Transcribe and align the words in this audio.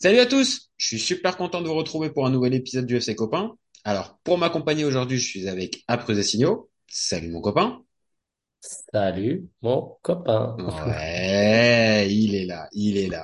Salut 0.00 0.18
à 0.18 0.26
tous, 0.26 0.70
je 0.76 0.86
suis 0.86 0.98
super 0.98 1.36
content 1.36 1.62
de 1.62 1.68
vous 1.68 1.74
retrouver 1.74 2.10
pour 2.10 2.26
un 2.26 2.30
nouvel 2.30 2.54
épisode 2.54 2.86
du 2.86 2.96
FC 2.96 3.14
Copain. 3.14 3.52
Alors, 3.84 4.18
pour 4.24 4.38
m'accompagner 4.38 4.84
aujourd'hui, 4.84 5.18
je 5.18 5.26
suis 5.26 5.48
avec 5.48 5.82
Après 5.88 6.20
Signaux. 6.22 6.68
Salut 6.88 7.28
mon 7.30 7.40
copain. 7.40 7.80
Salut 8.60 9.46
mon 9.62 9.96
copain. 10.02 10.56
Ouais, 10.58 12.08
il 12.10 12.34
est 12.34 12.46
là, 12.46 12.68
il 12.72 12.96
est 12.96 13.08
là. 13.08 13.22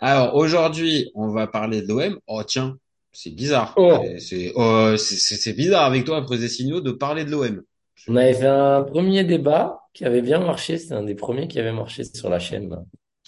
Alors, 0.00 0.34
aujourd'hui, 0.34 1.10
on 1.14 1.28
va 1.28 1.46
parler 1.46 1.82
de 1.82 1.88
l'OM. 1.88 2.18
Oh 2.26 2.42
tiens, 2.44 2.76
c'est 3.12 3.30
bizarre. 3.30 3.74
Oh, 3.76 3.98
C'est 4.18 4.52
oh, 4.56 4.94
c'est 4.96 5.16
c'est- 5.16 5.36
c'est 5.36 5.52
bizarre 5.52 5.84
avec 5.84 6.04
toi, 6.04 6.18
Après 6.18 6.48
Signaux, 6.48 6.80
de 6.80 6.90
parler 6.92 7.24
de 7.24 7.30
l'OM. 7.30 7.62
on 8.08 8.16
avait 8.16 8.34
fait 8.34 8.46
un 8.46 8.82
premier 8.82 9.24
débat 9.24 9.80
qui 9.94 10.04
avait 10.04 10.22
bien 10.22 10.40
marché. 10.40 10.76
C'était 10.78 10.94
un 10.94 11.04
des 11.04 11.14
premiers 11.14 11.48
qui 11.48 11.58
avait 11.58 11.72
marché 11.72 12.04
sur 12.04 12.28
la 12.28 12.38
chaîne. 12.38 12.68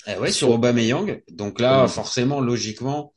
Eh 0.07 0.17
ouais, 0.19 0.31
sur 0.31 0.51
Aubameyang. 0.51 1.21
Donc 1.31 1.61
là, 1.61 1.89
forcément, 1.89 2.41
logiquement, 2.41 3.13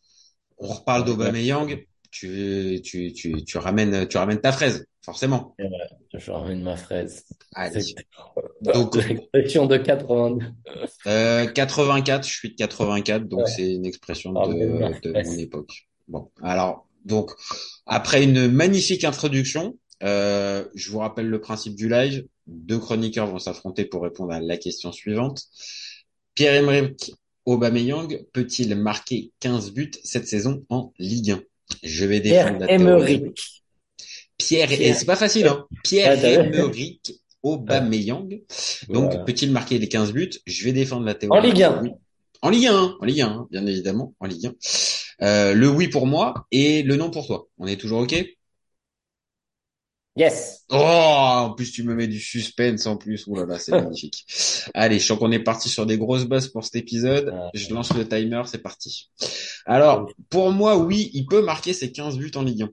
on 0.58 0.68
reparle 0.68 1.06
d'Aubameyang. 1.06 1.86
Tu, 2.12 2.82
tu, 2.84 3.14
tu, 3.14 3.44
tu 3.44 3.58
ramènes, 3.60 4.08
tu 4.08 4.18
ramènes 4.18 4.42
ta 4.42 4.52
fraise, 4.52 4.88
forcément. 5.06 5.56
Je 6.16 6.32
ramène 6.32 6.64
ma 6.64 6.76
fraise. 6.76 7.24
Allez. 7.54 7.82
C'est 7.82 7.96
Donc, 8.62 8.96
l'expression 9.08 9.68
de 9.68 9.78
82. 9.78 10.46
Euh, 11.06 11.46
84, 11.46 12.28
je 12.28 12.34
suis 12.34 12.50
de 12.50 12.56
84, 12.56 13.28
donc 13.28 13.42
Ouais. 13.42 13.46
c'est 13.56 13.72
une 13.74 13.86
expression 13.86 14.34
Ah, 14.36 14.48
de, 14.48 14.54
merci. 14.54 15.02
de 15.04 15.12
mon 15.12 15.38
époque. 15.38 15.88
Bon, 16.08 16.32
alors, 16.42 16.88
donc, 17.06 17.30
après 17.86 18.24
une 18.24 18.48
magnifique 18.48 19.04
introduction, 19.04 19.78
euh, 20.02 20.66
je 20.74 20.90
vous 20.90 20.98
rappelle 21.00 21.28
le 21.28 21.40
principe 21.40 21.76
du 21.76 21.88
live. 21.90 22.26
Deux 22.48 22.80
chroniqueurs 22.80 23.28
vont 23.28 23.38
s'affronter 23.38 23.86
pour 23.86 24.02
répondre 24.02 24.34
à 24.34 24.40
la 24.40 24.58
question 24.58 24.92
suivante. 24.92 25.44
Pierre-Emerick 26.40 27.12
Aubameyang 27.46 28.08
peut-il 28.32 28.74
marquer 28.78 29.34
15 29.42 29.74
buts 29.74 29.92
cette 30.06 30.26
saison 30.26 30.64
en 30.70 30.94
Ligue 30.98 31.32
1? 31.32 31.42
Je 31.84 32.06
vais 32.06 32.22
défendre 32.22 32.60
Pierre 32.60 32.60
la 32.60 32.78
théorie. 32.78 33.14
Emerick. 33.16 33.40
Pierre, 34.38 34.68
Pierre. 34.70 34.82
et 34.82 34.94
c'est 34.94 35.04
pas 35.04 35.18
facile, 35.18 35.48
hein. 35.48 35.66
Ah, 35.70 35.76
t'as 35.84 36.16
vu 36.16 36.22
Pierre-Emerick 36.22 37.20
Aubameyang. 37.44 38.30
Donc, 38.88 39.10
Voilà. 39.12 39.18
peut-il 39.26 39.52
marquer 39.52 39.80
les 39.80 39.90
15 39.90 40.14
buts? 40.14 40.30
Je 40.46 40.64
vais 40.64 40.72
défendre 40.72 41.06
la 41.06 41.14
théorie. 41.14 41.38
En 41.38 41.44
Ligue 41.44 41.62
1. 41.62 41.82
Oui. 41.84 41.90
En 42.42 42.50
Ligue 42.50 42.68
1, 42.68 42.96
en 43.02 43.06
Ligue 43.06 43.22
1, 43.22 43.48
bien 43.52 43.66
évidemment, 43.66 44.16
en 44.22 44.26
Ligue 44.26 44.46
1. 44.46 44.54
Euh, 45.22 45.54
le 45.54 45.68
oui 45.68 45.90
pour 45.90 46.08
moi 46.08 46.48
et 46.54 46.84
le 46.84 46.96
non 46.96 47.12
pour 47.12 47.28
toi. 47.28 47.50
On 47.58 47.68
est 47.68 47.76
toujours 47.76 48.00
OK? 48.00 48.16
Yes. 50.20 50.66
Oh, 50.70 50.76
en 50.76 51.54
plus 51.54 51.72
tu 51.72 51.84
me 51.84 51.96
mets 51.96 52.10
du 52.10 52.20
suspense 52.20 52.86
en 52.88 52.98
plus. 52.98 53.26
Ouh 53.28 53.36
là 53.36 53.46
là, 53.46 53.58
c'est 53.58 53.72
magnifique. 53.82 54.26
Allez, 54.74 55.00
je 55.00 55.06
sens 55.06 55.18
qu'on 55.18 55.32
est 55.32 55.40
parti 55.40 55.70
sur 55.70 55.86
des 55.86 55.98
grosses 55.98 56.26
bases 56.26 56.50
pour 56.50 56.66
cet 56.66 56.76
épisode. 56.76 57.34
Ah. 57.34 57.50
Je 57.54 57.74
lance 57.74 57.94
le 57.94 58.06
timer, 58.06 58.42
c'est 58.46 58.62
parti. 58.62 59.10
Alors, 59.66 60.12
pour 60.30 60.52
moi, 60.52 60.78
oui, 60.78 61.10
il 61.14 61.26
peut 61.26 61.42
marquer 61.42 61.72
ses 61.72 61.94
15 61.94 62.18
buts 62.18 62.32
en 62.36 62.44
Ligue 62.44 62.64
1. 62.64 62.70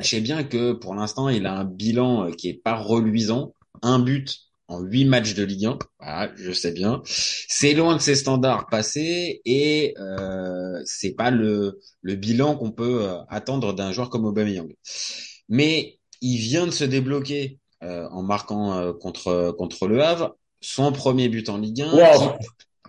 Je 0.00 0.08
sais 0.08 0.22
bien 0.22 0.42
que 0.42 0.72
pour 0.72 0.94
l'instant, 0.94 1.28
il 1.28 1.44
a 1.44 1.54
un 1.54 1.64
bilan 1.64 2.28
euh, 2.28 2.30
qui 2.30 2.48
est 2.48 2.54
pas 2.54 2.76
reluisant. 2.76 3.52
Un 3.82 3.98
but 3.98 4.38
en 4.68 4.80
huit 4.80 5.04
matchs 5.04 5.34
de 5.34 5.44
Ligue 5.44 5.66
1. 5.66 5.78
Voilà, 6.00 6.32
je 6.34 6.50
sais 6.50 6.72
bien. 6.72 7.02
C'est 7.04 7.74
loin 7.74 7.94
de 7.94 8.00
ses 8.00 8.14
standards 8.14 8.68
passés 8.70 9.42
et 9.44 9.94
euh, 9.98 10.80
c'est 10.86 11.12
pas 11.12 11.30
le, 11.30 11.78
le 12.00 12.14
bilan 12.14 12.56
qu'on 12.56 12.72
peut 12.72 13.02
euh, 13.02 13.18
attendre 13.28 13.74
d'un 13.74 13.92
joueur 13.92 14.08
comme 14.08 14.24
Aubameyang. 14.24 14.74
Mais 15.50 15.98
il 16.24 16.38
vient 16.38 16.66
de 16.66 16.72
se 16.72 16.84
débloquer 16.84 17.58
euh, 17.82 18.08
en 18.10 18.22
marquant 18.22 18.72
euh, 18.78 18.92
contre 18.92 19.54
contre 19.58 19.86
le 19.88 20.02
Havre 20.02 20.36
son 20.60 20.92
premier 20.92 21.28
but 21.28 21.48
en 21.50 21.58
Ligue 21.58 21.82
1, 21.82 21.92
Wow. 21.92 22.32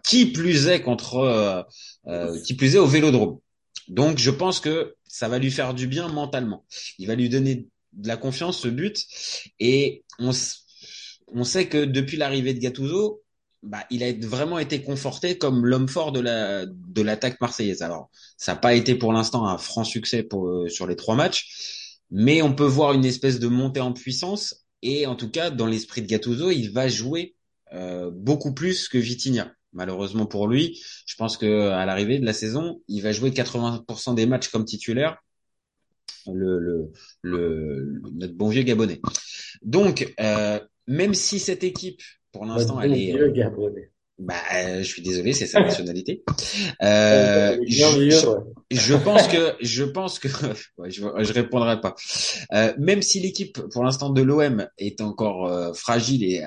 qui, 0.04 0.26
qui 0.26 0.32
plus 0.32 0.68
est 0.68 0.82
contre 0.82 1.18
euh, 1.18 1.62
euh, 2.08 2.40
qui 2.46 2.54
plus 2.54 2.76
est 2.76 2.80
au 2.80 2.86
Vélodrome. 2.88 3.40
Donc 3.90 4.18
je 4.18 4.32
pense 4.32 4.60
que 4.60 4.96
ça 5.08 5.28
va 5.28 5.38
lui 5.40 5.52
faire 5.52 5.74
du 5.74 5.88
bien 5.88 6.08
mentalement. 6.08 6.66
Il 7.00 7.08
va 7.08 7.16
lui 7.16 7.30
donner 7.30 7.68
de 7.94 8.08
la 8.08 8.18
confiance 8.18 8.60
ce 8.60 8.68
but 8.70 9.06
et 9.60 10.04
on 10.20 10.32
on 11.28 11.44
sait 11.44 11.68
que 11.68 11.84
depuis 11.84 12.18
l'arrivée 12.18 12.54
de 12.54 12.60
Gattuso, 12.60 13.22
bah, 13.64 13.84
il 13.90 14.04
a 14.04 14.14
vraiment 14.28 14.60
été 14.60 14.82
conforté 14.84 15.38
comme 15.38 15.66
l'homme 15.66 15.90
fort 15.90 16.12
de 16.12 16.20
la 16.20 16.66
de 16.68 17.02
l'attaque 17.02 17.42
marseillaise. 17.42 17.82
Alors 17.82 18.10
ça 18.38 18.54
n'a 18.54 18.60
pas 18.60 18.74
été 18.76 18.96
pour 18.96 19.12
l'instant 19.12 19.48
un 19.48 19.58
franc 19.58 19.84
succès 19.84 20.24
pour 20.24 20.48
euh, 20.48 20.70
sur 20.70 20.88
les 20.88 20.96
trois 20.96 21.16
matchs, 21.16 21.85
mais 22.12 22.42
on 22.42 22.54
peut 22.54 22.66
voir 22.66 22.94
une 22.94 23.06
espèce 23.06 23.40
de 23.40 23.48
montée 23.48 23.82
en 23.82 23.94
puissance 23.94 24.66
et 24.82 25.06
en 25.06 25.16
tout 25.16 25.30
cas 25.30 25.50
dans 25.50 25.66
l'esprit 25.66 26.02
de 26.02 26.08
Gattuso, 26.08 26.52
il 26.52 26.72
va 26.72 26.88
jouer 26.88 27.36
euh, 27.74 28.12
beaucoup 28.12 28.54
plus 28.54 28.88
que 28.88 28.98
Vitinha. 28.98 29.52
Malheureusement 29.74 30.26
pour 30.26 30.48
lui, 30.48 30.82
je 31.06 31.16
pense 31.16 31.38
que 31.38 31.70
à 31.70 31.86
l'arrivée 31.86 32.20
de 32.20 32.26
la 32.26 32.34
saison, 32.34 32.82
il 32.88 33.02
va 33.02 33.12
jouer 33.12 33.32
80% 33.32 34.16
des 34.16 34.26
matchs 34.26 34.50
comme 34.50 34.64
titulaire. 34.64 35.18
Le, 36.28 36.60
le, 36.60 36.92
le, 37.22 38.02
notre 38.14 38.34
bon 38.34 38.50
vieux 38.50 38.64
Gabonais. 38.64 39.00
Donc, 39.62 40.14
euh, 40.20 40.60
même 40.88 41.14
si 41.14 41.40
cette 41.40 41.64
équipe, 41.64 42.02
pour 42.32 42.46
l'instant, 42.46 42.82
elle 42.82 42.94
est, 42.94 43.12
vieux 43.12 43.32
Gabonais. 43.32 43.92
Bah, 44.18 44.36
euh, 44.54 44.78
je 44.78 44.84
suis 44.84 45.02
désolé, 45.02 45.34
c'est 45.34 45.46
sa 45.46 45.62
nationalité. 45.62 46.24
Euh, 46.82 47.58
je, 47.68 48.96
pense 48.96 49.28
que, 49.28 49.56
je 49.60 49.84
pense 49.84 50.20
que, 50.20 50.28
ouais, 50.78 50.90
je, 50.90 51.02
je 51.02 51.34
répondrai 51.34 51.82
pas. 51.82 51.96
Euh, 52.54 52.74
même 52.78 53.02
si 53.02 53.20
l'équipe, 53.20 53.60
pour 53.72 53.84
l'instant, 53.84 54.10
de 54.10 54.22
l'OM 54.22 54.68
est 54.78 55.02
encore 55.02 55.48
euh, 55.48 55.74
fragile 55.74 56.24
et 56.24 56.44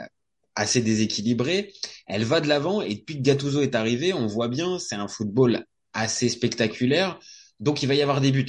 assez 0.55 0.81
déséquilibrée, 0.81 1.73
elle 2.07 2.25
va 2.25 2.41
de 2.41 2.49
l'avant 2.49 2.81
et 2.81 2.95
depuis 2.95 3.17
que 3.17 3.23
Gattuso 3.23 3.61
est 3.61 3.75
arrivé, 3.75 4.15
on 4.15 4.27
voit 4.27 4.49
bien, 4.49 4.79
c'est 4.79 4.97
un 4.97 5.09
football 5.09 5.65
assez 5.93 6.29
spectaculaire, 6.29 7.21
donc 7.61 7.83
il 7.83 7.87
va 7.87 7.95
y 7.95 8.03
avoir 8.03 8.21
des 8.21 8.33
buts. 8.33 8.47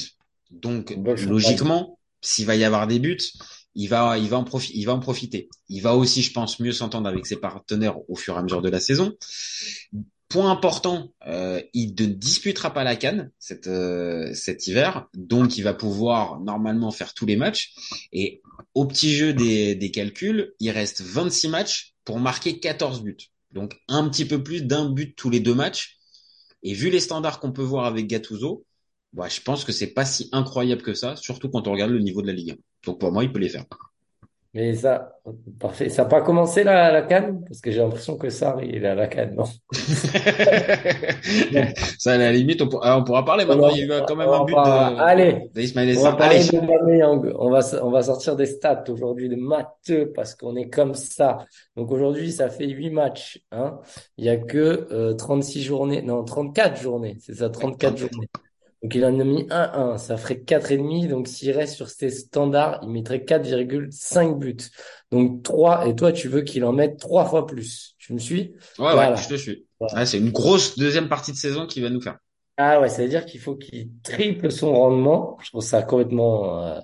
Donc, 0.50 0.96
logiquement, 0.96 2.00
s'il 2.22 2.46
va 2.46 2.56
y 2.56 2.64
avoir 2.64 2.88
des 2.88 3.00
buts, 3.00 3.20
il 3.80 3.88
va, 3.88 4.18
il 4.18 4.28
va 4.28 4.38
en 4.38 4.44
profiter. 5.00 5.48
Il 5.70 5.82
va 5.82 5.96
aussi, 5.96 6.22
je 6.22 6.34
pense, 6.34 6.60
mieux 6.60 6.74
s'entendre 6.74 7.08
avec 7.08 7.26
ses 7.26 7.38
partenaires 7.38 7.98
au 8.10 8.16
fur 8.18 8.36
et 8.36 8.38
à 8.38 8.44
mesure 8.44 8.62
de 8.62 8.68
la 8.68 8.82
saison. 8.82 9.16
Point 10.28 10.52
important, 10.52 11.14
euh, 11.28 11.62
il 11.74 11.96
ne 11.98 12.06
disputera 12.08 12.74
pas 12.74 12.84
la 12.84 12.98
canne 12.98 13.32
cet, 13.40 13.68
euh, 13.68 14.34
cet 14.34 14.68
hiver, 14.68 15.08
donc 15.14 15.58
il 15.58 15.62
va 15.62 15.74
pouvoir 15.74 16.42
normalement 16.42 16.92
faire 16.92 17.14
tous 17.14 17.26
les 17.26 17.38
matchs. 17.38 17.74
Et 18.12 18.42
au 18.74 18.86
petit 18.86 19.14
jeu 19.14 19.32
des, 19.34 19.76
des 19.76 19.92
calculs, 19.92 20.54
il 20.60 20.72
reste 20.72 21.00
26 21.00 21.48
matchs 21.48 21.96
pour 22.04 22.20
marquer 22.20 22.60
14 22.60 23.02
buts. 23.02 23.32
Donc 23.54 23.80
un 23.88 24.10
petit 24.10 24.26
peu 24.26 24.44
plus 24.44 24.62
d'un 24.62 24.90
but 24.90 25.16
tous 25.16 25.30
les 25.30 25.40
deux 25.40 25.56
matchs. 25.56 25.98
Et 26.64 26.74
vu 26.74 26.90
les 26.90 27.00
standards 27.00 27.40
qu'on 27.40 27.54
peut 27.54 27.64
voir 27.64 27.86
avec 27.86 28.08
Gattuso, 28.08 28.66
bah, 29.14 29.28
je 29.30 29.42
pense 29.42 29.64
que 29.66 29.72
c'est 29.72 29.94
pas 29.94 30.06
si 30.06 30.30
incroyable 30.32 30.82
que 30.82 30.94
ça, 30.94 31.16
surtout 31.16 31.50
quand 31.50 31.68
on 31.68 31.72
regarde 31.72 31.92
le 31.92 32.00
niveau 32.00 32.22
de 32.22 32.28
la 32.28 32.34
Ligue 32.34 32.52
1. 32.52 32.56
Donc 32.86 33.00
pour 33.00 33.12
moi, 33.12 33.24
il 33.24 33.32
peut 33.32 33.40
les 33.40 33.50
faire. 33.50 33.66
Mais 34.56 34.74
ça, 34.74 35.12
parfait. 35.60 35.90
Ça 35.90 36.04
n'a 36.04 36.10
pas 36.10 36.22
commencé 36.24 36.64
la, 36.64 36.92
la 36.92 37.04
CAN? 37.04 37.40
Parce 37.48 37.62
que 37.62 37.70
j'ai 37.70 37.80
l'impression 37.82 38.18
que 38.18 38.30
ça, 38.30 38.58
il 38.64 38.84
est 38.84 38.88
à 38.88 38.96
la 38.96 39.08
CAN, 39.08 39.30
non? 39.36 39.44
ça, 42.00 42.14
à 42.14 42.18
la 42.18 42.32
limite, 42.32 42.60
on, 42.64 42.68
pour- 42.68 42.84
ah, 42.84 42.98
on 42.98 43.04
pourra 43.04 43.24
parler 43.24 43.46
maintenant. 43.46 43.70
Il 43.70 43.86
y 43.88 43.92
a 43.92 44.00
eu 44.00 44.02
quand 44.08 44.16
même 44.16 44.30
un 44.30 44.44
but 44.46 44.56
va- 44.56 44.56
de, 44.56 45.00
Allez, 45.00 45.50
d'Ismaël 45.54 45.90
on 45.96 46.02
va 46.04 46.10
Essar. 46.10 46.18
parler 46.18 46.36
Allez. 46.38 46.48
de. 46.48 47.34
On 47.38 47.50
va, 47.52 47.60
on 47.84 47.92
va 47.92 48.02
sortir 48.02 48.36
des 48.36 48.48
stats 48.48 48.84
aujourd'hui 48.90 49.30
de 49.30 49.36
matheux 49.36 50.12
parce 50.14 50.34
qu'on 50.36 50.56
est 50.56 50.70
comme 50.70 50.96
ça. 50.96 51.46
Donc 51.76 51.92
aujourd'hui, 51.92 52.32
ça 52.32 52.50
fait 52.50 52.68
8 52.68 52.90
matchs, 52.90 53.42
hein. 53.52 53.80
Il 54.18 54.26
y 54.26 54.30
a 54.30 54.38
que 54.38 54.88
euh, 54.92 55.14
36 55.14 55.62
journées, 55.62 56.02
non, 56.02 56.24
34 56.24 56.82
journées. 56.82 57.18
C'est 57.20 57.36
ça, 57.36 57.50
34 57.50 57.96
34. 57.96 57.98
journées. 57.98 58.28
Donc 58.82 58.96
il 58.96 59.04
en 59.06 59.20
a 59.20 59.24
mis 59.24 59.46
1-1, 59.50 59.98
ça 59.98 60.18
ferait 60.18 60.36
4,5. 60.36 61.08
Donc 61.08 61.28
s'il 61.28 61.52
reste 61.52 61.76
sur 61.76 61.90
ses 61.90 62.10
standards, 62.10 62.80
il 62.84 62.90
mettrait 62.90 63.20
4,5 63.20 64.40
buts. 64.40 64.58
Donc 65.12 65.44
3, 65.44 65.88
et 65.88 65.96
toi 65.96 66.12
tu 66.12 66.30
veux 66.30 66.42
qu'il 66.42 66.64
en 66.64 66.72
mette 66.72 66.98
3 66.98 67.26
fois 67.26 67.46
plus. 67.46 67.96
Tu 67.98 68.14
me 68.14 68.20
suis? 68.20 68.54
Ouais, 68.78 68.94
ouais, 68.94 69.18
je 69.18 69.28
te 69.28 69.36
suis. 69.36 69.66
Voilà. 69.80 69.96
Ah, 69.98 70.06
c'est 70.06 70.18
une 70.18 70.32
grosse 70.32 70.78
deuxième 70.78 71.10
partie 71.10 71.32
de 71.32 71.38
saison 71.38 71.68
qu'il 71.68 71.84
va 71.84 71.90
nous 71.90 72.02
faire. 72.02 72.18
Ah 72.58 72.82
ouais, 72.82 72.90
ça 72.90 73.04
veut 73.04 73.10
dire 73.10 73.26
qu'il 73.26 73.40
faut 73.40 73.56
qu'il 73.56 73.90
triple 74.04 74.52
son 74.52 74.74
rendement. 74.74 75.38
Je 75.42 75.50
trouve 75.50 75.64
ça 75.64 75.82
complètement 75.82 76.66
euh, 76.66 76.80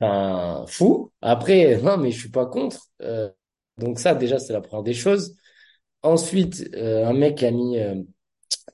un 0.00 0.64
fou. 0.66 1.10
Après, 1.22 1.80
non, 1.82 1.96
mais 1.96 2.10
je 2.10 2.20
suis 2.20 2.30
pas 2.30 2.46
contre. 2.46 2.86
Euh, 3.02 3.28
donc 3.78 3.98
ça, 3.98 4.14
déjà, 4.14 4.38
c'est 4.38 4.52
la 4.52 4.60
première 4.60 4.84
des 4.84 4.94
choses. 4.94 5.36
Ensuite, 6.02 6.70
euh, 6.74 7.06
un 7.06 7.12
mec 7.12 7.42
a 7.42 7.50
mis 7.50 7.78
euh, 7.78 7.96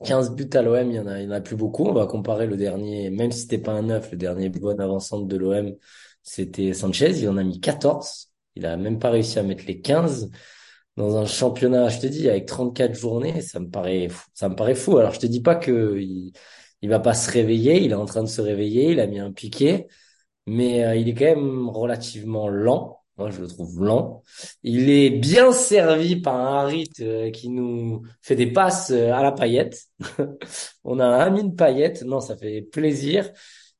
15 0.03 0.35
buts 0.35 0.49
à 0.53 0.61
l'OM, 0.61 0.89
il 0.91 0.95
y 0.95 0.99
en 0.99 1.07
a, 1.07 1.19
il 1.19 1.25
y 1.25 1.27
en 1.27 1.31
a 1.31 1.41
plus 1.41 1.55
beaucoup. 1.55 1.85
On 1.85 1.93
va 1.93 2.05
comparer 2.07 2.47
le 2.47 2.57
dernier, 2.57 3.09
même 3.09 3.31
si 3.31 3.41
c'était 3.41 3.57
pas 3.57 3.71
un 3.73 3.83
neuf, 3.83 4.11
le 4.11 4.17
dernier 4.17 4.49
bon 4.49 4.79
avançante 4.79 5.27
de 5.27 5.37
l'OM, 5.37 5.75
c'était 6.21 6.73
Sanchez. 6.73 7.11
Il 7.19 7.29
en 7.29 7.37
a 7.37 7.43
mis 7.43 7.59
14. 7.59 8.31
Il 8.55 8.65
a 8.65 8.77
même 8.77 8.99
pas 8.99 9.09
réussi 9.11 9.39
à 9.39 9.43
mettre 9.43 9.65
les 9.65 9.81
15 9.81 10.29
dans 10.97 11.17
un 11.17 11.25
championnat, 11.25 11.89
je 11.89 11.99
te 11.99 12.07
dis, 12.07 12.29
avec 12.29 12.45
34 12.45 12.93
journées, 12.95 13.41
ça 13.41 13.59
me 13.59 13.69
paraît 13.69 14.09
fou. 14.09 14.27
Ça 14.33 14.49
me 14.49 14.55
paraît 14.55 14.75
fou. 14.75 14.97
Alors, 14.97 15.13
je 15.13 15.19
te 15.19 15.25
dis 15.25 15.41
pas 15.41 15.55
que 15.55 15.97
il, 15.99 16.33
il 16.81 16.89
va 16.89 16.99
pas 16.99 17.13
se 17.13 17.31
réveiller. 17.31 17.83
Il 17.83 17.91
est 17.91 17.95
en 17.95 18.05
train 18.05 18.23
de 18.23 18.27
se 18.29 18.41
réveiller. 18.41 18.91
Il 18.91 18.99
a 18.99 19.07
mis 19.07 19.19
un 19.19 19.31
piqué, 19.31 19.87
mais 20.47 20.85
euh, 20.85 20.95
il 20.95 21.09
est 21.09 21.15
quand 21.15 21.25
même 21.25 21.69
relativement 21.69 22.49
lent. 22.49 23.02
Moi, 23.17 23.29
je 23.29 23.41
le 23.41 23.47
trouve 23.47 23.83
lent. 23.83 24.23
Il 24.63 24.89
est 24.89 25.11
bien 25.11 25.51
servi 25.51 26.15
par 26.19 26.35
un 26.35 26.63
Harit 26.63 26.89
euh, 26.99 27.29
qui 27.29 27.49
nous 27.49 28.01
fait 28.21 28.35
des 28.35 28.51
passes 28.51 28.89
euh, 28.91 29.13
à 29.13 29.21
la 29.21 29.31
paillette. 29.31 29.83
On 30.83 30.99
a 30.99 31.05
un 31.05 31.19
Amine 31.19 31.55
Paillette. 31.55 32.03
Non, 32.03 32.19
ça 32.21 32.35
fait 32.35 32.61
plaisir. 32.63 33.31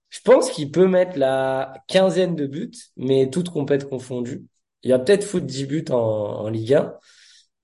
Je 0.09 0.19
pense 0.21 0.51
qu'il 0.51 0.69
peut 0.69 0.88
mettre 0.88 1.18
la 1.18 1.74
quinzaine 1.88 2.35
de 2.35 2.45
buts, 2.45 2.71
mais 2.95 3.30
toutes 3.31 3.50
compètes 3.50 3.89
confondues. 3.89 4.45
Il 4.83 4.91
va 4.91 5.00
peut-être 5.00 5.24
foutre 5.24 5.47
10 5.47 5.65
buts 5.65 5.86
en, 5.89 5.95
en 5.95 6.50
Ligue 6.50 6.75
1. 6.75 6.94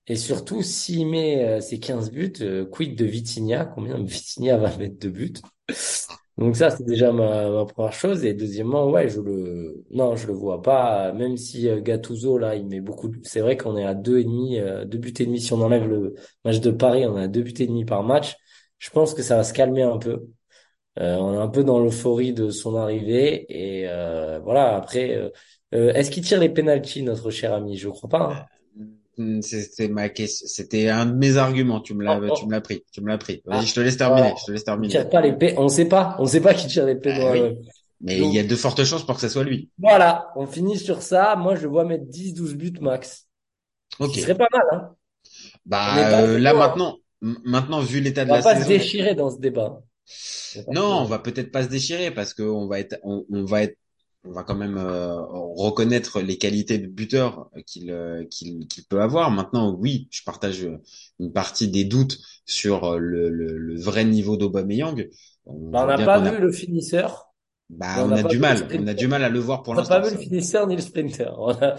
Et 0.08 0.16
surtout, 0.16 0.62
s'il 0.62 1.06
met 1.06 1.44
euh, 1.44 1.60
ses 1.60 1.78
15 1.78 2.10
buts, 2.10 2.32
euh, 2.40 2.64
quid 2.66 2.96
de 2.96 3.04
Vitinha? 3.04 3.64
Combien 3.64 4.02
Vitinha 4.02 4.56
va 4.56 4.76
mettre 4.76 4.98
de 4.98 5.08
buts? 5.08 5.34
Donc 6.38 6.56
ça, 6.56 6.70
c'est 6.70 6.84
déjà 6.84 7.12
ma, 7.12 7.64
première 7.66 7.92
chose. 7.92 8.24
Et 8.24 8.34
deuxièmement, 8.34 8.88
ouais, 8.90 9.08
je 9.08 9.20
le, 9.20 9.84
non, 9.90 10.16
je 10.16 10.26
le 10.26 10.32
vois 10.32 10.62
pas. 10.62 11.12
Même 11.12 11.36
si 11.36 11.68
euh, 11.68 11.80
Gattuso 11.80 12.38
là, 12.38 12.56
il 12.56 12.66
met 12.66 12.80
beaucoup. 12.80 13.08
De... 13.08 13.18
C'est 13.24 13.40
vrai 13.40 13.56
qu'on 13.56 13.76
est 13.76 13.84
à 13.84 13.94
deux 13.94 14.18
et 14.18 14.24
demi, 14.24 14.58
euh, 14.58 14.84
deux 14.84 14.98
buts 14.98 15.12
et 15.18 15.26
demi. 15.26 15.40
Si 15.40 15.52
on 15.52 15.60
enlève 15.60 15.86
le 15.88 16.14
match 16.44 16.60
de 16.60 16.70
Paris, 16.70 17.06
on 17.06 17.18
est 17.18 17.24
à 17.24 17.28
deux 17.28 17.42
buts 17.42 17.54
et 17.58 17.66
demi 17.66 17.84
par 17.84 18.02
match. 18.02 18.36
Je 18.78 18.90
pense 18.90 19.14
que 19.14 19.22
ça 19.22 19.36
va 19.36 19.44
se 19.44 19.52
calmer 19.52 19.82
un 19.82 19.98
peu. 19.98 20.26
Euh, 20.98 21.16
on 21.16 21.34
est 21.34 21.38
un 21.38 21.48
peu 21.48 21.64
dans 21.64 21.78
l'euphorie 21.80 22.32
de 22.32 22.50
son 22.50 22.76
arrivée 22.76 23.46
et 23.48 23.88
euh, 23.88 24.40
voilà. 24.40 24.76
Après, 24.76 25.16
euh, 25.74 25.92
est-ce 25.94 26.10
qu'il 26.10 26.24
tire 26.24 26.40
les 26.40 26.48
pénaltys, 26.50 27.02
notre 27.02 27.30
cher 27.30 27.54
ami? 27.54 27.76
Je 27.76 27.88
crois 27.88 28.08
pas. 28.08 28.20
hein. 28.32 28.59
Hmm, 29.20 29.42
C'était 29.42 29.88
ma 29.88 30.08
question, 30.08 30.46
c'était 30.48 30.88
un 30.88 31.06
de 31.06 31.12
mes 31.14 31.36
arguments. 31.36 31.80
Tu 31.80 31.94
me 31.94 32.04
Oh, 32.08 32.18
l'as, 32.20 32.30
tu 32.32 32.44
me 32.46 32.48
oh. 32.48 32.50
l'as 32.52 32.60
pris, 32.60 32.84
tu 32.92 33.00
me 33.02 33.08
l'as 33.08 33.18
pris. 33.18 33.42
Ah, 33.48 33.60
je 33.62 33.74
te 33.74 33.80
laisse 33.80 33.96
terminer, 33.96 34.20
voilà. 34.22 34.34
je 34.40 34.44
te 34.46 34.52
laisse 34.52 34.64
terminer. 34.64 34.92
tire 34.92 35.08
pas. 35.10 35.22
On 35.58 35.68
sait 35.68 35.84
pas. 35.86 36.16
On 36.18 36.26
sait 36.26 36.40
pas 36.40 36.54
qui 36.54 36.66
tire 36.68 36.86
les 36.86 36.94
pénaux. 36.96 37.26
Ah 37.26 37.32
oui, 37.32 37.58
mais 38.00 38.16
il 38.18 38.32
y 38.32 38.38
a 38.38 38.42
de 38.44 38.56
fortes 38.56 38.82
chances 38.84 39.04
pour 39.04 39.16
que 39.16 39.20
ça 39.20 39.28
soit 39.28 39.44
lui. 39.44 39.68
voilà. 39.78 40.30
On 40.36 40.46
finit 40.46 40.78
sur 40.78 41.02
ça. 41.02 41.36
Moi, 41.36 41.54
je 41.56 41.66
vois 41.66 41.84
mettre 41.84 42.04
10-12 42.04 42.54
buts 42.54 42.72
max. 42.80 43.28
Ce 43.98 44.04
Ok. 44.04 44.14
serait 44.14 44.36
pas 44.36 44.48
mal, 44.52 44.62
hein. 44.72 44.94
Bah 45.66 46.22
euh, 46.22 46.38
là 46.38 46.54
maintenant, 46.54 46.96
maintenant 47.20 47.80
vu 47.80 48.00
l'état 48.00 48.24
de 48.24 48.30
On 48.30 48.32
va 48.32 48.38
la 48.38 48.42
pas 48.42 48.54
se 48.54 48.58
saison, 48.62 48.68
déchirer 48.70 49.14
dans 49.14 49.30
ce 49.30 49.38
débat. 49.38 49.82
On 50.66 50.72
non, 50.72 51.00
on 51.02 51.04
va 51.04 51.18
peut-être 51.18 51.52
pas 51.52 51.62
se 51.62 51.68
déchirer 51.68 52.10
parce 52.10 52.34
que 52.34 52.42
on 52.42 52.66
va 52.66 52.80
être, 52.80 52.98
on, 53.04 53.24
on 53.30 53.44
va 53.44 53.62
être, 53.62 53.76
on 54.24 54.32
va 54.32 54.44
quand 54.44 54.54
même 54.54 54.76
euh, 54.76 55.14
reconnaître 55.20 56.20
les 56.20 56.36
qualités 56.38 56.78
de 56.78 56.86
buteur 56.86 57.50
qu'il 57.66 57.90
euh, 57.90 58.24
qu'il 58.26 58.66
peut 58.88 59.00
avoir. 59.00 59.30
Maintenant, 59.30 59.74
oui, 59.74 60.08
je 60.10 60.22
partage 60.24 60.68
une 61.18 61.32
partie 61.32 61.68
des 61.68 61.84
doutes 61.84 62.18
sur 62.46 62.84
euh, 62.84 62.98
le, 62.98 63.30
le, 63.30 63.56
le 63.58 63.80
vrai 63.80 64.04
niveau 64.04 64.36
d'Aubameyang. 64.36 65.08
On 65.46 65.70
Bah, 65.72 65.84
n'a 65.84 65.98
pas 65.98 66.20
vu 66.20 66.36
a, 66.36 66.38
le 66.38 66.52
finisseur, 66.52 67.32
bah 67.70 68.04
on 68.06 68.14
a 68.16 68.22
du 68.22 68.38
mal, 68.38 68.68
on 68.74 68.86
a 68.86 68.94
du 68.94 69.08
mal 69.08 69.24
à 69.24 69.28
le 69.30 69.38
voir 69.40 69.62
pour 69.62 69.74
On 69.74 69.80
n'a 69.80 69.84
pas 69.84 69.98
l'instant. 69.98 70.00
vu 70.00 70.10
le 70.10 70.16
finisseur 70.16 70.66
ni 70.68 70.76
le 70.76 70.82
sprinter. 70.82 71.32
A- 71.62 71.76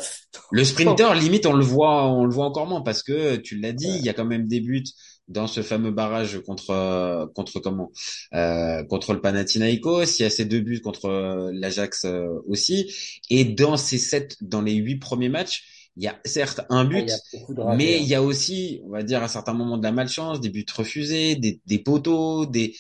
Le 0.50 0.64
sprinter, 0.66 1.14
limite, 1.16 1.46
on 1.46 1.54
le 1.54 1.64
voit, 1.64 2.08
on 2.08 2.26
le 2.26 2.32
voit 2.34 2.46
encore 2.46 2.68
moins 2.68 2.82
parce 2.82 3.04
que 3.04 3.38
tu 3.38 3.58
l'as 3.60 3.72
dit, 3.74 3.96
il 3.98 4.04
y 4.04 4.10
a 4.10 4.14
quand 4.14 4.26
même 4.26 4.48
des 4.48 4.60
buts 4.62 4.84
dans 5.32 5.48
ce 5.48 5.62
fameux 5.62 5.92
barrage 5.92 6.40
contre 6.42 6.72
euh, 6.72 7.28
contre 7.36 7.60
comment 7.60 7.92
euh, 8.34 8.84
contre 8.86 9.14
le 9.14 9.22
Panathinaikos. 9.22 10.20
Il 10.20 10.24
y 10.24 10.26
a 10.26 10.30
ces 10.30 10.46
deux 10.46 10.60
buts 10.62 10.82
contre 10.82 11.06
euh, 11.06 11.52
l'Ajax 11.54 12.06
euh, 12.06 12.28
aussi. 12.48 12.92
Et 13.30 13.46
dans 13.46 13.78
ces 13.78 13.98
sept, 13.98 14.38
dans 14.42 14.62
les 14.62 14.74
huit 14.76 14.98
premiers 14.98 15.30
matchs, 15.30 15.64
il 15.98 16.04
y 16.04 16.08
a 16.08 16.20
certes 16.26 16.62
un 16.70 16.86
Ah, 16.94 17.00
il 17.00 17.06
but, 17.06 17.10
y 17.10 17.12
a 17.12 17.18
beaucoup 17.34 17.54
de 17.54 17.62
ratés. 17.62 17.78
mais 17.78 18.00
il 18.00 18.04
hein. 18.04 18.08
y 18.08 18.16
a 18.16 18.24
aussi, 18.24 18.82
on 18.86 18.90
va 18.92 19.04
dire, 19.04 19.24
à 19.24 19.28
certains 19.28 19.54
moments 19.54 19.78
de 19.78 19.84
la 19.84 19.92
malchance, 19.92 20.40
des 20.42 20.50
buts 20.50 20.66
refusés, 20.76 21.36
des, 21.36 21.62
des 21.66 21.80
poteaux, 21.80 22.46
des 22.46 22.76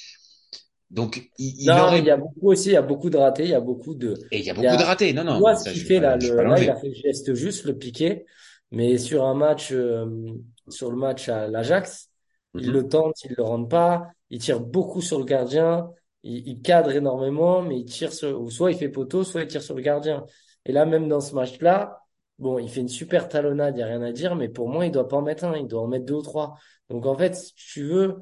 donc 0.89 1.31
il, 1.38 1.56
il 1.57 1.62
il 1.62 2.06
y 2.06 2.09
a 2.09 2.18
beaucoup 2.18 2.51
aussi, 2.51 2.69
il 2.69 2.74
y 2.74 2.75
a 2.75 2.81
beaucoup 2.81 3.09
de 3.09 3.18
ratés, 3.18 3.45
il 3.45 3.50
y 3.50 3.54
a 3.54 3.62
beaucoup 3.62 3.95
de, 3.95 4.13
et 4.31 4.39
il 4.39 4.45
y 4.45 4.50
a 4.50 4.54
il 4.57 4.63
y 4.63 4.68
beaucoup 4.68 4.77
de 4.77 4.83
ratés. 4.83 5.13
Non, 5.13 5.24
non, 5.24 5.39
mais 5.39 5.56
ce 5.56 5.71
qu'il 5.71 5.83
fait 5.83 6.00
là, 6.01 6.18
le, 6.18 6.36
là, 6.44 6.62
il 6.62 6.69
a 6.69 6.75
fait 6.75 6.89
le 6.89 6.94
geste 6.94 7.33
juste, 7.33 7.63
le 7.65 7.77
piqué, 7.77 8.25
mais 8.71 8.97
sur 8.97 9.25
un 9.25 9.33
match, 9.33 9.71
euh, 9.71 10.06
sur 10.69 10.92
le 10.92 10.97
match 10.97 11.30
à 11.30 11.47
l'Ajax, 11.47 12.11
il 12.57 12.71
Mhm. 12.71 12.74
le 12.74 12.88
tente, 12.88 13.24
il 13.24 13.33
le 13.38 13.44
rentre 13.44 13.68
pas, 13.69 14.07
il 14.30 14.39
tire 14.39 14.59
beaucoup 14.59 15.01
sur 15.01 15.19
le 15.19 15.25
gardien, 15.25 15.89
il, 16.24 16.48
il 16.48 16.62
cadre 16.62 16.92
énormément, 16.92 17.62
mais 17.62 17.80
il 17.80 17.86
tire 17.86 18.13
sur, 18.13 18.39
ou 18.42 18.50
soit 18.51 18.71
il 18.71 18.77
fait 18.77 18.89
poteau, 18.89 19.24
soit 19.24 19.42
il 19.44 19.48
tire 19.48 19.62
sur 19.63 19.75
le 19.75 19.81
gardien. 19.81 20.25
Et 20.65 20.71
là, 20.71 20.86
même 20.86 21.07
dans 21.07 21.21
ce 21.21 21.33
match-là, 21.36 22.00
bon, 22.39 22.59
il 22.59 22.69
fait 22.69 22.81
une 22.81 22.88
super 22.89 23.30
talonnade, 23.30 23.75
il 23.75 23.77
n'y 23.77 23.83
a 23.83 23.88
rien 23.88 24.01
à 24.01 24.12
dire, 24.12 24.36
mais 24.36 24.50
pour 24.50 24.69
moi, 24.69 24.86
il 24.86 24.92
doit 24.92 25.07
pas 25.07 25.18
en 25.18 25.21
mettre 25.21 25.44
un, 25.45 25.57
il 25.57 25.68
doit 25.68 25.81
en 25.81 25.88
mettre 25.88 26.06
deux 26.06 26.15
ou 26.15 26.21
trois. 26.21 26.57
Donc 26.89 27.06
en 27.06 27.15
fait, 27.15 27.36
si 27.36 27.53
tu 27.56 27.83
veux, 27.86 28.21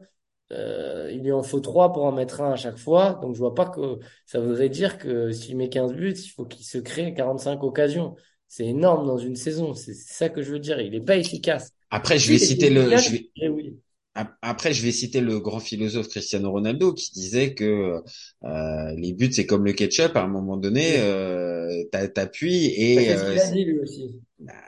euh, 0.51 1.09
il 1.11 1.21
lui 1.23 1.31
en 1.31 1.43
faut 1.43 1.59
trois 1.59 1.91
pour 1.93 2.05
en 2.05 2.11
mettre 2.11 2.41
un 2.41 2.51
à 2.53 2.55
chaque 2.55 2.77
fois. 2.77 3.13
Donc 3.21 3.33
je 3.35 3.39
vois 3.39 3.53
pas 3.55 3.67
que 3.69 3.99
ça 4.25 4.39
voudrait 4.39 4.69
dire 4.69 4.97
que 4.97 5.31
s'il 5.31 5.57
met 5.57 5.69
15 5.69 5.93
buts, 5.93 6.13
il 6.13 6.29
faut 6.29 6.45
qu'il 6.45 6.65
se 6.65 6.77
crée 6.79 7.13
45 7.13 7.63
occasions. 7.63 8.15
C'est 8.47 8.65
énorme 8.65 9.05
dans 9.05 9.17
une 9.17 9.35
saison. 9.35 9.73
C'est 9.73 9.93
ça 9.93 10.29
que 10.29 10.41
je 10.41 10.51
veux 10.51 10.59
dire. 10.59 10.79
Il 10.81 10.95
est 10.95 11.01
pas 11.01 11.17
efficace. 11.17 11.71
Après, 11.91 12.17
je 12.19 12.31
vais 12.31 12.39
citer 12.39 12.69
le, 12.69 12.95
je 12.97 13.11
vais, 13.11 13.49
oui. 13.49 13.79
Ap- 14.15 14.35
Après, 14.41 14.73
je 14.73 14.83
vais 14.83 14.91
citer 14.91 15.21
le 15.21 15.39
grand 15.39 15.59
philosophe 15.59 16.09
Cristiano 16.09 16.51
Ronaldo 16.51 16.93
qui 16.93 17.11
disait 17.13 17.53
que 17.53 18.01
euh, 18.43 18.91
les 18.97 19.13
buts 19.13 19.31
c'est 19.31 19.45
comme 19.45 19.65
le 19.65 19.73
ketchup. 19.73 20.15
À 20.15 20.23
un 20.23 20.27
moment 20.27 20.57
donné, 20.57 20.99
euh, 20.99 21.83
t'a- 21.91 22.07
t'appuies 22.07 22.65
Bah, 22.93 23.03
et, 23.03 23.03
Qu'est-ce 23.03 23.23
euh, 23.23 23.23
qu'il 23.23 23.39
a 23.39 23.47
dit 23.47 23.65
lui 23.65 23.79
aussi, 23.79 24.21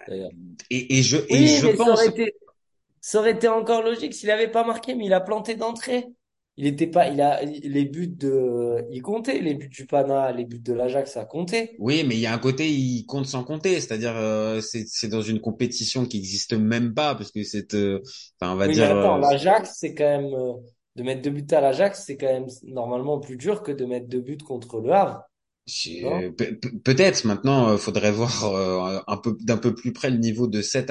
d'ailleurs? 0.07 0.31
et 0.69 0.97
et 0.99 1.03
je 1.03 1.17
et 1.29 1.45
Oui, 1.45 1.47
je 1.47 1.67
mais 1.67 1.75
ça 1.77 1.93
aurait 1.93 2.05
pense. 2.05 2.09
été, 2.09 2.35
ça 3.01 3.19
aurait 3.19 3.31
été 3.33 3.47
encore 3.49 3.83
logique 3.83 4.13
s'il 4.15 4.31
avait 4.31 4.49
pas 4.51 4.63
marqué, 4.65 4.95
mais 4.95 5.05
il 5.07 5.13
a 5.13 5.21
planté 5.21 5.55
d'entrée. 5.55 6.07
Il 6.61 6.67
était 6.67 6.85
pas, 6.85 7.07
il 7.09 7.19
a, 7.21 7.41
les 7.43 7.85
buts 7.85 8.07
de, 8.07 8.85
il 8.91 9.01
comptait, 9.01 9.39
les 9.41 9.55
buts 9.55 9.67
du 9.67 9.87
Pana, 9.87 10.31
les 10.31 10.45
buts 10.45 10.59
de 10.59 10.73
l'Ajax, 10.73 11.11
ça 11.11 11.25
comptait. 11.25 11.73
Oui, 11.77 12.03
mais 12.05 12.15
il 12.15 12.21
y 12.21 12.27
a 12.27 12.33
un 12.33 12.37
côté, 12.37 12.69
il 12.69 13.05
compte 13.07 13.25
sans 13.25 13.43
compter, 13.43 13.79
c'est-à-dire 13.81 14.15
euh, 14.15 14.61
c'est 14.61 15.07
dans 15.07 15.23
une 15.23 15.41
compétition 15.41 16.05
qui 16.05 16.17
existe 16.19 16.53
même 16.53 16.93
pas 16.93 17.15
parce 17.15 17.31
que 17.31 17.43
c'est, 17.43 17.73
euh, 17.73 17.99
enfin 18.39 18.53
on 18.53 18.55
va 18.57 18.67
Oui, 18.67 18.75
mais 18.75 18.85
dire, 18.85 18.91
attends, 18.91 19.17
euh, 19.17 19.19
l'Ajax, 19.19 19.73
c'est 19.79 19.95
quand 19.95 20.03
même, 20.05 20.33
euh, 20.33 20.53
de 20.95 21.03
mettre 21.03 21.21
deux 21.23 21.31
buts 21.31 21.47
à 21.51 21.61
l'Ajax, 21.61 22.03
c'est 22.05 22.17
quand 22.17 22.27
même 22.27 22.47
normalement 22.63 23.19
plus 23.19 23.37
dur 23.37 23.63
que 23.63 23.71
de 23.71 23.85
mettre 23.85 24.07
deux 24.07 24.21
buts 24.21 24.37
contre 24.37 24.79
le 24.79 24.91
Havre, 24.91 25.23
pe- 26.31 26.53
pe- 26.55 26.69
Peut-être 26.83 27.25
maintenant, 27.25 27.69
euh, 27.69 27.77
faudrait 27.77 28.11
voir 28.11 28.45
euh, 28.45 28.99
un 29.07 29.17
peu 29.17 29.37
d'un 29.41 29.57
peu 29.57 29.75
plus 29.75 29.93
près 29.93 30.09
le 30.09 30.17
niveau 30.17 30.47
de 30.47 30.61
cet 30.61 30.89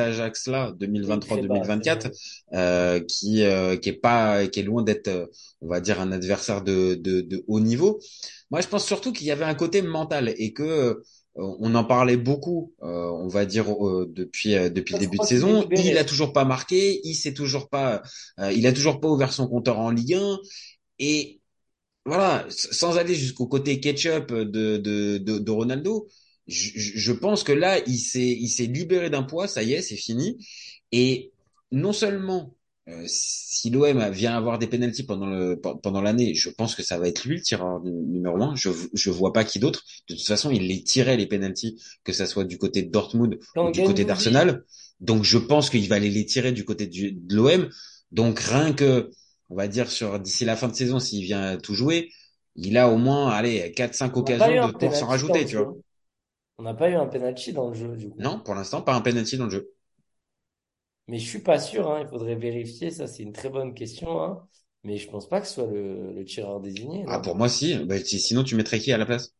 bas, 1.47 1.65
c'est 1.65 1.91
2023-2024, 1.91 2.09
vrai. 2.09 2.15
euh, 2.55 3.01
qui 3.01 3.43
euh, 3.45 3.77
qui 3.77 3.89
est 3.89 3.93
pas 3.93 4.47
qui 4.47 4.61
est 4.61 4.63
loin 4.63 4.83
d'être, 4.83 5.09
euh, 5.09 5.27
on 5.61 5.69
va 5.69 5.81
dire, 5.81 6.01
un 6.01 6.13
adversaire 6.13 6.63
de, 6.63 6.95
de 6.95 7.21
de 7.21 7.45
haut 7.49 7.61
niveau. 7.61 8.01
Moi, 8.51 8.61
je 8.61 8.69
pense 8.69 8.85
surtout 8.87 9.13
qu'il 9.13 9.27
y 9.27 9.31
avait 9.33 9.45
un 9.45 9.55
côté 9.55 9.83
mental 9.83 10.33
et 10.39 10.53
que 10.53 10.63
euh, 10.63 10.95
on 11.37 11.75
en 11.75 11.85
parlait 11.85 12.17
beaucoup, 12.17 12.73
euh, 12.83 12.87
on 13.11 13.29
va 13.29 13.47
dire 13.47 13.67
euh, 13.73 14.07
depuis 14.13 14.55
euh, 14.57 14.71
depuis 14.71 14.95
le 14.95 15.01
début 15.01 15.19
de 15.19 15.25
saison. 15.25 15.69
Il 15.75 15.99
a 15.99 16.05
toujours 16.05 16.33
pas 16.33 16.45
marqué, 16.45 17.01
il 17.05 17.15
s'est 17.15 17.35
toujours 17.35 17.69
pas, 17.69 18.03
euh, 18.41 18.53
il 18.53 18.67
a 18.67 18.73
toujours 18.73 19.01
pas 19.01 19.09
ouvert 19.09 19.33
son 19.33 19.49
compteur 19.49 19.79
en 19.81 19.91
Ligue 19.91 20.15
1 20.15 20.39
et 20.99 21.40
voilà, 22.07 22.47
sans 22.51 22.97
aller 22.99 23.15
jusqu'au 23.15 23.47
côté 23.47 23.81
ketchup 23.81 24.33
de, 24.33 24.77
de, 24.79 25.19
de, 25.19 25.39
de 25.39 25.51
Ronaldo, 25.51 26.09
je, 26.47 26.71
je 26.77 27.13
pense 27.13 27.45
que 27.45 27.53
là, 27.53 27.79
il 27.87 27.99
s'est, 27.99 28.27
il 28.27 28.49
s'est 28.49 28.67
libéré 28.67 29.11
d'un 29.11 29.23
poids, 29.23 29.47
ça 29.49 29.63
y 29.63 29.75
est, 29.75 29.83
c'est 29.83 29.97
fini. 29.97 30.39
Et 30.93 31.33
non 31.71 31.93
seulement, 31.93 32.57
euh, 32.89 33.05
si 33.07 33.71
l'OM 33.71 34.11
vient 34.11 34.37
avoir 34.37 34.59
des 34.59 34.67
pénaltys 34.67 35.05
pendant 35.05 35.27
le, 35.27 35.61
pe- 35.61 35.77
pendant 35.83 36.01
l'année, 36.01 36.35
je 36.35 36.51
pense 36.51 36.75
que 36.75 36.83
ça 36.83 36.99
va 36.99 37.07
être 37.09 37.25
lui 37.25 37.37
le 37.37 37.43
tireur 37.43 37.81
nu- 37.85 37.93
numéro 37.93 38.43
un. 38.43 38.57
Je, 38.57 38.71
je 38.95 39.11
vois 39.11 39.33
pas 39.33 39.45
qui 39.45 39.59
d'autre. 39.61 39.85
De 40.09 40.15
toute 40.15 40.27
façon, 40.27 40.51
il 40.51 40.67
les 40.67 40.83
tirait 40.83 41.17
les 41.17 41.27
pénaltys, 41.27 41.81
que 42.03 42.13
ça 42.13 42.27
soit 42.27 42.45
du 42.45 42.59
côté 42.59 42.83
de 42.83 42.91
Dortmund 42.91 43.39
ou 43.63 43.71
du 43.71 43.83
côté 43.83 44.05
d'Arsenal. 44.05 44.65
Donc, 45.01 45.23
je 45.25 45.39
pense 45.39 45.71
qu'il 45.71 45.89
va 45.89 45.97
aller 45.97 46.11
les 46.11 46.27
tirer 46.27 46.53
du 46.53 46.65
côté 46.65 46.87
du- 46.87 47.13
de 47.13 47.35
l'OM. 47.37 47.69
Donc, 48.11 48.41
rien 48.41 48.73
que 48.73 49.11
on 49.51 49.57
va 49.57 49.69
dire 49.69 49.91
sur 49.91 50.19
d'ici 50.21 50.45
la 50.45 50.57
fin 50.57 50.69
de 50.69 50.75
saison, 50.75 51.01
s'il 51.01 51.25
vient 51.25 51.59
tout 51.59 51.75
jouer, 51.75 52.11
il 52.57 52.79
a 52.79 52.89
au 52.91 52.99
moins, 52.99 53.31
allez, 53.31 53.73
quatre 53.73 53.95
cinq 53.95 54.17
on 54.17 54.21
n'a 54.21 54.33
pas 54.33 54.51
occasions 54.51 54.57
eu 54.57 54.61
de 54.61 54.71
pour 54.73 54.97
s'en 54.97 55.07
rajouter, 55.09 55.47
tu 55.47 55.57
vois. 55.57 55.75
On 56.59 56.63
n'a 56.63 56.75
pas 56.75 56.89
eu 56.91 56.95
un 56.95 57.07
penalty 57.09 57.53
dans 57.53 57.71
le 57.71 57.75
jeu, 57.75 57.97
du 57.97 58.09
coup. 58.09 58.25
Non, 58.27 58.39
pour 58.39 58.55
l'instant, 58.55 58.83
pas 58.83 58.95
un 58.95 59.01
penalty 59.01 59.37
dans 59.37 59.47
le 59.47 59.51
jeu. 59.51 59.75
Mais 61.09 61.19
je 61.19 61.29
suis 61.29 61.43
pas 61.43 61.59
sûr, 61.59 61.91
hein. 61.91 62.01
Il 62.03 62.09
faudrait 62.09 62.37
vérifier. 62.37 62.91
Ça, 62.91 63.07
c'est 63.07 63.23
une 63.23 63.33
très 63.33 63.51
bonne 63.51 63.75
question, 63.75 64.23
hein. 64.23 64.49
Mais 64.85 64.97
je 64.97 65.11
pense 65.11 65.29
pas 65.29 65.41
que 65.41 65.47
ce 65.47 65.55
soit 65.55 65.67
le, 65.67 66.13
le 66.15 66.25
tireur 66.25 66.61
désigné, 66.61 67.05
Ah, 67.05 67.19
pour 67.21 67.37
moi, 67.37 67.49
si. 67.51 67.77
Bah, 67.85 67.99
si- 68.03 68.19
sinon, 68.21 68.43
tu 68.45 68.55
mettrais 68.57 68.79
qui 68.81 68.91
à 68.93 68.97
la 68.99 69.05
place? 69.07 69.35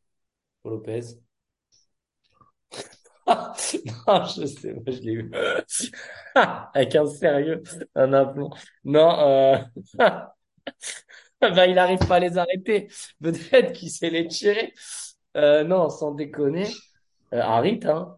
Pour 0.63 0.71
Lopez. 0.71 1.19
Non, 4.07 4.25
je 4.25 4.47
sais, 4.47 4.73
moi, 4.73 4.83
je 4.87 5.01
l'ai 5.01 5.13
eu. 5.13 5.31
Avec 6.35 6.95
un 6.97 7.07
sérieux, 7.07 7.63
un 7.95 8.13
aplomb. 8.13 8.51
Non, 8.85 9.19
euh... 9.21 9.59
ben, 11.41 11.65
il 11.67 11.79
arrive 11.79 12.01
pas 12.07 12.17
à 12.17 12.21
les 12.21 12.39
arrêter. 12.39 12.89
Peut-être 13.23 13.73
qu'il 13.73 13.91
sait 13.91 14.11
les 14.11 14.27
tirer. 14.27 14.73
Euh, 15.37 15.65
non, 15.65 15.89
sans 15.89 16.13
déconner. 16.13 16.67
Euh, 17.33 17.41
Harit, 17.41 17.81
hein. 17.85 18.17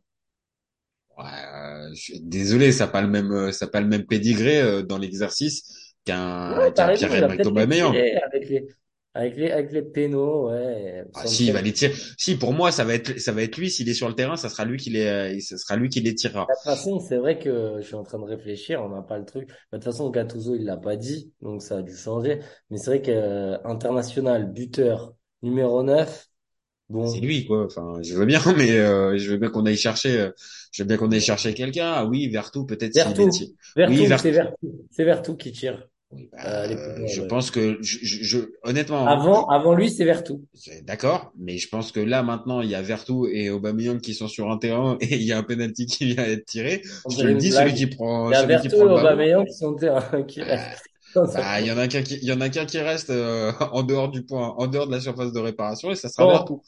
Ouais, 1.19 1.25
euh, 1.25 1.91
je 1.95 2.01
suis 2.01 2.21
désolé, 2.21 2.73
ça 2.73 2.87
n'a 2.87 2.93
pas 2.93 3.03
le 3.03 3.09
même, 3.09 3.31
euh, 3.33 3.53
ça 3.53 3.67
pas 3.67 3.81
le 3.81 3.87
même 3.87 4.07
pédigré 4.07 4.61
euh, 4.61 4.83
dans 4.83 4.97
l'exercice 4.97 5.95
qu'un 6.07 6.57
Ouais, 6.59 6.81
a 6.81 6.89
Pierre-Emerick 6.93 7.47
Aubameyang. 7.47 7.93
tiré 7.93 8.17
avec 8.17 8.49
les. 8.49 8.67
Avec 9.15 9.37
les, 9.37 9.51
avec 9.51 9.73
les 9.73 9.83
pénaux, 9.83 10.49
ouais. 10.49 11.05
Ah, 11.15 11.27
si, 11.27 11.47
il 11.47 11.53
va 11.53 11.61
les 11.61 11.73
tirer. 11.73 11.93
Si, 12.17 12.37
pour 12.37 12.55
moi, 12.55 12.73
ça 12.73 12.85
va 12.85 12.95
être, 12.95 13.19
ça 13.21 13.33
va 13.33 13.43
être 13.43 13.59
lui. 13.59 13.71
S'il 13.71 13.87
est 13.89 13.95
sur 13.95 14.09
le 14.09 14.15
terrain, 14.15 14.37
ça 14.37 14.49
sera 14.49 14.65
lui 14.65 14.79
qui 14.79 14.89
les, 14.89 15.05
euh, 15.05 15.39
ça 15.41 15.59
sera 15.59 15.77
lui 15.77 15.91
qui 15.91 16.01
les 16.01 16.15
tirera. 16.15 16.47
De 16.49 16.55
toute 16.55 16.65
façon, 16.65 16.99
c'est 16.99 17.19
vrai 17.19 17.39
que 17.39 17.77
je 17.81 17.87
suis 17.87 17.95
en 17.95 18.05
train 18.05 18.19
de 18.19 18.25
réfléchir, 18.25 18.83
on 18.83 18.89
n'a 18.89 19.03
pas 19.03 19.19
le 19.19 19.27
truc. 19.27 19.49
De 19.49 19.77
toute 19.77 19.85
façon, 19.85 20.09
Gattuso, 20.09 20.55
il 20.55 20.65
l'a 20.65 20.79
pas 20.79 20.97
dit, 20.97 21.31
donc 21.43 21.63
ça 21.63 21.79
a 21.79 21.83
dû 21.83 21.95
changer. 21.95 22.39
Mais 22.71 22.79
c'est 22.79 22.87
vrai 22.87 23.03
que 23.03 23.11
euh, 23.11 23.59
international, 23.65 24.51
buteur, 24.51 25.15
numéro 25.43 25.83
9 25.83 26.09
C'est 26.09 26.95
bon, 26.95 27.13
lui, 27.21 27.45
quoi. 27.45 27.67
Enfin, 27.67 27.99
je 28.03 28.15
veux 28.15 28.25
bien, 28.25 28.41
mais 28.57 28.79
euh, 28.79 29.19
je 29.19 29.31
veux 29.31 29.37
bien 29.37 29.51
qu'on 29.51 29.67
aille 29.67 29.77
chercher, 29.77 30.21
euh, 30.21 30.31
je 30.73 30.83
veux 30.83 30.87
bien 30.87 30.97
qu'on 30.97 31.13
aille 31.13 31.21
chercher 31.21 31.53
quelqu'un. 31.53 31.93
Ah 31.93 32.07
oui, 32.07 32.29
Vertou, 32.29 32.65
peut-être 32.65 32.95
Vertou. 32.95 33.29
Oui, 33.77 34.07
Vertou, 34.07 34.23
c'est. 34.23 34.31
Vertou, 34.31 34.87
c'est 34.91 35.05
Vertou 35.05 35.37
qui 35.37 35.53
tire 35.53 35.87
Oui, 36.13 36.29
euh, 36.35 36.39
bah, 36.43 36.67
les 36.67 36.77
euh, 36.77 36.95
pénaux, 36.95 37.07
je 37.07 37.21
ouais. 37.21 37.29
pense 37.29 37.51
que, 37.51 37.79
je, 37.83 37.99
je, 38.03 38.23
je- 38.25 38.53
honnêtement, 38.63 39.09
Avant, 39.09 39.47
avant 39.47 39.75
lui, 39.75 39.91
c'est 39.91 40.05
Vertou. 40.05 40.45
C'est- 40.55 40.83
D'accord, 40.85 41.33
mais 41.39 41.57
je 41.59 41.69
pense 41.69 41.93
que 41.93 42.01
là 42.01 42.23
maintenant 42.23 42.61
il 42.61 42.69
y 42.69 42.75
a 42.75 42.83
Vertou 42.83 43.27
et 43.27 43.49
Aubameyang 43.51 44.01
qui 44.01 44.13
sont 44.15 44.29
sur 44.29 44.51
un 44.51 44.59
terrain 44.59 44.99
et 45.01 45.15
il 45.17 45.23
y 45.23 45.33
a 45.33 45.39
un 45.39 45.43
penalty 45.43 45.87
qui 45.87 46.05
vient 46.15 46.25
d'être 46.25 46.45
tiré. 46.45 46.83
On 47.05 47.11
Je 47.11 47.17
te 47.17 47.27
le 47.27 47.35
dis, 47.35 47.53
celui 47.53 47.73
qui 47.75 47.87
Il 47.91 47.97
prend 47.97 48.33
y 48.33 48.35
a 48.35 48.43
celui 48.43 48.59
qui 48.59 48.69
Vertou 48.69 48.69
prend 48.69 48.87
et 48.87 48.91
Aubameyang 48.91 49.47
qui 49.47 49.55
sont 49.55 49.75
terrain, 49.75 50.23
qui 50.29 50.43
restent. 50.43 50.83
bah, 51.15 51.23
bah 51.35 51.61
il 51.61 51.67
y 51.67 51.73
en 51.73 51.79
a 51.79 51.89
qu'un 51.89 52.03
qui 52.03 52.15
il 52.17 52.25
y 52.25 52.33
en 52.33 52.41
a 52.41 52.49
qu'un 52.51 52.67
qui 52.67 52.79
reste 52.79 53.11
euh, 53.11 53.53
en 53.73 53.83
dehors 53.83 54.11
du 54.11 54.25
point, 54.25 54.49
en 54.59 54.67
dehors 54.67 54.87
de 54.87 54.93
la 54.93 55.01
surface 55.01 55.33
de 55.33 55.39
réparation 55.41 55.91
et 55.91 55.97
ça 55.97 56.09
sera 56.09 56.27
Vertou. 56.27 56.63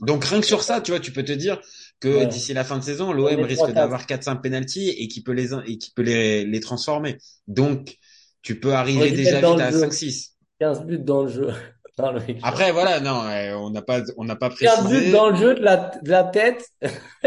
Donc 0.00 0.24
rien 0.24 0.40
que 0.40 0.46
sur 0.46 0.62
ça, 0.62 0.80
tu 0.80 0.90
vois, 0.90 1.00
tu 1.00 1.12
peux 1.12 1.24
te 1.24 1.32
dire 1.32 1.60
que 2.00 2.24
ouais, 2.24 2.24
d'ici 2.24 2.52
la 2.52 2.64
fin 2.64 2.78
de 2.78 2.82
saison, 2.82 3.12
on 3.12 3.12
l'OM 3.12 3.44
risque 3.44 3.70
d'avoir 3.70 4.06
quatre 4.06 4.24
cinq 4.24 4.36
penalties 4.42 4.88
et 4.90 5.06
qui 5.08 5.22
peut 5.22 5.32
les 5.32 5.54
et 5.54 5.78
qui 5.78 5.92
peut 5.92 6.02
les 6.02 6.44
les 6.44 6.60
transformer. 6.60 7.16
Donc 7.46 7.96
tu 8.44 8.60
peux 8.60 8.72
arriver 8.72 9.10
déjà 9.10 9.40
vite 9.40 9.60
à 9.60 9.70
jeu. 9.72 9.80
cinq 9.80 9.92
six. 9.92 10.36
15 10.60 10.84
buts 10.86 10.98
dans 11.00 11.22
le 11.24 11.28
jeu. 11.28 11.48
Non, 11.96 12.12
Après 12.42 12.72
voilà, 12.72 12.98
non, 12.98 13.22
on 13.64 13.70
n'a 13.70 13.80
pas 13.80 14.02
on 14.16 14.24
n'a 14.24 14.34
pas 14.34 14.50
15 14.50 14.88
buts 14.88 14.88
précisé. 14.88 15.12
dans 15.12 15.30
le 15.30 15.36
jeu 15.36 15.54
de 15.54 15.60
la, 15.60 15.92
de 16.02 16.10
la 16.10 16.24
tête 16.24 16.68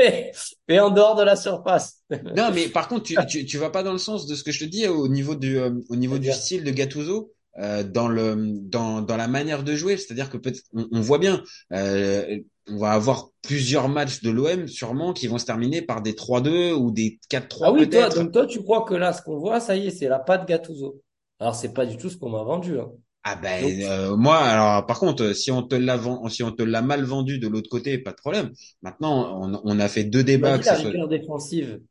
et 0.67 0.79
en 0.81 0.89
dehors 0.89 1.15
de 1.15 1.23
la 1.23 1.37
surface. 1.37 2.01
Non, 2.35 2.51
mais 2.53 2.67
par 2.67 2.89
contre, 2.89 3.03
tu, 3.03 3.15
tu, 3.29 3.45
tu 3.45 3.57
vas 3.57 3.69
pas 3.69 3.81
dans 3.81 3.93
le 3.93 3.97
sens 3.97 4.27
de 4.27 4.35
ce 4.35 4.43
que 4.43 4.51
je 4.51 4.59
te 4.59 4.65
dis 4.65 4.85
au 4.85 5.07
niveau 5.07 5.35
du, 5.35 5.57
euh, 5.57 5.71
au 5.89 5.95
niveau 5.95 6.17
du 6.17 6.33
style 6.33 6.65
de 6.65 6.71
Gattuso, 6.71 7.31
euh, 7.59 7.83
dans 7.83 8.09
le, 8.09 8.35
dans, 8.61 9.01
dans 9.01 9.15
la 9.15 9.29
manière 9.29 9.63
de 9.63 9.73
jouer. 9.73 9.95
C'est-à-dire 9.95 10.29
que 10.29 10.35
peut-être, 10.35 10.59
on, 10.73 10.85
on 10.91 10.99
voit 10.99 11.19
bien, 11.19 11.41
euh, 11.71 12.37
on 12.69 12.77
va 12.77 12.91
avoir 12.91 13.29
plusieurs 13.43 13.87
matchs 13.87 14.21
de 14.21 14.31
l'OM 14.31 14.67
sûrement 14.67 15.13
qui 15.13 15.27
vont 15.27 15.37
se 15.37 15.45
terminer 15.45 15.81
par 15.81 16.01
des 16.01 16.11
3-2 16.11 16.73
ou 16.73 16.91
des 16.91 17.19
Ah 17.31 17.37
4-3 17.39 17.73
oui, 17.73 17.89
toi, 17.89 18.09
donc 18.09 18.33
toi, 18.33 18.45
tu 18.45 18.61
crois 18.61 18.83
que 18.83 18.95
là, 18.95 19.13
ce 19.13 19.21
qu'on 19.21 19.39
voit, 19.39 19.61
ça 19.61 19.77
y 19.77 19.87
est, 19.87 19.91
c'est 19.91 20.09
la 20.09 20.19
patte 20.19 20.45
Gattuso. 20.45 21.01
Alors, 21.39 21.55
c'est 21.55 21.73
pas 21.73 21.85
du 21.87 21.97
tout 21.97 22.09
ce 22.09 22.17
qu'on 22.17 22.29
m'a 22.29 22.43
vendu, 22.43 22.79
hein. 22.79 22.91
Ah 23.23 23.35
Donc, 23.59 23.75
ben 23.75 23.81
euh, 23.83 24.15
moi 24.15 24.37
alors 24.39 24.85
par 24.85 24.99
contre 24.99 25.33
si 25.33 25.51
on 25.51 25.61
te 25.61 25.75
l'a 25.75 25.97
vend- 25.97 26.29
si 26.29 26.43
on 26.43 26.51
te 26.53 26.63
l'a 26.63 26.81
mal 26.81 27.03
vendu 27.03 27.39
de 27.39 27.47
l'autre 27.49 27.69
côté 27.69 27.97
pas 27.97 28.11
de 28.11 28.15
problème. 28.15 28.51
Maintenant 28.81 29.41
on, 29.43 29.61
on 29.65 29.79
a 29.79 29.89
fait 29.89 30.05
deux 30.05 30.23
débats 30.23 30.57
que 30.59 30.65
la 30.65 30.75
soit 30.75 30.77
rigueur 30.77 31.07
défensive. 31.07 31.81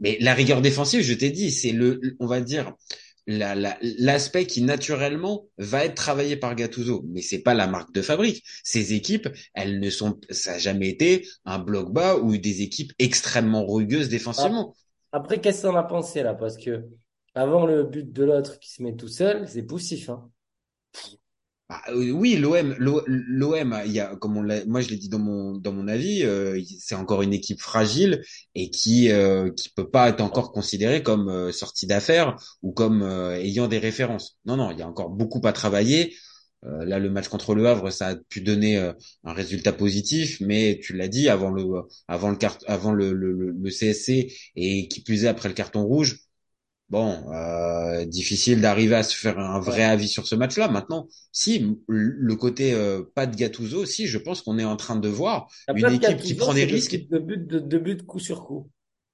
mais 0.00 0.18
la 0.20 0.34
rigueur 0.34 0.60
défensive 0.62 1.02
je 1.02 1.14
t'ai 1.14 1.30
dit 1.30 1.50
c'est 1.50 1.72
le 1.72 2.00
on 2.20 2.26
va 2.26 2.40
dire 2.40 2.74
la, 3.26 3.54
la- 3.56 3.78
l'aspect 3.82 4.46
qui 4.46 4.62
naturellement 4.62 5.48
va 5.58 5.84
être 5.84 5.96
travaillé 5.96 6.38
par 6.38 6.56
Gattuso, 6.56 7.04
mais 7.10 7.22
c'est 7.22 7.42
pas 7.42 7.54
la 7.54 7.68
marque 7.68 7.92
de 7.94 8.02
fabrique. 8.02 8.42
Ces 8.64 8.94
équipes, 8.94 9.28
elles 9.54 9.80
ne 9.82 9.90
sont, 9.90 10.18
ça 10.30 10.54
a 10.54 10.58
jamais 10.58 10.88
été 10.88 11.28
un 11.44 11.60
bloc 11.60 11.92
bas 11.92 12.16
ou 12.16 12.38
des 12.38 12.62
équipes 12.62 12.94
extrêmement 13.00 13.66
rugueuses 13.66 14.08
défensivement. 14.08 14.74
Après, 15.12 15.40
qu'est-ce 15.40 15.66
qu'on 15.66 15.74
a 15.76 15.82
pensé 15.82 16.22
là? 16.22 16.34
Parce 16.34 16.56
que 16.56 16.88
avant 17.36 17.66
le 17.66 17.84
but 17.84 18.12
de 18.12 18.24
l'autre 18.24 18.58
qui 18.58 18.70
se 18.72 18.82
met 18.82 18.96
tout 18.96 19.06
seul, 19.08 19.46
c'est 19.48 19.62
poussif, 19.62 20.08
hein. 20.10 20.28
Bah, 21.68 21.82
euh, 21.88 22.10
oui, 22.12 22.36
l'OM, 22.36 22.76
l'OM, 22.78 23.80
il 23.86 23.92
y 23.92 23.98
a, 23.98 24.14
comme 24.16 24.36
on 24.36 24.42
l'a, 24.42 24.64
moi 24.66 24.80
je 24.80 24.88
l'ai 24.88 24.96
dit 24.96 25.08
dans 25.08 25.18
mon 25.18 25.56
dans 25.58 25.72
mon 25.72 25.88
avis, 25.88 26.22
euh, 26.22 26.60
c'est 26.78 26.94
encore 26.94 27.22
une 27.22 27.32
équipe 27.32 27.60
fragile 27.60 28.22
et 28.54 28.70
qui 28.70 29.10
euh, 29.10 29.50
qui 29.50 29.70
peut 29.70 29.90
pas 29.90 30.08
être 30.10 30.20
encore 30.20 30.52
considérée 30.52 31.02
comme 31.02 31.28
euh, 31.28 31.50
sortie 31.50 31.88
d'affaires 31.88 32.36
ou 32.62 32.70
comme 32.72 33.02
euh, 33.02 33.34
ayant 33.40 33.66
des 33.66 33.78
références. 33.78 34.38
Non, 34.44 34.56
non, 34.56 34.70
il 34.70 34.78
y 34.78 34.82
a 34.82 34.86
encore 34.88 35.10
beaucoup 35.10 35.40
à 35.44 35.52
travailler. 35.52 36.14
Euh, 36.64 36.84
là, 36.84 37.00
le 37.00 37.10
match 37.10 37.26
contre 37.28 37.54
le 37.56 37.66
Havre, 37.66 37.90
ça 37.90 38.08
a 38.08 38.16
pu 38.16 38.40
donner 38.42 38.76
un 39.24 39.32
résultat 39.32 39.72
positif, 39.72 40.40
mais 40.40 40.78
tu 40.82 40.92
l'as 40.96 41.08
dit 41.08 41.28
avant 41.28 41.50
le 41.50 41.64
avant 42.06 42.30
le 42.30 42.36
cart 42.36 42.58
avant 42.66 42.92
le, 42.92 43.12
le, 43.12 43.32
le 43.32 43.50
le 43.50 43.70
CSC 43.70 44.32
et 44.54 44.86
qui 44.88 45.02
plus 45.02 45.24
est 45.24 45.28
après 45.28 45.48
le 45.48 45.54
carton 45.54 45.84
rouge. 45.84 46.18
Bon, 46.88 47.32
euh, 47.32 48.04
difficile 48.04 48.60
d'arriver 48.60 48.94
à 48.94 49.02
se 49.02 49.16
faire 49.16 49.38
un 49.40 49.58
vrai 49.58 49.82
avis 49.82 50.08
sur 50.08 50.26
ce 50.26 50.36
match-là. 50.36 50.68
Maintenant, 50.68 51.08
si 51.32 51.76
le 51.88 52.34
côté 52.36 52.74
euh, 52.74 53.02
pas 53.14 53.26
de 53.26 53.34
Gattuso, 53.34 53.84
si 53.86 54.06
je 54.06 54.18
pense 54.18 54.42
qu'on 54.42 54.56
est 54.58 54.64
en 54.64 54.76
train 54.76 54.96
de 54.96 55.08
voir 55.08 55.48
une 55.74 55.92
équipe 55.92 56.20
qui 56.20 56.34
prend 56.34 56.54
des 56.54 56.64
risques. 56.64 57.08
de 57.10 57.18
but 57.18 57.44
de, 57.44 57.58
de 57.58 57.78
but 57.78 58.06
coup 58.06 58.20
sur 58.20 58.44
coup. 58.44 58.70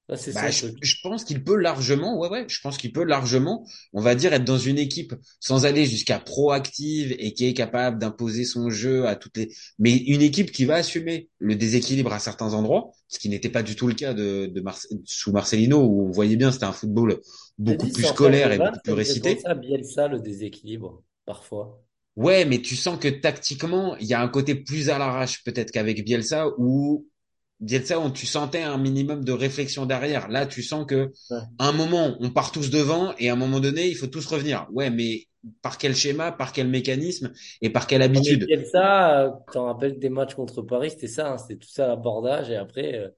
Bah, 0.08 0.50
je, 0.50 0.94
pense 1.02 1.24
qu'il 1.24 1.42
peut 1.42 1.56
largement, 1.56 2.18
ouais, 2.18 2.28
ouais, 2.28 2.44
je 2.48 2.60
pense 2.60 2.76
qu'il 2.76 2.92
peut 2.92 3.04
largement, 3.04 3.66
on 3.94 4.00
va 4.02 4.14
dire, 4.14 4.32
être 4.34 4.44
dans 4.44 4.58
une 4.58 4.78
équipe 4.78 5.14
sans 5.40 5.64
aller 5.64 5.86
jusqu'à 5.86 6.18
proactive 6.18 7.14
et 7.18 7.32
qui 7.32 7.46
est 7.46 7.54
capable 7.54 7.98
d'imposer 7.98 8.44
son 8.44 8.68
jeu 8.68 9.06
à 9.06 9.16
toutes 9.16 9.36
les, 9.38 9.54
mais 9.78 9.96
une 9.96 10.20
équipe 10.20 10.50
qui 10.50 10.66
va 10.66 10.74
assumer 10.74 11.30
le 11.38 11.54
déséquilibre 11.54 12.12
à 12.12 12.18
certains 12.18 12.52
endroits, 12.52 12.90
ce 13.08 13.18
qui 13.18 13.28
n'était 13.30 13.48
pas 13.48 13.62
du 13.62 13.74
tout 13.74 13.86
le 13.86 13.94
cas 13.94 14.12
de, 14.12 14.46
de 14.46 14.60
Marce- 14.60 14.88
sous 15.06 15.32
Marcelino 15.32 15.80
où 15.80 16.08
on 16.08 16.10
voyait 16.10 16.36
bien 16.36 16.52
c'était 16.52 16.64
un 16.64 16.72
football 16.72 17.18
beaucoup 17.58 17.90
plus 17.90 18.04
scolaire 18.04 18.52
et 18.52 18.58
beaucoup 18.58 18.80
plus 18.80 18.94
ça 18.94 18.94
récité. 18.94 19.42
à 19.44 19.54
Bielsa, 19.54 20.08
le 20.08 20.20
déséquilibre, 20.20 21.02
parfois. 21.24 21.82
Ouais, 22.16 22.44
mais 22.44 22.60
tu 22.60 22.76
sens 22.76 22.98
que 22.98 23.08
tactiquement, 23.08 23.96
il 23.96 24.06
y 24.06 24.12
a 24.14 24.20
un 24.20 24.28
côté 24.28 24.54
plus 24.54 24.90
à 24.90 24.98
l'arrache 24.98 25.42
peut-être 25.44 25.70
qu'avec 25.70 26.04
Bielsa 26.04 26.48
où 26.58 27.06
Bielsa, 27.60 28.00
où 28.00 28.10
tu 28.10 28.26
sentais 28.26 28.62
un 28.62 28.76
minimum 28.78 29.24
de 29.24 29.32
réflexion 29.32 29.86
derrière. 29.86 30.28
Là, 30.28 30.46
tu 30.46 30.62
sens 30.62 30.86
que 30.86 31.12
Ouais. 31.30 31.46
à 31.58 31.68
un 31.68 31.72
moment, 31.72 32.16
on 32.20 32.30
part 32.30 32.52
tous 32.52 32.70
devant 32.70 33.14
et 33.18 33.30
à 33.30 33.34
un 33.34 33.36
moment 33.36 33.60
donné, 33.60 33.88
il 33.88 33.96
faut 33.96 34.08
tous 34.08 34.26
revenir. 34.26 34.66
Ouais, 34.72 34.90
mais 34.90 35.26
par 35.62 35.78
quel 35.78 35.94
schéma, 35.96 36.32
par 36.32 36.52
quel 36.52 36.68
mécanisme 36.68 37.32
et 37.62 37.70
par 37.70 37.86
quelle 37.86 38.02
mais 38.02 38.10
habitude? 38.10 38.46
Bielsa, 38.46 39.44
t'en 39.52 39.66
rappelles 39.66 39.98
des 39.98 40.08
matchs 40.08 40.34
contre 40.34 40.62
Paris, 40.62 40.90
c'était 40.90 41.06
ça, 41.08 41.32
hein, 41.32 41.38
c'était 41.38 41.56
tout 41.56 41.68
ça 41.68 41.86
l'abordage, 41.86 42.50
et 42.50 42.56
après, 42.56 42.94
euh, 42.98 43.08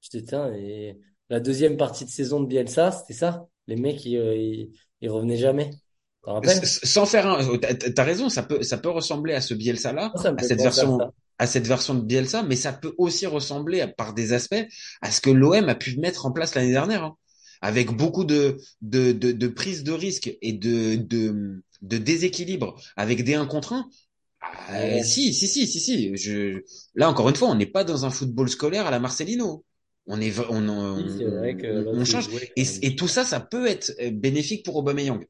je 0.00 0.10
te 0.10 0.18
tiens, 0.18 0.52
et 0.54 0.98
la 1.28 1.40
deuxième 1.40 1.76
partie 1.76 2.04
de 2.04 2.10
saison 2.10 2.40
de 2.40 2.46
Bielsa, 2.46 2.92
c'était 2.92 3.14
ça? 3.14 3.48
Les 3.68 3.76
mecs, 3.76 4.04
ils, 4.04 4.16
euh, 4.16 4.36
ils, 4.36 4.72
ils 5.00 5.10
revenaient 5.10 5.36
jamais. 5.36 5.70
Sans 6.64 7.06
faire 7.06 7.26
un, 7.26 7.58
t'as 7.58 8.04
raison, 8.04 8.28
ça 8.28 8.42
peut, 8.42 8.62
ça 8.62 8.76
peut 8.76 8.90
ressembler 8.90 9.34
à 9.34 9.40
ce 9.40 9.54
Bielsa-là, 9.54 10.12
à 10.36 10.42
cette 10.42 10.60
version, 10.60 10.98
ça. 10.98 11.12
à 11.38 11.46
cette 11.46 11.66
version 11.66 11.94
de 11.94 12.00
Bielsa, 12.02 12.42
mais 12.42 12.56
ça 12.56 12.72
peut 12.72 12.94
aussi 12.98 13.26
ressembler 13.26 13.86
par 13.96 14.12
des 14.14 14.32
aspects 14.32 14.66
à 15.00 15.10
ce 15.10 15.20
que 15.20 15.30
l'OM 15.30 15.68
a 15.68 15.74
pu 15.74 15.96
mettre 15.98 16.26
en 16.26 16.32
place 16.32 16.54
l'année 16.54 16.72
dernière, 16.72 17.04
hein. 17.04 17.16
avec 17.62 17.90
beaucoup 17.92 18.24
de, 18.24 18.58
de, 18.82 19.12
de, 19.12 19.32
de 19.32 19.48
prise 19.48 19.84
de 19.84 19.92
risque 19.92 20.36
et 20.42 20.52
de, 20.52 20.96
de, 20.96 21.62
de 21.82 21.98
déséquilibre, 21.98 22.74
avec 22.96 23.24
des 23.24 23.34
1 23.34 23.46
contre 23.46 23.72
1. 23.74 23.88
Euh, 24.70 24.96
Ouais. 24.96 25.02
si, 25.02 25.34
si, 25.34 25.46
si, 25.48 25.66
si, 25.66 25.80
si. 25.80 26.16
Je... 26.16 26.62
Là, 26.94 27.08
encore 27.08 27.28
une 27.28 27.36
fois, 27.36 27.48
on 27.48 27.54
n'est 27.54 27.66
pas 27.66 27.84
dans 27.84 28.04
un 28.04 28.10
football 28.10 28.48
scolaire 28.48 28.86
à 28.86 28.90
la 28.90 29.00
Marcelino. 29.00 29.64
On 30.10 30.20
est, 30.22 30.32
on, 30.48 30.96
Oui, 30.96 31.24
vrai 31.24 31.56
que 31.56 32.04
change. 32.04 32.28
Et, 32.56 32.96
tout 32.96 33.08
ça, 33.08 33.24
ça 33.24 33.40
peut 33.40 33.66
être 33.66 33.92
euh, 34.00 34.10
bénéfique 34.10 34.64
pour 34.64 34.76
Aubameyang. 34.76 35.22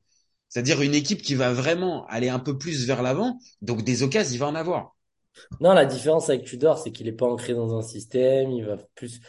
C'est-à-dire 0.48 0.80
une 0.80 0.94
équipe 0.94 1.20
qui 1.20 1.34
va 1.34 1.52
vraiment 1.52 2.06
aller 2.06 2.28
un 2.28 2.38
peu 2.38 2.56
plus 2.56 2.86
vers 2.86 3.02
l'avant. 3.02 3.38
Donc 3.60 3.82
des 3.82 4.04
occasions, 4.04 4.32
il 4.32 4.38
va 4.38 4.46
en 4.46 4.54
avoir. 4.54 4.96
Non, 5.60 5.72
la 5.72 5.84
différence 5.84 6.30
avec 6.30 6.44
Tudor, 6.44 6.78
c'est 6.78 6.92
qu'il 6.92 7.08
est 7.08 7.12
pas 7.12 7.26
ancré 7.26 7.54
dans 7.54 7.76
un 7.76 7.82
système, 7.82 8.52
il 8.52 8.64
va 8.64 8.76
plus 8.94 9.20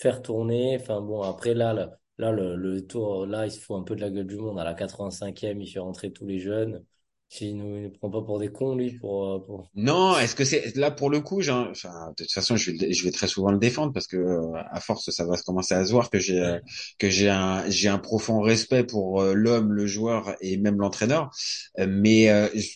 faire 0.00 0.20
tourner. 0.20 0.76
Enfin 0.80 1.00
bon, 1.00 1.22
après 1.22 1.54
là, 1.54 1.72
là, 1.72 1.90
là, 2.18 2.32
le, 2.32 2.56
le 2.56 2.84
tour, 2.84 3.24
là, 3.24 3.46
il 3.46 3.52
se 3.52 3.60
fout 3.60 3.76
un 3.76 3.82
peu 3.82 3.94
de 3.94 4.00
la 4.00 4.10
gueule 4.10 4.26
du 4.26 4.36
monde. 4.36 4.58
À 4.58 4.64
la 4.64 4.74
85e, 4.74 5.60
il 5.60 5.66
fait 5.70 5.78
rentrer 5.78 6.12
tous 6.12 6.26
les 6.26 6.40
jeunes. 6.40 6.84
S'il 7.28 7.56
nous, 7.56 7.76
il 7.76 7.82
nous 7.84 7.90
prend 7.90 8.10
pas 8.10 8.22
pour 8.22 8.38
des 8.38 8.52
cons, 8.52 8.76
lui, 8.76 8.92
pour, 8.92 9.24
euh, 9.26 9.38
pour... 9.38 9.70
Non, 9.74 10.18
est-ce 10.18 10.34
que 10.34 10.44
c'est 10.44 10.74
là 10.76 10.90
pour 10.90 11.08
le 11.08 11.20
coup, 11.20 11.40
j'ai 11.40 11.52
un- 11.52 11.70
enfin, 11.70 12.08
de 12.16 12.24
toute 12.24 12.32
façon, 12.32 12.56
je 12.56 12.72
vais, 12.72 12.92
je 12.92 13.04
vais 13.04 13.12
très 13.12 13.28
souvent 13.28 13.52
le 13.52 13.58
défendre 13.58 13.92
parce 13.92 14.08
que 14.08 14.16
euh, 14.16 14.52
à 14.72 14.80
force, 14.80 15.10
ça 15.10 15.24
va 15.24 15.36
commencer 15.36 15.74
à 15.74 15.84
se 15.84 15.92
voir 15.92 16.10
que 16.10 16.18
j'ai 16.18 16.40
euh, 16.40 16.58
que 16.98 17.08
j'ai 17.10 17.28
un 17.28 17.68
j'ai 17.70 17.88
un 17.88 17.98
profond 17.98 18.40
respect 18.40 18.82
pour 18.84 19.20
euh, 19.22 19.34
l'homme, 19.34 19.72
le 19.72 19.86
joueur 19.86 20.34
et 20.40 20.56
même 20.56 20.78
l'entraîneur. 20.80 21.30
Euh, 21.78 21.86
mais 21.88 22.26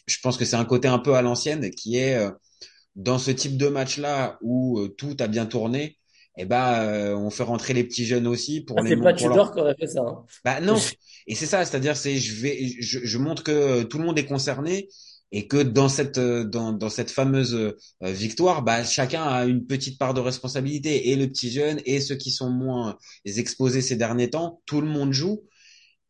je 0.07 0.19
pense 0.23 0.37
que 0.37 0.45
c'est 0.45 0.57
un 0.57 0.65
côté 0.65 0.87
un 0.87 0.99
peu 1.01 1.15
à 1.15 1.23
l'ancienne 1.23 1.71
qui 1.71 1.97
est 1.99 2.17
dans 2.97 3.19
ce 3.19 3.31
type 3.33 3.57
de 3.59 3.69
match-là 3.69 4.39
où 4.43 4.81
euh, 4.81 4.89
tout 4.89 5.17
a 5.21 5.29
bien 5.29 5.47
tourné. 5.47 5.99
Eh 6.37 6.47
ben, 6.47 6.83
euh, 6.83 7.17
on 7.17 7.31
fait 7.31 7.43
rentrer 7.43 7.75
les 7.75 7.85
petits 7.85 8.07
jeunes 8.07 8.27
aussi 8.27 8.63
pour 8.63 8.79
Ah, 8.79 8.83
les 8.83 8.91
c'est 8.91 8.97
pas 8.97 9.13
leur 9.13 9.17
Tudor 9.17 9.53
qui 9.53 9.61
aurait 9.61 9.75
fait 9.79 9.87
ça, 9.87 10.01
hein. 10.01 10.25
bah 10.45 10.61
non. 10.61 10.77
Et 11.27 11.35
c'est 11.35 11.47
ça, 11.47 11.65
c'est-à-dire 11.65 11.97
c'est 11.97 12.17
je 12.17 12.35
vais 12.41 12.77
je, 12.81 13.01
je 13.05 13.19
montre 13.19 13.45
que 13.45 13.83
tout 13.85 13.99
le 13.99 14.05
monde 14.05 14.19
est 14.19 14.27
concerné 14.27 14.89
et 15.31 15.47
que 15.47 15.63
dans 15.63 15.89
cette 15.89 16.19
euh, 16.19 16.45
dans 16.45 16.73
dans 16.73 16.89
cette 16.91 17.11
fameuse 17.11 17.55
euh, 17.55 17.77
victoire, 18.03 18.63
bah 18.63 18.85
chacun 18.85 19.23
a 19.23 19.45
une 19.47 19.67
petite 19.67 19.99
part 19.99 20.15
de 20.15 20.21
responsabilité 20.21 21.11
et 21.11 21.17
le 21.17 21.29
petit 21.29 21.51
jeune 21.51 21.81
et 21.87 22.01
ceux 22.01 22.17
qui 22.17 22.31
sont 22.31 22.51
moins 22.51 22.99
exposés 23.25 23.83
ces 23.83 23.97
derniers 23.97 24.31
temps, 24.31 24.61
tout 24.67 24.81
le 24.81 24.89
monde 24.89 25.13
joue 25.13 25.43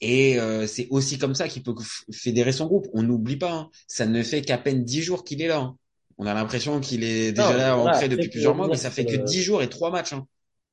Et 0.01 0.39
euh, 0.41 0.67
c'est 0.67 0.89
aussi 0.91 1.19
comme 1.19 1.35
ça 1.35 1.49
qu'il 1.49 1.63
peut 1.63 1.75
fédérer 2.13 2.53
son 2.53 2.67
groupe. 2.67 2.89
On 2.95 3.03
n'oublie 3.05 3.37
pas, 3.37 3.53
hein, 3.53 3.71
ça 3.89 4.07
ne 4.07 4.23
fait 4.23 4.43
qu'à 4.43 4.59
peine 4.59 4.85
dix 4.85 5.03
jours 5.03 5.25
qu'il 5.25 5.43
est 5.43 5.49
là. 5.49 5.61
Hein. 5.61 5.79
On 6.23 6.27
a 6.27 6.35
l'impression 6.35 6.79
qu'il 6.79 7.03
est 7.03 7.33
déjà 7.33 7.57
là 7.57 7.77
ancré 7.77 8.09
depuis 8.09 8.29
plusieurs 8.29 8.55
mois, 8.55 8.69
mais 8.69 8.77
ça 8.77 8.93
fait 8.93 9.05
que 9.05 9.17
dix 9.17 9.43
jours 9.43 9.61
et 9.61 9.69
trois 9.69 9.91
matchs. 9.91 10.13
Hein. 10.13 10.25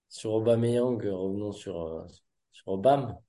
Sur 0.07 0.33
Aubameyang, 0.33 1.01
revenons 1.01 1.51
sur, 1.51 1.81
euh, 1.81 2.03
sur 2.51 2.67
Obama. 2.67 3.19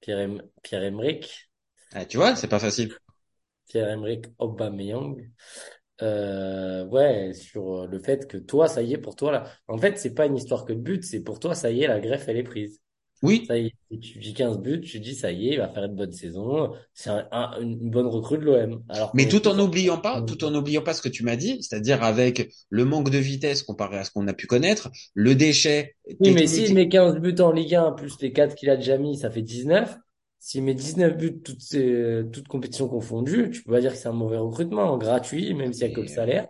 Pierre, 0.00 0.28
Pierre 0.64 0.82
Emerick. 0.82 1.48
Ah, 1.92 2.04
tu 2.04 2.16
vois, 2.16 2.34
c'est 2.34 2.48
pas 2.48 2.58
facile. 2.58 2.92
Pierre-Emerick 3.68 4.26
Aubameyang. 4.38 5.30
Euh, 6.02 6.84
ouais, 6.86 7.32
sur 7.34 7.86
le 7.86 7.98
fait 8.00 8.26
que 8.26 8.36
toi, 8.36 8.66
ça 8.66 8.82
y 8.82 8.94
est, 8.94 8.98
pour 8.98 9.14
toi, 9.14 9.30
là. 9.30 9.44
En 9.68 9.78
fait, 9.78 9.96
c'est 9.96 10.14
pas 10.14 10.26
une 10.26 10.36
histoire 10.36 10.64
que 10.64 10.72
de 10.72 10.80
but, 10.80 11.04
c'est 11.04 11.20
pour 11.20 11.38
toi, 11.38 11.54
ça 11.54 11.70
y 11.70 11.84
est, 11.84 11.86
la 11.86 12.00
greffe, 12.00 12.28
elle 12.28 12.38
est 12.38 12.42
prise. 12.42 12.80
Oui. 13.22 13.44
Ça 13.46 13.58
y 13.58 13.66
est, 13.66 13.98
tu 14.00 14.18
dis 14.18 14.34
15 14.34 14.58
buts, 14.58 14.80
tu 14.80 15.00
dis, 15.00 15.14
ça 15.14 15.32
y 15.32 15.48
est, 15.48 15.52
il 15.54 15.58
va 15.58 15.68
faire 15.68 15.84
une 15.84 15.94
bonne 15.94 16.12
saison. 16.12 16.72
C'est 16.94 17.10
un, 17.10 17.50
une 17.60 17.90
bonne 17.90 18.06
recrue 18.06 18.38
de 18.38 18.44
l'OM. 18.44 18.82
Alors, 18.88 19.10
Mais 19.14 19.26
tout 19.26 19.48
en 19.48 19.54
n'oubliant 19.54 19.98
pas, 19.98 20.22
tout 20.22 20.42
en 20.44 20.50
n'oubliant 20.50 20.82
pas 20.82 20.94
ce 20.94 21.02
que 21.02 21.08
tu 21.08 21.24
m'as 21.24 21.36
dit, 21.36 21.62
c'est-à-dire 21.62 22.02
avec 22.02 22.52
le 22.70 22.84
manque 22.84 23.10
de 23.10 23.18
vitesse 23.18 23.62
comparé 23.62 23.98
à 23.98 24.04
ce 24.04 24.10
qu'on 24.10 24.26
a 24.28 24.32
pu 24.32 24.46
connaître, 24.46 24.90
le 25.14 25.34
déchet. 25.34 25.96
Oui, 26.20 26.32
mais 26.32 26.46
s'il 26.46 26.74
met 26.74 26.88
15 26.88 27.16
buts 27.18 27.40
en 27.40 27.52
Ligue 27.52 27.74
1, 27.74 27.92
plus 27.92 28.20
les 28.20 28.32
4 28.32 28.54
qu'il 28.54 28.70
a 28.70 28.76
déjà 28.76 28.98
mis, 28.98 29.16
ça 29.16 29.30
fait 29.30 29.42
19. 29.42 29.96
S'il 30.40 30.62
met 30.62 30.74
19 30.74 31.16
buts 31.16 31.40
toutes, 31.44 31.60
ces, 31.60 32.22
toutes 32.32 32.46
compétitions 32.46 32.88
confondues, 32.88 33.50
tu 33.50 33.62
peux 33.64 33.72
pas 33.72 33.80
dire 33.80 33.92
que 33.92 33.98
c'est 33.98 34.08
un 34.08 34.12
mauvais 34.12 34.38
recrutement, 34.38 34.96
gratuit, 34.96 35.52
même 35.54 35.72
s'il 35.72 35.88
y 35.88 35.90
a 35.90 35.94
que 35.94 36.00
le 36.00 36.06
salaire. 36.06 36.48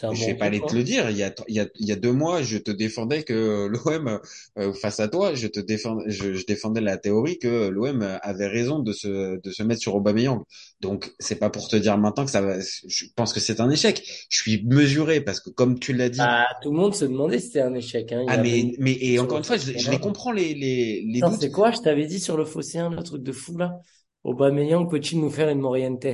Je 0.00 0.06
bon 0.06 0.14
vais 0.14 0.34
pas 0.34 0.46
aller 0.46 0.60
te 0.60 0.74
le 0.74 0.82
dire. 0.82 1.10
Il 1.10 1.16
y 1.16 1.22
a, 1.22 1.34
il 1.48 1.54
y 1.54 1.60
a, 1.60 1.66
il 1.76 1.86
y 1.86 1.92
a 1.92 1.96
deux 1.96 2.12
mois, 2.12 2.42
je 2.42 2.58
te 2.58 2.70
défendais 2.70 3.22
que 3.22 3.66
l'OM, 3.84 4.20
euh, 4.58 4.72
face 4.72 5.00
à 5.00 5.08
toi, 5.08 5.34
je 5.34 5.46
te 5.46 5.60
défendais, 5.60 6.04
je, 6.10 6.34
je, 6.34 6.46
défendais 6.46 6.80
la 6.80 6.96
théorie 6.96 7.38
que 7.38 7.68
l'OM 7.68 8.02
avait 8.22 8.46
raison 8.46 8.78
de 8.80 8.92
se, 8.92 9.40
de 9.40 9.50
se 9.50 9.62
mettre 9.62 9.80
sur 9.80 9.94
Aubameyang. 9.94 10.42
Donc, 10.80 11.12
c'est 11.18 11.36
pas 11.36 11.50
pour 11.50 11.68
te 11.68 11.76
dire 11.76 11.96
maintenant 11.98 12.24
que 12.24 12.30
ça 12.30 12.40
va, 12.40 12.58
je 12.60 13.04
pense 13.16 13.32
que 13.32 13.40
c'est 13.40 13.60
un 13.60 13.70
échec. 13.70 14.02
Je 14.28 14.38
suis 14.38 14.64
mesuré 14.64 15.20
parce 15.20 15.40
que 15.40 15.50
comme 15.50 15.78
tu 15.78 15.92
l'as 15.92 16.08
dit. 16.08 16.20
Ah, 16.20 16.46
tout 16.62 16.70
le 16.70 16.76
monde 16.76 16.94
se 16.94 17.04
demandait 17.04 17.38
si 17.38 17.46
c'était 17.46 17.62
un 17.62 17.74
échec, 17.74 18.12
hein. 18.12 18.24
ah, 18.28 18.38
mais, 18.38 18.72
mais, 18.78 18.96
et 19.00 19.18
encore 19.18 19.38
une 19.38 19.44
fois, 19.44 19.56
je, 19.56 19.76
je 19.76 19.90
les 19.90 19.98
comprends, 19.98 20.32
les, 20.32 20.54
les, 20.54 21.02
les. 21.02 21.20
C'est 21.40 21.50
quoi? 21.50 21.70
Je 21.70 21.80
t'avais 21.80 22.06
dit 22.06 22.20
sur 22.20 22.36
le 22.36 22.44
Fosséen, 22.44 22.90
le 22.90 23.02
truc 23.02 23.22
de 23.22 23.32
fou, 23.32 23.56
là? 23.56 23.78
Aubameyang 24.24 24.88
peut-il 24.88 25.20
nous 25.20 25.30
faire 25.30 25.48
une 25.50 25.60
Morientes? 25.60 26.06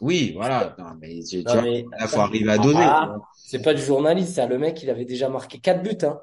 Oui, 0.00 0.32
voilà. 0.34 0.74
Non, 0.78 0.86
mais 1.00 1.20
tu, 1.22 1.42
vois, 1.42 1.62
il 1.66 1.86
faut 2.06 2.20
arriver 2.20 2.50
à 2.50 2.58
donner. 2.58 2.80
Ah, 2.80 3.16
c'est 3.34 3.62
pas 3.62 3.74
du 3.74 3.82
journaliste, 3.82 4.34
ça. 4.34 4.46
Le 4.46 4.58
mec, 4.58 4.82
il 4.82 4.90
avait 4.90 5.04
déjà 5.04 5.28
marqué 5.28 5.58
quatre 5.58 5.82
buts, 5.82 5.98
hein. 6.02 6.20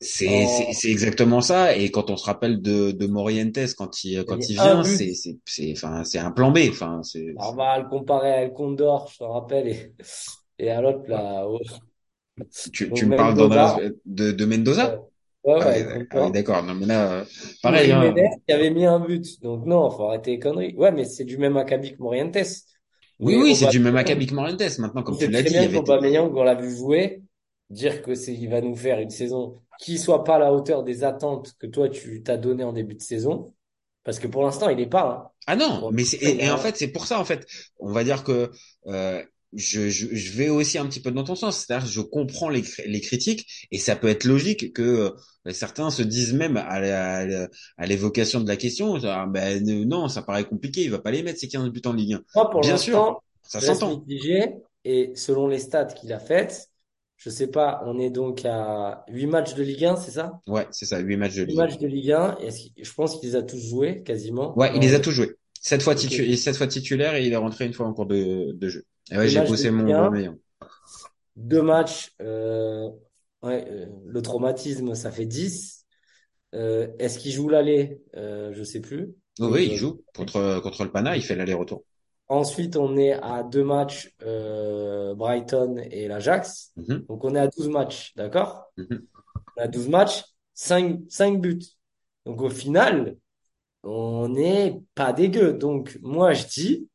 C'est 0.00 0.90
exactement 0.90 1.40
ça. 1.40 1.74
Et 1.76 1.90
quand 1.90 2.10
on 2.10 2.16
se 2.16 2.26
rappelle 2.26 2.60
de, 2.60 2.90
de 2.90 3.06
Morientes 3.06 3.74
quand 3.76 4.04
il 4.04 4.24
quand 4.24 4.48
il, 4.48 4.54
vient, 4.54 4.82
c'est 4.84 5.72
enfin 5.72 6.02
un 6.16 6.30
plan 6.30 6.50
B. 6.50 6.58
Enfin 6.68 7.00
c'est. 7.02 7.24
Le 7.24 7.88
comparer 7.88 8.30
à 8.30 8.42
El 8.42 8.52
Condor, 8.52 9.08
je 9.10 9.18
te 9.18 9.24
rappelle, 9.24 9.68
et, 9.68 9.92
et 10.58 10.70
à 10.70 10.82
l'autre 10.82 11.08
là. 11.08 11.46
Tu, 12.72 12.92
tu 12.92 13.06
me 13.06 13.16
parles 13.16 13.34
de, 14.04 14.32
de 14.32 14.44
Mendoza? 14.44 15.00
Ouais, 15.42 15.64
ouais, 15.64 16.06
ah, 16.10 16.26
ah 16.26 16.30
d'accord. 16.30 16.62
Non, 16.64 16.74
mais 16.74 16.86
là, 16.86 17.24
pareil. 17.62 17.92
Hein. 17.92 18.12
qui 18.46 18.52
avait 18.52 18.70
mis 18.70 18.84
un 18.84 18.98
but. 18.98 19.40
Donc, 19.42 19.64
non, 19.64 19.90
faut 19.90 20.08
arrêter 20.08 20.32
les 20.32 20.38
conneries. 20.40 20.74
Ouais, 20.74 20.90
mais 20.90 21.04
c'est 21.04 21.24
du 21.24 21.38
même 21.38 21.56
acabit 21.56 21.92
que 21.92 22.02
Morientes. 22.02 22.36
Oui, 23.18 23.36
oui, 23.36 23.56
c'est 23.56 23.68
du 23.68 23.80
même 23.80 23.96
acabit 23.96 24.26
que 24.26 24.34
Morientes. 24.34 24.78
Maintenant, 24.78 25.02
comme 25.02 25.18
tu 25.18 25.28
l'as 25.28 25.42
dit. 25.42 25.50
C'est 25.50 25.68
bien 25.68 26.28
qu'on 26.28 26.42
l'a 26.42 26.54
vu 26.54 26.74
jouer, 26.74 27.22
dire 27.70 28.02
que 28.02 28.14
c'est, 28.14 28.34
il 28.34 28.48
va 28.48 28.60
nous 28.60 28.76
faire 28.76 28.98
une 29.00 29.10
saison 29.10 29.60
qui 29.78 29.98
soit 29.98 30.24
pas 30.24 30.36
à 30.36 30.38
la 30.38 30.52
hauteur 30.52 30.84
des 30.84 31.04
attentes 31.04 31.54
que 31.58 31.66
toi, 31.66 31.88
tu 31.88 32.22
t'as 32.22 32.36
donné 32.36 32.64
en 32.64 32.72
début 32.72 32.94
de 32.94 33.02
saison. 33.02 33.54
Parce 34.04 34.20
que 34.20 34.28
pour 34.28 34.42
l'instant, 34.42 34.68
il 34.68 34.78
est 34.78 34.86
pas. 34.86 35.10
Hein. 35.10 35.30
Ah 35.48 35.56
non, 35.56 35.90
mais 35.92 36.04
c'est, 36.04 36.22
et, 36.22 36.50
en 36.50 36.58
fait, 36.58 36.76
c'est 36.76 36.88
pour 36.88 37.06
ça, 37.06 37.18
en 37.18 37.24
fait, 37.24 37.44
on 37.78 37.90
va 37.90 38.04
dire 38.04 38.22
que, 38.22 38.52
euh, 38.86 39.22
je, 39.52 39.88
je, 39.88 40.06
je, 40.12 40.32
vais 40.32 40.48
aussi 40.48 40.78
un 40.78 40.86
petit 40.86 41.00
peu 41.00 41.10
dans 41.10 41.24
ton 41.24 41.34
sens, 41.34 41.64
c'est-à-dire 41.64 41.88
je 41.88 42.00
comprends 42.00 42.48
les, 42.48 42.62
les 42.86 43.00
critiques 43.00 43.66
et 43.70 43.78
ça 43.78 43.96
peut 43.96 44.08
être 44.08 44.24
logique 44.24 44.72
que 44.72 44.82
euh, 44.82 45.52
certains 45.52 45.90
se 45.90 46.02
disent 46.02 46.34
même 46.34 46.56
à, 46.56 47.86
l'évocation 47.86 48.40
de 48.40 48.48
la 48.48 48.56
question, 48.56 48.98
ben 49.28 49.64
non, 49.86 50.08
ça 50.08 50.22
paraît 50.22 50.44
compliqué, 50.44 50.82
il 50.82 50.90
va 50.90 50.98
pas 50.98 51.10
les 51.10 51.22
mettre 51.22 51.38
ces 51.38 51.48
15 51.48 51.70
buts 51.70 51.82
en 51.86 51.92
Ligue 51.92 52.14
1. 52.34 52.48
pour 52.50 52.60
Bien 52.60 52.76
sûr, 52.76 53.22
ça 53.42 53.60
s'entend. 53.60 54.04
Et 54.84 55.12
selon 55.16 55.48
les 55.48 55.58
stats 55.58 55.86
qu'il 55.86 56.12
a 56.12 56.20
faites, 56.20 56.70
je 57.16 57.30
sais 57.30 57.48
pas, 57.48 57.82
on 57.86 57.98
est 57.98 58.10
donc 58.10 58.44
à 58.44 59.04
8 59.08 59.26
matchs 59.26 59.54
de 59.54 59.62
Ligue 59.62 59.84
1, 59.84 59.96
c'est 59.96 60.12
ça? 60.12 60.40
Ouais, 60.46 60.66
c'est 60.70 60.84
ça, 60.84 60.98
8 60.98 61.16
matchs 61.16 61.34
de 61.34 61.42
Ligue 61.42 61.58
1. 61.58 61.62
8 61.62 61.68
matchs 61.68 61.78
de 61.78 61.86
Ligue 61.86 62.12
1, 62.12 62.38
et 62.40 62.84
je 62.84 62.92
pense 62.92 63.18
qu'il 63.18 63.28
les 63.28 63.36
a 63.36 63.42
tous 63.42 63.58
joués 63.58 64.02
quasiment. 64.02 64.56
Ouais, 64.56 64.70
il 64.74 64.80
les 64.80 64.94
a 64.94 65.00
tous 65.00 65.10
joués. 65.10 65.34
Sept 65.60 65.82
fois, 65.82 65.96
titu 65.96 66.36
sept 66.36 66.56
fois 66.56 66.68
titulaire 66.68 67.16
et 67.16 67.26
il 67.26 67.32
est 67.32 67.36
rentré 67.36 67.66
une 67.66 67.72
fois 67.72 67.86
en 67.86 67.92
cours 67.92 68.06
de, 68.06 68.52
de 68.52 68.68
jeu. 68.68 68.84
Et 69.10 69.16
ouais, 69.16 69.28
j'ai 69.28 69.44
poussé 69.44 69.70
mon 69.70 70.10
meilleur. 70.10 70.34
Deux 71.36 71.62
matchs, 71.62 72.14
euh, 72.22 72.88
ouais, 73.42 73.66
euh, 73.68 73.86
le 74.06 74.22
traumatisme, 74.22 74.94
ça 74.94 75.10
fait 75.10 75.26
10. 75.26 75.84
Euh, 76.54 76.88
Est-ce 76.98 77.18
qu'il 77.18 77.32
joue 77.32 77.48
l'aller? 77.48 78.00
Euh, 78.16 78.52
Je 78.54 78.62
sais 78.62 78.80
plus. 78.80 79.14
Oh, 79.38 79.48
oui, 79.52 79.66
il 79.66 79.74
euh, 79.74 79.76
joue 79.76 80.02
contre 80.14 80.60
contre 80.62 80.84
le 80.84 80.90
Pana, 80.90 81.16
il 81.16 81.22
fait 81.22 81.36
l'aller-retour. 81.36 81.84
Ensuite, 82.28 82.76
on 82.76 82.96
est 82.96 83.12
à 83.12 83.42
deux 83.42 83.62
matchs, 83.62 84.12
euh, 84.22 85.14
Brighton 85.14 85.76
et 85.90 86.08
l'Ajax. 86.08 86.72
Mm-hmm. 86.76 87.06
Donc, 87.06 87.24
on 87.24 87.34
est 87.34 87.38
à 87.38 87.48
12 87.48 87.68
matchs, 87.68 88.14
d'accord? 88.16 88.72
Mm-hmm. 88.78 89.00
On 89.56 89.60
est 89.60 89.64
à 89.64 89.68
12 89.68 89.88
matchs, 89.88 90.24
5, 90.54 91.00
5 91.08 91.40
buts. 91.40 91.60
Donc, 92.24 92.40
au 92.40 92.50
final, 92.50 93.16
on 93.84 94.28
n'est 94.28 94.80
pas 94.94 95.12
dégueu. 95.12 95.52
Donc, 95.52 95.98
moi, 96.02 96.32
je 96.32 96.46
dis 96.46 96.88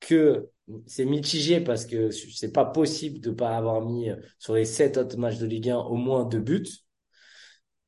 que 0.00 0.48
c'est 0.86 1.04
mitigé 1.04 1.60
parce 1.60 1.86
que 1.86 2.10
c'est 2.10 2.52
pas 2.52 2.64
possible 2.64 3.20
de 3.20 3.30
pas 3.30 3.56
avoir 3.56 3.84
mis 3.84 4.10
euh, 4.10 4.16
sur 4.38 4.54
les 4.54 4.64
sept 4.64 4.96
autres 4.96 5.18
matchs 5.18 5.38
de 5.38 5.46
Ligue 5.46 5.70
1 5.70 5.78
au 5.78 5.96
moins 5.96 6.24
deux 6.24 6.40
buts. 6.40 6.68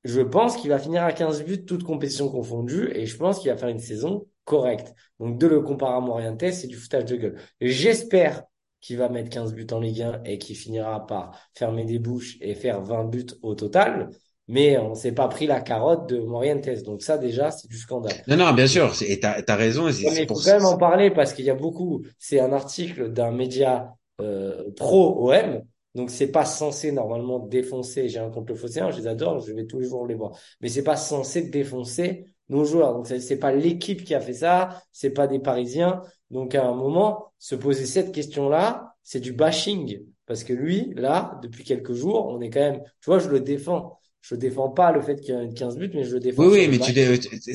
Je 0.05 0.21
pense 0.21 0.57
qu'il 0.57 0.71
va 0.71 0.79
finir 0.79 1.03
à 1.03 1.13
15 1.13 1.45
buts, 1.45 1.65
toutes 1.65 1.83
compétitions 1.83 2.29
confondues, 2.29 2.91
et 2.95 3.07
je 3.07 3.17
pense 3.17 3.41
qu'il 3.41 3.51
va 3.51 3.57
faire 3.57 3.69
une 3.69 3.81
saison 3.81 4.27
correcte. 4.45 4.95
Donc, 5.19 5.39
de 5.39 5.47
le 5.47 5.61
comparer 5.61 5.97
à 5.97 6.01
Morientes, 6.01 6.53
c'est 6.53 6.69
du 6.69 6.77
foutage 6.77 7.07
de 7.07 7.17
gueule. 7.17 7.41
J'espère 7.61 8.45
qu'il 8.81 8.99
va 8.99 9.09
mettre 9.09 9.31
15 9.31 9.53
buts 9.53 9.67
en 9.73 9.81
Ligue 9.81 10.03
1 10.03 10.23
et 10.25 10.39
qu'il 10.39 10.55
finira 10.55 11.05
par 11.07 11.37
fermer 11.55 11.85
des 11.85 11.99
bouches 11.99 12.37
et 12.41 12.55
faire 12.55 12.83
20 12.83 13.07
buts 13.07 13.27
au 13.43 13.55
total 13.57 14.11
mais 14.49 14.79
on 14.79 14.95
s'est 14.95 15.13
pas 15.13 15.29
pris 15.29 15.47
la 15.47 15.61
carotte 15.61 16.09
de 16.09 16.19
Morientes. 16.19 16.69
Donc 16.85 17.03
ça 17.03 17.19
déjà, 17.19 17.51
c'est 17.51 17.69
du 17.69 17.77
scandale. 17.77 18.15
Non, 18.29 18.37
non, 18.37 18.53
bien 18.53 18.67
sûr, 18.67 18.93
et 19.07 19.19
t'as 19.19 19.43
as 19.47 19.57
raison. 19.57 19.89
il 19.89 20.27
faut 20.29 20.35
quand 20.35 20.53
même 20.53 20.65
en 20.65 20.79
parler 20.79 21.11
parce 21.11 21.33
qu'il 21.33 21.45
y 21.45 21.51
a 21.51 21.55
beaucoup. 21.55 22.03
C'est 22.19 22.41
un 22.41 22.53
article 22.53 23.13
d'un 23.13 23.33
média 23.33 23.95
euh, 24.21 24.71
pro 24.77 25.31
OM, 25.31 25.63
donc 25.95 26.11
c'est 26.11 26.31
pas 26.31 26.45
censé 26.45 26.93
normalement 26.93 27.39
défoncer. 27.41 28.09
J'ai 28.09 28.19
un 28.19 28.31
compte 28.31 28.49
le 28.49 28.55
Fosséen, 28.55 28.91
je 28.91 28.99
les 28.99 29.07
adore, 29.07 29.41
je 29.41 29.53
vais 29.53 29.67
tous 29.67 29.81
les 29.81 29.89
jours 29.89 30.07
les 30.07 30.15
voir. 30.15 30.39
Mais 30.61 30.69
c'est 30.69 30.85
pas 30.85 30.97
censé 30.97 31.43
défoncer 31.43 32.27
nos 32.49 32.65
joueurs. 32.65 32.95
Donc 32.95 33.07
c'est 33.07 33.39
pas 33.39 33.53
l'équipe 33.53 34.05
qui 34.05 34.15
a 34.15 34.21
fait 34.21 34.35
ça, 34.35 34.83
c'est 34.93 35.11
pas 35.11 35.27
des 35.27 35.39
Parisiens. 35.41 36.03
Donc 36.31 36.55
à 36.55 36.65
un 36.65 36.75
moment, 36.75 37.33
se 37.39 37.55
poser 37.55 37.87
cette 37.87 38.13
question-là, 38.13 38.95
c'est 39.03 39.21
du 39.21 39.33
bashing. 39.33 40.05
Parce 40.27 40.43
que 40.43 40.53
lui, 40.53 40.93
là, 40.97 41.39
depuis 41.43 41.65
quelques 41.65 41.93
jours, 41.93 42.27
on 42.27 42.41
est 42.41 42.51
quand 42.51 42.61
même, 42.61 42.83
tu 43.01 43.07
vois, 43.07 43.19
je 43.19 43.29
le 43.29 43.41
défends 43.41 43.97
je 44.29 44.35
défends 44.35 44.71
pas 44.71 44.91
le 44.91 45.01
fait 45.01 45.21
qu'il 45.21 45.35
y 45.35 45.39
ait 45.39 45.55
15 45.55 45.77
buts, 45.77 45.91
mais 45.95 46.03
je 46.03 46.17
défends. 46.17 46.43
Oui, 46.43 46.59
oui, 46.59 46.69
mais 46.69 46.79
tu 46.79 46.93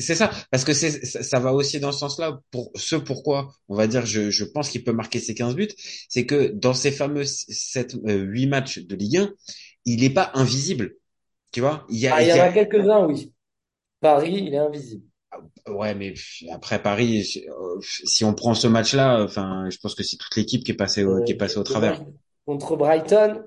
c'est 0.00 0.14
ça, 0.14 0.30
parce 0.50 0.64
que 0.64 0.72
c'est 0.72 1.04
ça 1.04 1.38
va 1.38 1.52
aussi 1.52 1.80
dans 1.80 1.92
ce 1.92 1.98
sens-là. 1.98 2.40
Pour 2.50 2.70
ce 2.74 2.96
pourquoi, 2.96 3.52
on 3.68 3.74
va 3.74 3.86
dire, 3.86 4.06
je, 4.06 4.30
je 4.30 4.44
pense 4.44 4.70
qu'il 4.70 4.82
peut 4.82 4.92
marquer 4.92 5.20
ses 5.20 5.34
15 5.34 5.54
buts, 5.54 5.68
c'est 6.08 6.24
que 6.24 6.48
dans 6.48 6.72
ces 6.72 6.90
fameux 6.90 7.24
7, 7.24 7.96
8 8.04 8.46
euh, 8.46 8.48
matchs 8.48 8.78
de 8.78 8.96
Ligue 8.96 9.18
1, 9.18 9.34
il 9.84 10.00
n'est 10.00 10.10
pas 10.10 10.30
invisible. 10.32 10.94
Tu 11.50 11.60
vois 11.60 11.84
Il 11.90 11.98
y, 11.98 12.06
a, 12.06 12.14
ah, 12.14 12.22
il 12.22 12.28
y 12.28 12.32
en 12.32 12.42
a, 12.42 12.52
quelques-uns, 12.52 13.06
oui. 13.06 13.34
Paris, 14.00 14.44
il 14.46 14.54
est 14.54 14.58
invisible. 14.58 15.04
Ah, 15.30 15.72
ouais, 15.72 15.94
mais 15.94 16.14
après 16.52 16.80
Paris, 16.80 17.44
euh, 17.46 17.80
si 17.82 18.24
on 18.24 18.32
prend 18.32 18.54
ce 18.54 18.66
match-là, 18.66 19.22
enfin, 19.22 19.68
je 19.68 19.76
pense 19.76 19.94
que 19.94 20.02
c'est 20.02 20.16
toute 20.16 20.34
l'équipe 20.36 20.64
qui 20.64 20.70
est 20.70 20.76
passée 20.76 21.04
au, 21.04 21.22
qui 21.22 21.32
est 21.32 21.36
passée 21.36 21.58
au 21.58 21.64
travers. 21.64 22.02
Contre 22.46 22.76
Brighton, 22.76 23.44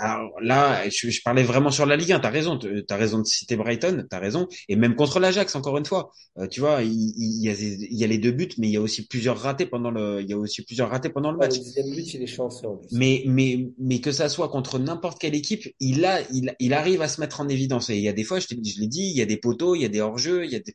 alors 0.00 0.32
là, 0.40 0.88
je, 0.88 1.10
je, 1.10 1.22
parlais 1.22 1.42
vraiment 1.42 1.70
sur 1.70 1.84
la 1.84 1.94
Ligue 1.94 2.12
1. 2.12 2.20
T'as 2.20 2.30
raison, 2.30 2.58
t'as 2.58 2.96
raison 2.96 3.18
de 3.18 3.26
citer 3.26 3.56
Brighton, 3.56 4.06
t'as 4.08 4.18
raison. 4.18 4.48
Et 4.68 4.76
même 4.76 4.96
contre 4.96 5.20
l'Ajax, 5.20 5.54
encore 5.54 5.76
une 5.76 5.84
fois, 5.84 6.10
euh, 6.38 6.46
tu 6.46 6.60
vois, 6.60 6.82
il, 6.82 6.90
il, 6.90 7.44
y 7.44 7.50
a, 7.50 7.52
il, 7.52 7.98
y 7.98 8.02
a, 8.02 8.06
les 8.06 8.16
deux 8.16 8.30
buts, 8.30 8.48
mais 8.56 8.68
il 8.68 8.72
y 8.72 8.78
a 8.78 8.80
aussi 8.80 9.06
plusieurs 9.06 9.38
ratés 9.38 9.66
pendant 9.66 9.90
le, 9.90 10.22
il 10.22 10.28
y 10.30 10.32
a 10.32 10.38
aussi 10.38 10.64
plusieurs 10.64 10.88
ratés 10.88 11.10
pendant 11.10 11.30
le 11.30 11.36
match. 11.36 11.58
le 11.58 11.64
deuxième 11.64 11.90
but, 11.90 12.14
il 12.14 12.22
est 12.22 12.26
chanceux. 12.26 12.68
Mais 12.92 13.22
mais 13.26 13.68
mais 13.78 14.00
que 14.00 14.10
ça 14.10 14.30
soit 14.30 14.48
contre 14.48 14.78
n'importe 14.78 15.18
quelle 15.18 15.34
équipe, 15.34 15.68
il 15.80 16.04
a, 16.06 16.22
il, 16.32 16.54
il 16.58 16.72
arrive 16.72 17.02
à 17.02 17.08
se 17.08 17.20
mettre 17.20 17.42
en 17.42 17.48
évidence. 17.48 17.90
Et 17.90 17.96
il 17.96 18.02
y 18.02 18.08
a 18.08 18.14
des 18.14 18.24
fois, 18.24 18.38
je, 18.40 18.46
je 18.48 18.80
l'ai 18.80 18.88
dit, 18.88 19.02
il 19.02 19.16
y 19.16 19.22
a 19.22 19.26
des 19.26 19.36
poteaux, 19.36 19.74
il 19.74 19.82
y 19.82 19.84
a 19.84 19.88
des 19.88 20.00
hors-jeux, 20.00 20.46
il 20.46 20.50
y 20.50 20.56
a 20.56 20.60
des. 20.60 20.74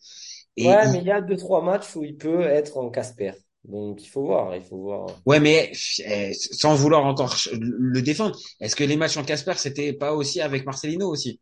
ouais, 0.67 0.91
mais 0.91 0.99
il 0.99 1.05
y 1.05 1.11
a 1.11 1.21
deux 1.21 1.37
trois 1.37 1.63
matchs 1.63 1.95
où 1.95 2.03
il 2.03 2.15
peut 2.15 2.41
être 2.41 2.77
en 2.77 2.91
Casper. 2.91 3.31
Donc 3.67 4.01
il 4.03 4.07
faut 4.07 4.23
voir, 4.25 4.55
il 4.55 4.63
faut 4.63 4.77
voir. 4.81 5.21
Ouais, 5.25 5.39
mais 5.39 5.71
eh, 5.99 6.33
sans 6.33 6.75
vouloir 6.75 7.05
encore 7.05 7.35
le 7.53 8.01
défendre, 8.01 8.37
est-ce 8.59 8.75
que 8.75 8.83
les 8.83 8.95
matchs 8.97 9.17
en 9.17 9.23
Casper 9.23 9.53
c'était 9.57 9.93
pas 9.93 10.13
aussi 10.13 10.39
avec 10.41 10.65
Marcelino 10.65 11.09
aussi? 11.09 11.39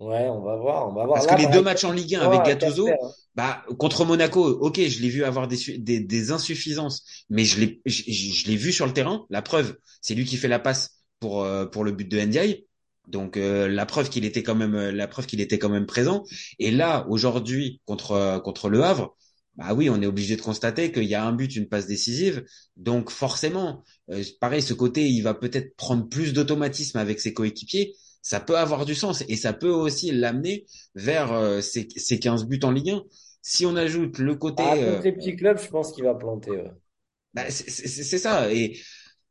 Ouais, 0.00 0.28
on 0.28 0.40
va 0.42 0.56
voir, 0.56 0.88
on 0.88 0.92
va 0.92 1.06
voir. 1.06 1.18
Parce 1.18 1.26
que 1.26 1.34
les 1.34 1.46
deux 1.46 1.62
matchs 1.62 1.84
en 1.84 1.92
Ligue 1.92 2.14
1 2.14 2.22
avec 2.22 2.42
Casper, 2.58 2.90
Gattuso, 2.90 3.00
hein. 3.02 3.10
bah 3.34 3.64
contre 3.78 4.04
Monaco, 4.04 4.44
ok, 4.46 4.80
je 4.80 5.00
l'ai 5.00 5.08
vu 5.08 5.24
avoir 5.24 5.48
des, 5.48 5.78
des, 5.78 6.00
des 6.00 6.30
insuffisances, 6.32 7.04
mais 7.30 7.44
je 7.44 7.60
l'ai 7.60 7.80
je, 7.86 8.02
je- 8.06 8.32
je 8.34 8.46
l'ai 8.46 8.56
vu 8.56 8.72
sur 8.72 8.86
le 8.86 8.92
terrain. 8.92 9.24
La 9.30 9.42
preuve, 9.42 9.76
c'est 10.02 10.14
lui 10.14 10.24
qui 10.24 10.36
fait 10.36 10.48
la 10.48 10.58
passe 10.58 11.02
pour 11.20 11.42
euh, 11.42 11.66
pour 11.66 11.84
le 11.84 11.92
but 11.92 12.08
de 12.08 12.20
Ndiaye. 12.20 12.66
Donc 13.08 13.36
euh, 13.36 13.68
la 13.68 13.86
preuve 13.86 14.10
qu'il 14.10 14.24
était 14.26 14.42
quand 14.42 14.54
même 14.54 14.74
euh, 14.74 14.92
la 14.92 15.08
preuve 15.08 15.26
qu'il 15.26 15.40
était 15.40 15.58
quand 15.58 15.70
même 15.70 15.86
présent. 15.86 16.24
Et 16.58 16.70
là 16.70 17.06
aujourd'hui 17.08 17.80
contre 17.86 18.12
euh, 18.12 18.38
contre 18.40 18.68
le 18.68 18.82
Havre, 18.84 19.16
bah 19.58 19.74
oui, 19.74 19.90
on 19.90 20.02
est 20.02 20.06
obligé 20.06 20.36
de 20.36 20.42
constater 20.42 20.92
qu'il 20.92 21.04
y 21.04 21.16
a 21.16 21.24
un 21.24 21.32
but, 21.32 21.56
une 21.56 21.68
passe 21.68 21.86
décisive. 21.88 22.46
Donc 22.78 23.10
forcément, 23.10 23.84
euh, 24.10 24.24
pareil, 24.40 24.62
ce 24.62 24.74
côté, 24.74 25.08
il 25.08 25.22
va 25.22 25.34
peut-être 25.34 25.76
prendre 25.76 26.08
plus 26.08 26.32
d'automatisme 26.34 26.98
avec 26.98 27.20
ses 27.20 27.34
coéquipiers. 27.34 27.94
Ça 28.22 28.40
peut 28.40 28.58
avoir 28.58 28.86
du 28.86 28.94
sens 28.96 29.24
et 29.28 29.36
ça 29.36 29.52
peut 29.54 29.70
aussi 29.70 30.12
l'amener 30.12 30.66
vers 30.96 31.32
euh, 31.32 31.60
ces, 31.62 31.88
ces 31.96 32.20
15 32.20 32.46
buts 32.46 32.60
en 32.64 32.72
Ligue 32.72 32.90
1. 32.90 33.04
Si 33.42 33.66
on 33.66 33.76
ajoute 33.76 34.18
le 34.18 34.36
Ah, 34.56 34.76
côté, 34.76 34.82
euh, 34.84 35.00
contre 35.00 35.04
les 35.04 35.12
petits 35.12 35.36
clubs, 35.36 35.58
je 35.58 35.68
pense 35.70 35.90
qu'il 35.92 36.04
va 36.04 36.14
planter. 36.14 36.58
ouais. 36.58 36.70
bah, 37.34 37.50
c'est 37.50 38.18
ça. 38.18 38.52
Et 38.52 38.78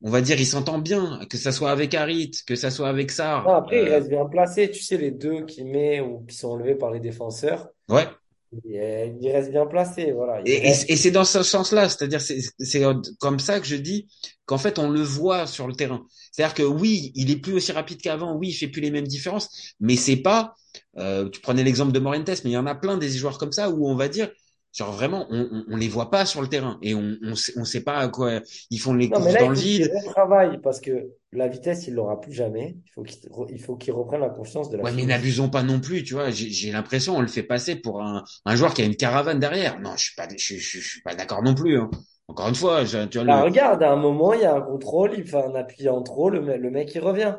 on 0.02 0.10
va 0.12 0.22
dire, 0.22 0.40
il 0.40 0.46
s'entend 0.48 0.80
bien, 0.80 1.26
que 1.30 1.38
ça 1.38 1.52
soit 1.52 1.72
avec 1.72 1.94
Harit, 1.96 2.32
que 2.48 2.56
ça 2.56 2.72
soit 2.72 2.90
avec 2.90 3.12
Sarr. 3.12 3.48
après, 3.56 3.82
il 3.82 3.88
Euh, 3.88 3.90
reste 3.90 4.10
bien 4.10 4.26
placé. 4.28 4.70
Tu 4.72 4.82
sais, 4.84 4.98
les 4.98 5.10
deux 5.12 5.46
qui 5.46 5.64
met 5.64 6.02
ou 6.02 6.24
qui 6.26 6.36
sont 6.36 6.50
enlevés 6.50 6.76
par 6.76 6.92
les 6.92 7.00
défenseurs, 7.00 7.70
ouais. 7.90 8.08
Il, 8.52 8.78
euh, 8.78 9.06
il 9.22 9.32
reste 9.32 9.52
bien 9.52 9.66
placé. 9.66 10.12
Voilà, 10.12 10.42
il 10.42 10.50
Et, 10.50 10.70
et, 10.70 10.72
reste. 10.72 10.86
et 10.88 10.96
c'est 10.96 11.12
dans 11.12 11.26
ce 11.26 11.44
sens-là, 11.44 11.90
c'est-à-dire 11.90 12.22
c'est 12.22 12.40
c'est 12.60 12.82
comme 13.20 13.40
ça 13.40 13.60
que 13.60 13.66
je 13.66 13.76
dis 13.76 14.08
qu'en 14.46 14.58
fait 14.58 14.80
on 14.80 14.90
le 14.90 15.02
voit 15.02 15.46
sur 15.48 15.68
le 15.68 15.74
terrain. 15.76 16.06
C'est-à-dire 16.32 16.54
que 16.54 16.64
oui, 16.64 17.12
il 17.16 17.30
est 17.32 17.36
plus 17.38 17.54
aussi 17.54 17.72
rapide 17.74 18.00
qu'avant, 18.02 18.36
oui, 18.36 18.50
il 18.50 18.54
fait 18.54 18.68
plus 18.70 18.82
les 18.82 18.92
mêmes 18.92 19.08
différences, 19.08 19.74
mais 19.82 19.96
c'est 19.98 20.18
pas. 20.18 20.56
euh, 21.00 21.30
tu 21.30 21.42
prenais 21.42 21.64
l'exemple 21.64 21.92
de 21.92 22.00
Morientes, 22.00 22.30
mais 22.30 22.52
il 22.52 22.54
y 22.54 22.58
en 22.58 22.66
a 22.68 22.76
plein 22.76 22.98
des 22.98 23.10
joueurs 23.10 23.38
comme 23.38 23.52
ça 23.52 23.70
où 23.70 23.88
on 23.90 23.96
va 23.96 24.08
dire, 24.08 24.30
genre 24.74 24.92
vraiment, 24.94 25.28
on, 25.30 25.48
on, 25.52 25.66
on 25.70 25.78
les 25.78 25.88
voit 25.90 26.10
pas 26.12 26.26
sur 26.26 26.42
le 26.42 26.48
terrain 26.50 26.78
et 26.82 26.94
on 26.96 27.18
on 27.24 27.36
sait, 27.36 27.54
on 27.58 27.66
sait 27.66 27.84
pas 27.84 27.98
à 27.98 28.08
quoi 28.10 28.42
ils 28.70 28.80
font 28.80 28.94
les 28.94 29.12
Non, 29.12 29.20
mais 29.20 29.32
courses 29.32 29.34
là, 29.34 29.42
dans 29.42 29.50
il 29.50 29.50
le 29.50 29.56
faut 29.56 29.60
vide. 29.60 29.92
retravaille 29.94 30.60
parce 30.62 30.80
que 30.82 31.14
la 31.34 31.48
vitesse, 31.50 31.88
il 31.88 31.94
l'aura 31.96 32.20
plus 32.22 32.32
jamais. 32.34 32.78
Il 32.86 32.92
faut 32.92 33.04
qu'il 33.04 33.30
re- 33.30 33.48
il 33.52 33.62
faut 33.62 33.76
qu'il 33.78 33.94
reprenne 33.94 34.22
la 34.22 34.30
confiance 34.30 34.70
de 34.70 34.78
la 34.78 34.84
Ouais, 34.84 34.92
mais 34.92 35.06
n'abusons 35.06 35.50
pas 35.50 35.64
non 35.64 35.80
plus, 35.80 36.04
tu 36.04 36.14
vois. 36.14 36.30
J'ai 36.30 36.52
j'ai 36.52 36.72
l'impression 36.72 37.16
on 37.18 37.22
le 37.22 37.28
fait 37.28 37.42
passer 37.44 37.76
pour 37.78 38.02
un, 38.04 38.24
un 38.46 38.56
joueur 38.56 38.74
qui 38.76 38.82
a 38.84 38.86
une 38.86 38.96
caravane 38.96 39.40
derrière. 39.40 39.80
Non, 39.80 39.96
je 39.98 40.04
suis 40.06 40.16
pas, 40.16 40.28
je, 40.30 40.56
je, 40.56 40.80
je 40.80 40.88
suis 40.88 41.02
pas 41.02 41.16
d'accord 41.16 41.42
non 41.44 41.56
plus. 41.56 41.80
Hein. 41.80 41.90
Encore 42.28 42.48
une 42.50 42.56
fois, 42.56 42.86
je- 42.86 43.06
tu 43.08 43.18
vois 43.18 43.26
Bah, 43.28 43.42
le, 43.42 43.44
regarde, 43.44 43.84
à 43.84 43.92
un 43.92 43.96
moment, 43.96 44.34
il 44.34 44.42
y 44.42 44.46
a 44.46 44.56
un 44.56 44.62
contrôle, 44.62 45.14
il 45.16 45.26
fait 45.28 45.38
un 45.38 45.54
appui 45.56 45.88
en 45.90 46.02
trop, 46.02 46.30
le, 46.30 46.40
le 46.58 46.72
mec, 46.72 46.94
il 46.96 47.00
revient. 47.00 47.36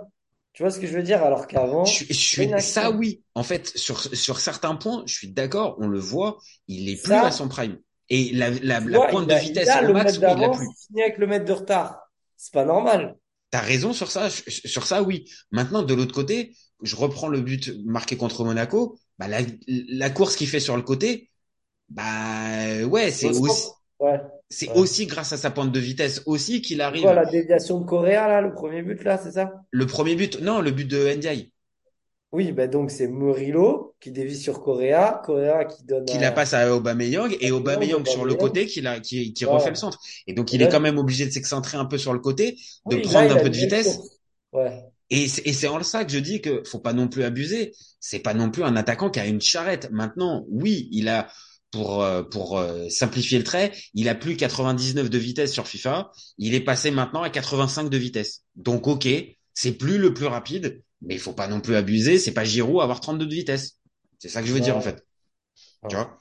Tu 0.52 0.62
vois 0.62 0.70
ce 0.70 0.80
que 0.80 0.86
je 0.86 0.96
veux 0.96 1.02
dire? 1.02 1.22
Alors 1.22 1.46
Je 1.82 1.90
qu'avant, 1.90 2.04
je 2.10 2.14
une 2.36 2.54
suis, 2.54 2.60
ça 2.60 2.90
oui. 2.90 3.22
En 3.34 3.42
fait, 3.42 3.76
sur, 3.76 4.00
sur 4.14 4.40
certains 4.40 4.74
points, 4.76 5.02
je 5.06 5.14
suis 5.14 5.28
d'accord, 5.32 5.76
on 5.80 5.88
le 5.88 5.98
voit, 5.98 6.38
il 6.66 6.88
est 6.88 7.00
plus 7.02 7.24
à 7.24 7.30
son 7.30 7.48
prime. 7.48 7.78
Et 8.10 8.32
la, 8.32 8.50
la, 8.50 8.80
la 8.80 9.00
vois, 9.00 9.00
pointe 9.00 9.28
de 9.28 9.34
vitesse 9.34 9.76
a 9.76 9.82
au 9.82 9.88
le 9.88 9.92
max, 9.92 10.20
il 10.26 10.38
l'a 10.38 10.48
plus. 10.50 10.74
finit 10.86 11.02
avec 11.02 11.18
le 11.18 11.26
mètre 11.26 11.44
de 11.44 11.52
retard. 11.52 12.10
C'est 12.36 12.52
pas 12.52 12.64
normal. 12.64 13.16
T'as 13.50 13.60
raison 13.60 13.92
sur 13.94 14.10
ça, 14.10 14.28
je- 14.28 14.68
sur 14.68 14.86
ça 14.86 15.02
oui. 15.02 15.24
Maintenant, 15.52 15.82
de 15.82 15.94
l'autre 15.94 16.14
côté, 16.14 16.54
je 16.82 16.96
reprends 16.96 17.28
le 17.28 17.40
but 17.40 17.70
marqué 17.84 18.16
contre 18.16 18.44
Monaco. 18.44 18.98
Bah, 19.18 19.26
la, 19.28 19.40
la 19.66 20.10
course 20.10 20.36
qu'il 20.36 20.48
fait 20.48 20.60
sur 20.60 20.76
le 20.76 20.82
côté, 20.82 21.30
bah 21.90 22.84
ouais, 22.86 23.10
c'est 23.12 23.28
Au 23.28 23.40
aussi. 23.40 23.76
Ouais, 24.00 24.20
c'est 24.50 24.68
ouais. 24.68 24.76
aussi 24.78 25.06
grâce 25.06 25.32
à 25.32 25.36
sa 25.36 25.50
pointe 25.50 25.72
de 25.72 25.80
vitesse 25.80 26.22
aussi 26.26 26.62
qu'il 26.62 26.80
arrive. 26.80 27.04
la 27.04 27.26
déviation 27.26 27.80
de 27.80 27.84
Correa, 27.84 28.28
là, 28.28 28.40
le 28.40 28.52
premier 28.52 28.82
but, 28.82 29.02
là, 29.04 29.18
c'est 29.18 29.32
ça? 29.32 29.52
Le 29.70 29.86
premier 29.86 30.16
but, 30.16 30.40
non, 30.40 30.60
le 30.60 30.70
but 30.70 30.86
de 30.88 31.14
Ndiaye, 31.14 31.52
Oui, 32.32 32.52
ben 32.52 32.70
donc 32.70 32.90
c'est 32.90 33.08
Murillo 33.08 33.94
qui 34.00 34.10
dévie 34.10 34.36
sur 34.36 34.62
Correa, 34.62 35.20
Correa 35.24 35.64
qui 35.64 35.84
donne 35.84 36.04
qui 36.04 36.18
la 36.18 36.32
passe 36.32 36.54
à 36.54 36.74
Aubameyang 36.74 37.36
et 37.40 37.50
Aubameyang, 37.50 38.06
sur 38.06 38.24
le 38.24 38.34
côté 38.34 38.66
qui, 38.66 38.80
la, 38.80 39.00
qui, 39.00 39.32
qui 39.32 39.44
refait 39.44 39.70
le 39.70 39.76
centre. 39.76 39.98
Et 40.26 40.32
donc 40.32 40.52
il 40.52 40.62
est 40.62 40.68
quand 40.68 40.80
même 40.80 40.98
obligé 40.98 41.26
de 41.26 41.30
s'excentrer 41.30 41.76
un 41.76 41.84
peu 41.86 41.98
sur 41.98 42.12
le 42.12 42.18
côté, 42.20 42.56
de 42.86 42.96
oui, 42.96 43.02
prendre 43.02 43.30
un 43.30 43.36
peu 43.36 43.50
de 43.50 43.56
vitesse. 43.56 43.98
Ouais. 44.52 44.72
Et 45.10 45.26
c'est 45.28 45.46
et 45.46 45.52
c'est 45.54 45.68
en 45.68 45.82
ça 45.82 46.04
que 46.04 46.12
je 46.12 46.18
dis 46.18 46.40
que 46.40 46.62
faut 46.64 46.80
pas 46.80 46.92
non 46.92 47.08
plus 47.08 47.24
abuser. 47.24 47.72
C'est 48.00 48.18
pas 48.18 48.34
non 48.34 48.50
plus 48.50 48.62
un 48.62 48.76
attaquant 48.76 49.10
qui 49.10 49.20
a 49.20 49.26
une 49.26 49.40
charrette. 49.40 49.90
Maintenant, 49.90 50.44
oui, 50.50 50.88
il 50.92 51.08
a 51.08 51.28
pour 51.70 52.02
euh, 52.02 52.22
pour 52.22 52.58
euh, 52.58 52.88
simplifier 52.88 53.38
le 53.38 53.44
trait, 53.44 53.72
il 53.94 54.08
a 54.08 54.14
plus 54.14 54.36
99 54.36 55.10
de 55.10 55.18
vitesse 55.18 55.52
sur 55.52 55.66
FIFA. 55.66 56.10
Il 56.38 56.54
est 56.54 56.60
passé 56.60 56.90
maintenant 56.90 57.22
à 57.22 57.30
85 57.30 57.90
de 57.90 57.96
vitesse. 57.98 58.44
Donc 58.56 58.86
ok, 58.86 59.08
c'est 59.54 59.72
plus 59.72 59.98
le 59.98 60.14
plus 60.14 60.26
rapide, 60.26 60.82
mais 61.02 61.14
il 61.14 61.20
faut 61.20 61.32
pas 61.34 61.48
non 61.48 61.60
plus 61.60 61.76
abuser. 61.76 62.18
C'est 62.18 62.32
pas 62.32 62.44
Giroud 62.44 62.80
à 62.80 62.84
avoir 62.84 63.00
32 63.00 63.26
de 63.26 63.34
vitesse. 63.34 63.78
C'est 64.18 64.28
ça 64.28 64.40
que 64.42 64.48
je 64.48 64.52
veux 64.52 64.60
dire 64.60 64.76
en 64.76 64.80
Ouais. 64.80 64.82
fait. 64.82 65.04
Tu 65.88 65.96
Ouais. 65.96 65.96
vois? 65.96 66.18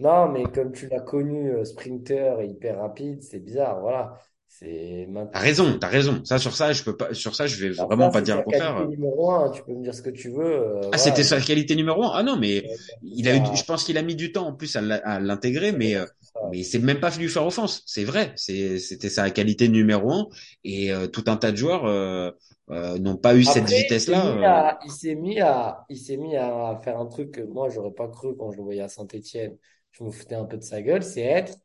Non, 0.00 0.28
mais 0.30 0.50
comme 0.52 0.72
tu 0.72 0.88
l'as 0.88 1.00
connu, 1.00 1.50
euh, 1.52 1.64
sprinter 1.64 2.40
et 2.42 2.48
hyper 2.48 2.78
rapide, 2.80 3.22
c'est 3.22 3.40
bizarre. 3.40 3.80
Voilà. 3.80 4.20
C'est 4.58 5.06
T'as 5.32 5.40
raison, 5.40 5.78
t'as 5.78 5.88
raison. 5.88 6.24
Ça 6.24 6.38
sur 6.38 6.54
ça, 6.56 6.72
je 6.72 6.82
peux 6.82 6.96
pas. 6.96 7.12
Sur 7.14 7.34
ça, 7.34 7.46
je 7.46 7.56
vais 7.66 7.74
Alors 7.78 7.88
vraiment 7.88 8.08
ça, 8.08 8.10
pas 8.10 8.22
dire 8.22 8.36
le 8.36 8.42
contraire. 8.42 8.88
numéro 8.88 9.30
un. 9.30 9.50
Tu 9.50 9.62
peux 9.64 9.72
me 9.74 9.82
dire 9.82 9.94
ce 9.94 10.02
que 10.02 10.10
tu 10.10 10.30
veux. 10.30 10.44
euh, 10.44 10.80
Ah, 10.92 10.98
voilà. 10.98 10.98
c'était 10.98 11.24
sa 11.24 11.40
qualité 11.40 11.74
numéro 11.76 12.04
un. 12.04 12.12
Ah 12.14 12.22
non, 12.22 12.36
mais 12.38 12.66
il 13.02 13.28
a 13.28 13.36
eu, 13.36 13.40
je 13.54 13.64
pense 13.64 13.84
qu'il 13.84 13.98
a 13.98 14.02
mis 14.02 14.14
du 14.16 14.32
temps 14.32 14.46
en 14.48 14.52
plus 14.54 14.76
à 14.76 15.20
l'intégrer, 15.20 15.72
mais 15.72 15.94
euh, 15.96 16.06
mais 16.52 16.62
c'est 16.62 16.78
même 16.78 17.00
pas 17.00 17.10
lui 17.16 17.28
faire 17.28 17.46
offense. 17.46 17.82
C'est 17.86 18.04
vrai, 18.04 18.32
c'est 18.36 18.78
c'était 18.78 19.10
sa 19.10 19.30
qualité 19.30 19.68
numéro 19.68 20.10
un 20.12 20.28
et 20.64 20.92
euh, 20.92 21.06
tout 21.08 21.24
un 21.26 21.36
tas 21.36 21.52
de 21.52 21.56
joueurs 21.56 21.84
euh, 21.86 22.30
euh, 22.70 22.98
n'ont 22.98 23.16
pas 23.16 23.34
eu 23.36 23.44
cette 23.44 23.64
Après, 23.64 23.90
il 23.92 24.00
s'est 24.00 24.16
vitesse-là. 24.16 24.22
mis 24.22 24.44
euh. 24.44 24.44
à, 24.44 24.78
il 24.84 24.90
s'est 24.90 25.14
mis 25.14 25.40
à, 25.40 25.84
il 25.88 25.98
s'est 25.98 26.16
mis 26.16 26.36
à 26.36 26.80
faire 26.82 26.98
un 26.98 27.06
truc 27.06 27.32
que 27.32 27.40
moi, 27.42 27.68
j'aurais 27.68 27.92
pas 27.92 28.08
cru 28.08 28.36
quand 28.36 28.50
je 28.50 28.56
le 28.58 28.62
voyais 28.64 28.80
à 28.82 28.88
Saint-Étienne. 28.88 29.56
Je 29.92 30.04
me 30.04 30.10
foutais 30.10 30.34
un 30.34 30.44
peu 30.44 30.56
de 30.58 30.62
sa 30.64 30.82
gueule, 30.82 31.02
c'est 31.02 31.22
être 31.22 31.56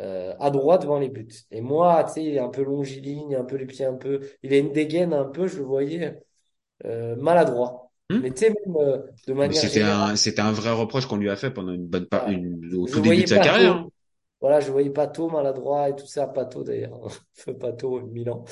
euh, 0.00 0.34
à 0.40 0.50
droite 0.50 0.82
devant 0.82 0.98
les 0.98 1.08
buts. 1.08 1.28
Et 1.50 1.60
moi, 1.60 2.04
tu 2.04 2.14
sais, 2.14 2.24
il 2.24 2.34
est 2.34 2.38
un 2.40 2.48
peu 2.48 2.62
longiligne, 2.64 3.36
un 3.36 3.44
peu 3.44 3.56
les 3.56 3.66
pieds 3.66 3.84
un 3.84 3.94
peu, 3.94 4.20
il 4.42 4.52
a 4.52 4.58
une 4.58 4.72
dégaine 4.72 5.12
un 5.12 5.24
peu, 5.26 5.46
je 5.46 5.58
le 5.58 5.64
voyais 5.64 6.20
euh, 6.86 7.16
maladroit. 7.16 7.90
Hmm 8.10 8.20
Mais 8.22 8.30
tu 8.32 8.38
sais, 8.46 8.50
même 8.50 8.76
euh, 8.76 8.98
de 9.26 9.32
manière 9.34 9.60
c'était 9.60 9.82
un 9.82 10.16
c'était 10.16 10.40
un 10.42 10.52
vrai 10.52 10.72
reproche 10.72 11.06
qu'on 11.06 11.16
lui 11.16 11.30
a 11.30 11.36
fait 11.36 11.50
pendant 11.50 11.72
une 11.72 11.86
bonne 11.86 12.06
part, 12.06 12.28
une, 12.28 12.74
au 12.74 12.86
Je 12.86 12.92
tout 12.92 13.00
début 13.00 13.22
de 13.22 13.28
sa 13.28 13.38
carrière. 13.38 13.72
hein. 13.72 13.84
tôt. 13.84 13.92
Voilà, 14.40 14.58
je 14.60 14.72
voyais 14.72 14.90
Pato 14.90 15.28
maladroit 15.30 15.88
et 15.90 15.94
tout 15.96 16.06
ça, 16.06 16.26
Pato 16.26 16.64
d'ailleurs, 16.64 17.08
feu 17.34 17.56
Pato, 17.56 18.00
Milan. 18.02 18.44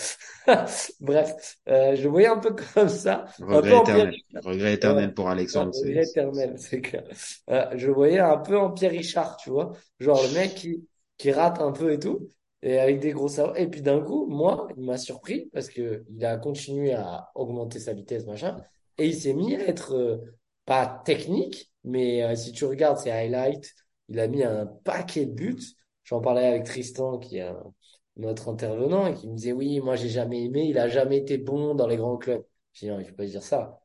Bref, 1.00 1.58
euh, 1.68 1.96
je 1.96 2.02
le 2.04 2.08
voyais 2.10 2.28
un 2.28 2.38
peu 2.38 2.54
comme 2.74 2.88
ça, 2.88 3.24
un 3.48 3.58
peu 3.58 3.58
Regret 3.58 3.74
en 3.74 3.82
éternel, 3.82 4.14
regret 4.44 4.74
éternel 4.74 5.14
pour 5.14 5.28
Alexandre. 5.28 5.72
Regret 5.74 6.04
éternel, 6.04 6.54
c'est 6.58 6.80
clair. 6.80 7.04
Euh, 7.50 7.66
je 7.76 7.86
le 7.88 7.92
voyais 7.92 8.18
un 8.20 8.38
peu 8.38 8.58
en 8.58 8.70
Pierre 8.70 8.92
Richard, 8.92 9.36
tu 9.36 9.50
vois. 9.50 9.72
Genre 9.98 10.22
le 10.22 10.34
mec 10.34 10.54
qui, 10.54 10.86
qui 11.20 11.32
rate 11.32 11.60
un 11.60 11.72
peu 11.72 11.92
et 11.92 11.98
tout, 11.98 12.30
et 12.62 12.78
avec 12.78 12.98
des 13.00 13.12
gros 13.12 13.28
sabots. 13.28 13.54
Et 13.54 13.66
puis 13.68 13.82
d'un 13.82 14.00
coup, 14.00 14.26
moi, 14.26 14.68
il 14.76 14.84
m'a 14.84 14.96
surpris 14.96 15.50
parce 15.52 15.68
que 15.68 16.04
il 16.08 16.24
a 16.24 16.38
continué 16.38 16.94
à 16.94 17.28
augmenter 17.34 17.78
sa 17.78 17.92
vitesse, 17.92 18.24
machin, 18.26 18.56
et 18.96 19.06
il 19.06 19.14
s'est 19.14 19.34
mis 19.34 19.54
à 19.54 19.68
être 19.68 19.94
euh, 19.94 20.16
pas 20.64 21.02
technique, 21.04 21.70
mais 21.84 22.22
euh, 22.24 22.34
si 22.36 22.52
tu 22.52 22.64
regardes 22.64 22.98
ses 22.98 23.10
highlights, 23.10 23.74
il 24.08 24.18
a 24.18 24.28
mis 24.28 24.42
un 24.42 24.64
paquet 24.66 25.26
de 25.26 25.32
buts. 25.32 25.60
J'en 26.04 26.22
parlais 26.22 26.46
avec 26.46 26.64
Tristan, 26.64 27.18
qui 27.18 27.36
est 27.36 27.52
notre 28.16 28.48
intervenant, 28.48 29.06
et 29.06 29.14
qui 29.14 29.28
me 29.28 29.36
disait, 29.36 29.52
oui, 29.52 29.80
moi 29.80 29.96
j'ai 29.96 30.08
jamais 30.08 30.44
aimé, 30.44 30.64
il 30.68 30.78
a 30.78 30.88
jamais 30.88 31.18
été 31.18 31.36
bon 31.38 31.74
dans 31.74 31.86
les 31.86 31.98
grands 31.98 32.16
clubs. 32.16 32.44
J'ai 32.72 32.86
dit, 32.86 32.92
non, 32.92 32.98
il 32.98 33.04
faut 33.04 33.14
pas 33.14 33.26
dire 33.26 33.42
ça. 33.42 33.79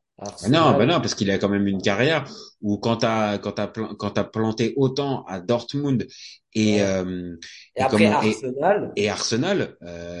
Non, 0.48 0.76
bah 0.76 0.86
Arsenal, 0.86 0.86
non, 0.86 1.00
parce 1.00 1.14
qu'il 1.14 1.30
a 1.30 1.38
quand 1.38 1.48
même 1.48 1.66
une 1.66 1.82
carrière 1.82 2.24
où 2.62 2.78
quand 2.78 2.96
t'as 2.98 3.38
quand 3.38 3.52
plan- 3.72 3.94
quand 3.94 4.10
t'as 4.10 4.24
planté 4.24 4.72
autant 4.76 5.24
à 5.26 5.40
Dortmund 5.40 6.06
et 6.54 6.80
ouais. 6.80 6.82
euh, 6.82 7.36
Et 7.76 7.82
et 7.82 7.82
après 7.82 8.06
comment 8.06 8.20
et 8.22 8.34
Arsenal, 8.34 8.96
et 8.96 9.10
Arsenal, 9.10 9.76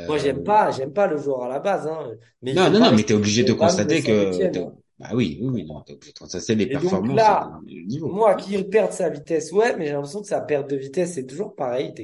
moi 0.06 0.18
j'aime 0.18 0.38
euh, 0.38 0.44
pas, 0.44 0.70
j'aime 0.70 0.92
pas 0.92 1.06
le 1.06 1.16
joueur 1.18 1.44
à 1.44 1.48
la 1.48 1.60
base, 1.60 1.86
hein, 1.86 2.10
mais 2.42 2.54
non 2.54 2.70
non 2.70 2.80
non, 2.80 2.92
mais 2.92 3.02
t'es 3.04 3.14
obligé 3.14 3.44
de 3.44 3.52
constater 3.52 4.02
que 4.02 4.12
hein. 4.58 4.72
bah 4.98 5.10
oui 5.14 5.38
oui 5.42 5.48
oui 5.52 5.64
non, 5.64 5.82
t'es 5.82 5.94
obligé 5.94 6.12
de 6.12 6.18
constater 6.18 6.54
les 6.54 6.66
performances 6.66 7.20
là, 7.20 7.50
niveau. 7.86 8.08
moi 8.08 8.34
qui 8.34 8.62
perd 8.64 8.92
sa 8.92 9.08
vitesse, 9.08 9.52
ouais, 9.52 9.76
mais 9.76 9.86
j'ai 9.86 9.92
l'impression 9.92 10.20
que 10.22 10.28
sa 10.28 10.40
perte 10.40 10.70
de 10.70 10.76
vitesse 10.76 11.14
c'est 11.14 11.26
toujours 11.26 11.54
pareil. 11.54 11.94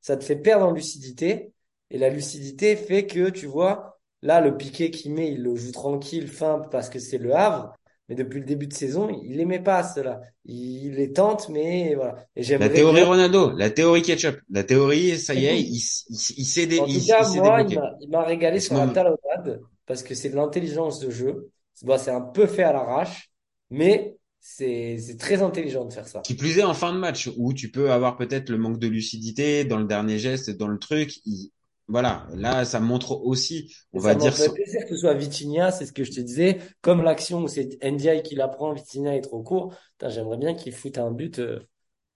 Ça 0.00 0.16
te 0.16 0.24
fait 0.24 0.36
perdre 0.36 0.66
en 0.66 0.70
lucidité, 0.72 1.52
et 1.90 1.98
la 1.98 2.08
lucidité 2.10 2.76
fait 2.76 3.06
que 3.06 3.30
tu 3.30 3.46
vois, 3.46 3.89
là 4.22 4.40
le 4.40 4.56
piqué 4.56 4.90
qu'il 4.90 5.12
met, 5.14 5.32
il 5.32 5.42
le 5.42 5.54
joue 5.56 5.72
tranquille, 5.72 6.28
fin 6.28 6.60
parce 6.70 6.88
que 6.90 6.98
c'est 6.98 7.18
le 7.18 7.34
Havre. 7.34 7.74
Mais 8.08 8.16
depuis 8.16 8.40
le 8.40 8.46
début 8.46 8.66
de 8.66 8.72
saison, 8.74 9.08
il 9.24 9.36
les 9.36 9.44
met 9.44 9.60
pas 9.60 9.84
ceux-là. 9.84 10.20
Il 10.44 10.94
les 10.96 11.12
tente, 11.12 11.48
mais 11.48 11.94
voilà. 11.94 12.16
Et 12.36 12.42
La 12.58 12.68
théorie 12.68 13.02
bien. 13.02 13.04
Ronaldo, 13.04 13.50
la 13.56 13.70
théorie 13.70 14.02
ketchup, 14.02 14.38
la 14.50 14.62
théorie 14.64 15.18
ça 15.18 15.34
y 15.34 15.46
est, 15.46 15.60
il, 15.60 15.68
il, 15.76 16.16
il 16.36 16.44
s'est 16.44 16.66
dé- 16.66 16.76
En 16.76 16.86
il, 16.86 16.96
tout 16.98 16.98
s- 16.98 17.06
cas, 17.06 17.18
il 17.18 17.26
s'est 17.26 17.40
moi, 17.40 17.60
il 18.00 18.08
m'a, 18.10 18.22
régalé 18.24 18.60
sur 18.60 18.76
la 18.76 18.86
talonnade 18.88 19.60
parce 19.86 20.02
que 20.02 20.14
c'est 20.14 20.30
de 20.30 20.36
l'intelligence 20.36 20.98
de 21.00 21.10
jeu. 21.10 21.50
C'est 21.74 21.86
bon, 21.86 21.98
c'est 21.98 22.10
un 22.10 22.20
peu 22.20 22.46
fait 22.46 22.62
à 22.62 22.72
l'arrache, 22.72 23.30
mais 23.70 24.16
c'est, 24.40 24.98
c'est 24.98 25.16
très 25.18 25.42
intelligent 25.42 25.84
de 25.84 25.92
faire 25.92 26.08
ça. 26.08 26.22
qui 26.22 26.34
plus 26.34 26.58
est 26.58 26.62
en 26.64 26.74
fin 26.74 26.92
de 26.92 26.98
match 26.98 27.30
où 27.36 27.52
tu 27.54 27.70
peux 27.70 27.90
avoir 27.92 28.16
peut-être 28.16 28.50
le 28.50 28.58
manque 28.58 28.78
de 28.78 28.86
lucidité 28.88 29.64
dans 29.64 29.78
le 29.78 29.86
dernier 29.86 30.18
geste, 30.18 30.50
dans 30.50 30.68
le 30.68 30.78
truc, 30.78 31.18
il- 31.26 31.50
voilà, 31.90 32.26
là, 32.34 32.64
ça 32.64 32.80
montre 32.80 33.12
aussi, 33.24 33.74
on 33.92 33.98
ça 33.98 34.14
va 34.14 34.14
dire, 34.14 34.36
son- 34.36 34.54
plaisir 34.54 34.82
que 34.84 34.94
ce 34.94 34.96
soit 34.96 35.14
Vitinha, 35.14 35.70
c'est 35.72 35.86
ce 35.86 35.92
que 35.92 36.04
je 36.04 36.12
te 36.12 36.20
disais. 36.20 36.58
Comme 36.80 37.02
l'action 37.02 37.42
où 37.42 37.48
c'est 37.48 37.76
NDI 37.82 38.22
qui 38.22 38.34
la 38.34 38.48
prend, 38.48 38.72
Vitinha 38.72 39.14
est 39.16 39.20
trop 39.20 39.42
court. 39.42 39.74
Putain, 39.98 40.08
j'aimerais 40.08 40.38
bien 40.38 40.54
qu'il 40.54 40.72
foute 40.72 40.98
un 40.98 41.10
but, 41.10 41.38
euh, 41.38 41.60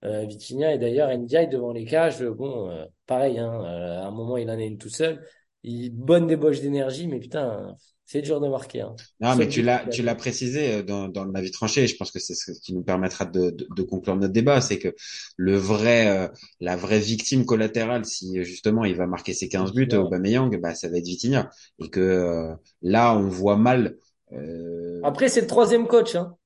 euh, 0.04 0.24
Vitinha. 0.26 0.74
Et 0.74 0.78
d'ailleurs, 0.78 1.10
NDI 1.10 1.48
devant 1.48 1.72
les 1.72 1.84
cages, 1.86 2.22
euh, 2.22 2.32
bon, 2.34 2.70
euh, 2.70 2.86
pareil, 3.06 3.38
hein, 3.38 3.52
euh, 3.64 4.02
à 4.02 4.06
un 4.06 4.10
moment, 4.12 4.36
il 4.38 4.50
en 4.50 4.54
a 4.58 4.62
une 4.64 4.78
tout 4.78 4.90
seul. 4.90 5.26
Il 5.64 5.90
bonne 5.92 6.26
débauche 6.26 6.60
d'énergie, 6.60 7.08
mais 7.08 7.20
putain, 7.20 7.76
c'est 8.06 8.22
dur 8.22 8.40
de 8.40 8.48
marquer. 8.48 8.82
Hein. 8.82 8.96
non, 9.20 9.36
mais 9.36 9.48
tu 9.48 9.62
l'as, 9.62 9.86
tu 9.86 10.02
l'as 10.02 10.14
précisé 10.16 10.74
euh, 10.76 10.82
dans, 10.82 11.08
dans 11.08 11.24
la 11.24 11.40
vie 11.40 11.50
tranchée, 11.52 11.84
et 11.84 11.86
je 11.86 11.96
pense 11.96 12.10
que 12.10 12.18
c'est 12.18 12.34
ce 12.34 12.52
qui 12.60 12.74
nous 12.74 12.82
permettra 12.82 13.24
de, 13.24 13.50
de, 13.50 13.66
de 13.74 13.82
conclure 13.82 14.16
notre 14.16 14.32
débat, 14.32 14.60
c'est 14.60 14.78
que 14.78 14.94
le 15.36 15.56
vrai, 15.56 16.08
euh, 16.08 16.28
la 16.60 16.76
vraie 16.76 16.98
victime 16.98 17.46
collatérale, 17.46 18.04
si 18.04 18.38
euh, 18.38 18.42
justement 18.44 18.84
il 18.84 18.96
va 18.96 19.06
marquer 19.06 19.32
ses 19.32 19.48
15 19.48 19.72
buts, 19.72 19.88
Vitinha. 19.88 19.94
Aubameyang, 19.94 20.60
bah, 20.60 20.74
ça 20.74 20.88
va 20.88 20.98
être 20.98 21.06
Vitinha. 21.06 21.50
Et 21.78 21.90
que, 21.90 22.00
euh, 22.00 22.54
là, 22.82 23.16
on 23.16 23.28
voit 23.28 23.56
mal, 23.56 23.96
euh, 24.32 25.00
Après, 25.02 25.28
c'est 25.28 25.40
le 25.42 25.46
troisième 25.46 25.86
coach, 25.86 26.14
hein. 26.16 26.36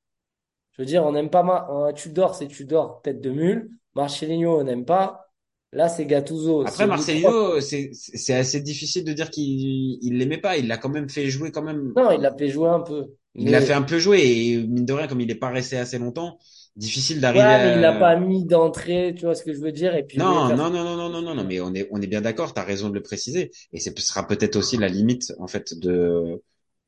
Je 0.73 0.83
veux 0.83 0.87
dire, 0.87 1.05
on 1.05 1.13
n'aime 1.13 1.31
pas 1.31 1.43
Ma- 1.45 1.69
un 1.71 1.93
Tudor, 1.95 2.35
c'est 2.37 2.49
Tudor, 2.49 3.03
tête 3.03 3.21
de 3.21 3.31
mule. 3.31 3.71
Marcelinho, 3.95 4.61
on 4.61 4.65
n'aime 4.65 4.85
pas. 4.87 5.28
Là, 5.73 5.89
c'est 5.89 6.07
Gattuso. 6.07 6.67
Après. 6.67 6.87
Marcelino, 6.87 7.61
c'est 7.61 7.91
c'est 7.93 8.35
assez 8.35 8.61
difficile 8.61 9.05
de 9.05 9.13
dire 9.13 9.31
qu'il 9.31 9.99
il 10.03 10.17
l'aimait 10.19 10.39
pas. 10.39 10.57
Il 10.57 10.67
l'a 10.67 10.79
quand 10.79 10.89
même 10.89 11.09
fait 11.11 11.29
jouer 11.29 11.53
quand 11.53 11.63
même. 11.63 11.93
Non, 11.95 12.11
il 12.11 12.21
l'a 12.21 12.35
fait 12.35 12.49
jouer 12.49 12.69
un 12.69 12.81
peu. 12.81 13.07
Il 13.35 13.51
l'a 13.51 13.61
fait 13.61 13.75
un 13.75 13.83
peu 13.83 13.99
jouer 13.99 14.21
et 14.23 14.57
mine 14.67 14.87
de 14.87 14.93
rien, 14.93 15.07
comme 15.07 15.21
il 15.21 15.31
est 15.31 15.35
pas 15.35 15.51
resté 15.51 15.77
assez 15.77 15.99
longtemps, 15.99 16.39
difficile 16.75 17.21
d'arriver 17.21 17.45
Ouais, 17.45 17.59
mais 17.67 17.75
il 17.75 17.81
l'a 17.81 17.95
à. 17.97 18.01
pas 18.01 18.17
mis 18.17 18.45
d'entrée, 18.45 19.15
tu 19.17 19.27
vois 19.27 19.35
ce 19.35 19.45
que 19.45 19.53
je 19.53 19.61
veux 19.61 19.71
dire, 19.71 19.95
et 19.95 20.03
puis 20.05 20.19
Non, 20.19 20.49
non, 20.49 20.71
non, 20.71 20.71
non, 20.71 20.97
non, 20.97 21.09
non, 21.11 21.23
non, 21.23 21.35
non. 21.35 21.45
Mais 21.45 21.61
on 21.61 21.73
est 21.75 21.87
on 21.93 22.01
est 22.01 22.07
bien 22.07 22.21
d'accord. 22.23 22.55
T'as 22.55 22.65
raison 22.65 22.89
de 22.89 22.95
le 22.95 23.03
préciser. 23.03 23.51
Et 23.73 23.79
ce 23.81 23.91
sera 23.99 24.27
peut-être 24.27 24.57
aussi 24.57 24.77
la 24.79 24.89
limite 24.89 25.33
en 25.39 25.47
fait 25.47 25.79
de 25.79 26.43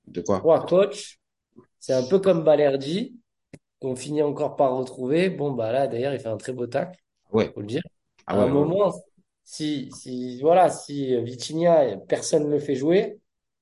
de 0.09 0.21
quoi? 0.23 0.38
Trois 0.38 0.64
coachs, 0.66 1.19
c'est 1.81 1.93
un 1.95 2.03
peu 2.05 2.19
comme 2.19 2.45
Balerdi, 2.45 3.16
qu'on 3.81 3.97
finit 3.97 4.23
encore 4.23 4.57
par 4.57 4.77
retrouver. 4.77 5.31
Bon, 5.31 5.53
bah 5.53 5.73
là, 5.73 5.88
d'ailleurs, 5.88 6.14
il 6.14 6.21
fait 6.21 6.29
un 6.29 6.37
très 6.38 6.53
beau 6.53 6.66
tacle, 6.66 6.99
Ouais. 7.33 7.51
faut 7.55 7.61
le 7.61 7.66
dire. 7.66 7.83
Ah 8.27 8.37
À 8.37 8.43
un 8.43 8.47
ouais. 8.47 8.53
ouais. 8.53 8.67
moment, 8.67 8.93
si, 9.45 9.91
si, 9.93 10.41
voilà, 10.43 10.71
si 10.71 11.17
Vitinha, 11.23 11.97
personne 12.09 12.45
ne 12.47 12.51
le 12.51 12.61
fait 12.61 12.75
jouer, 12.77 13.21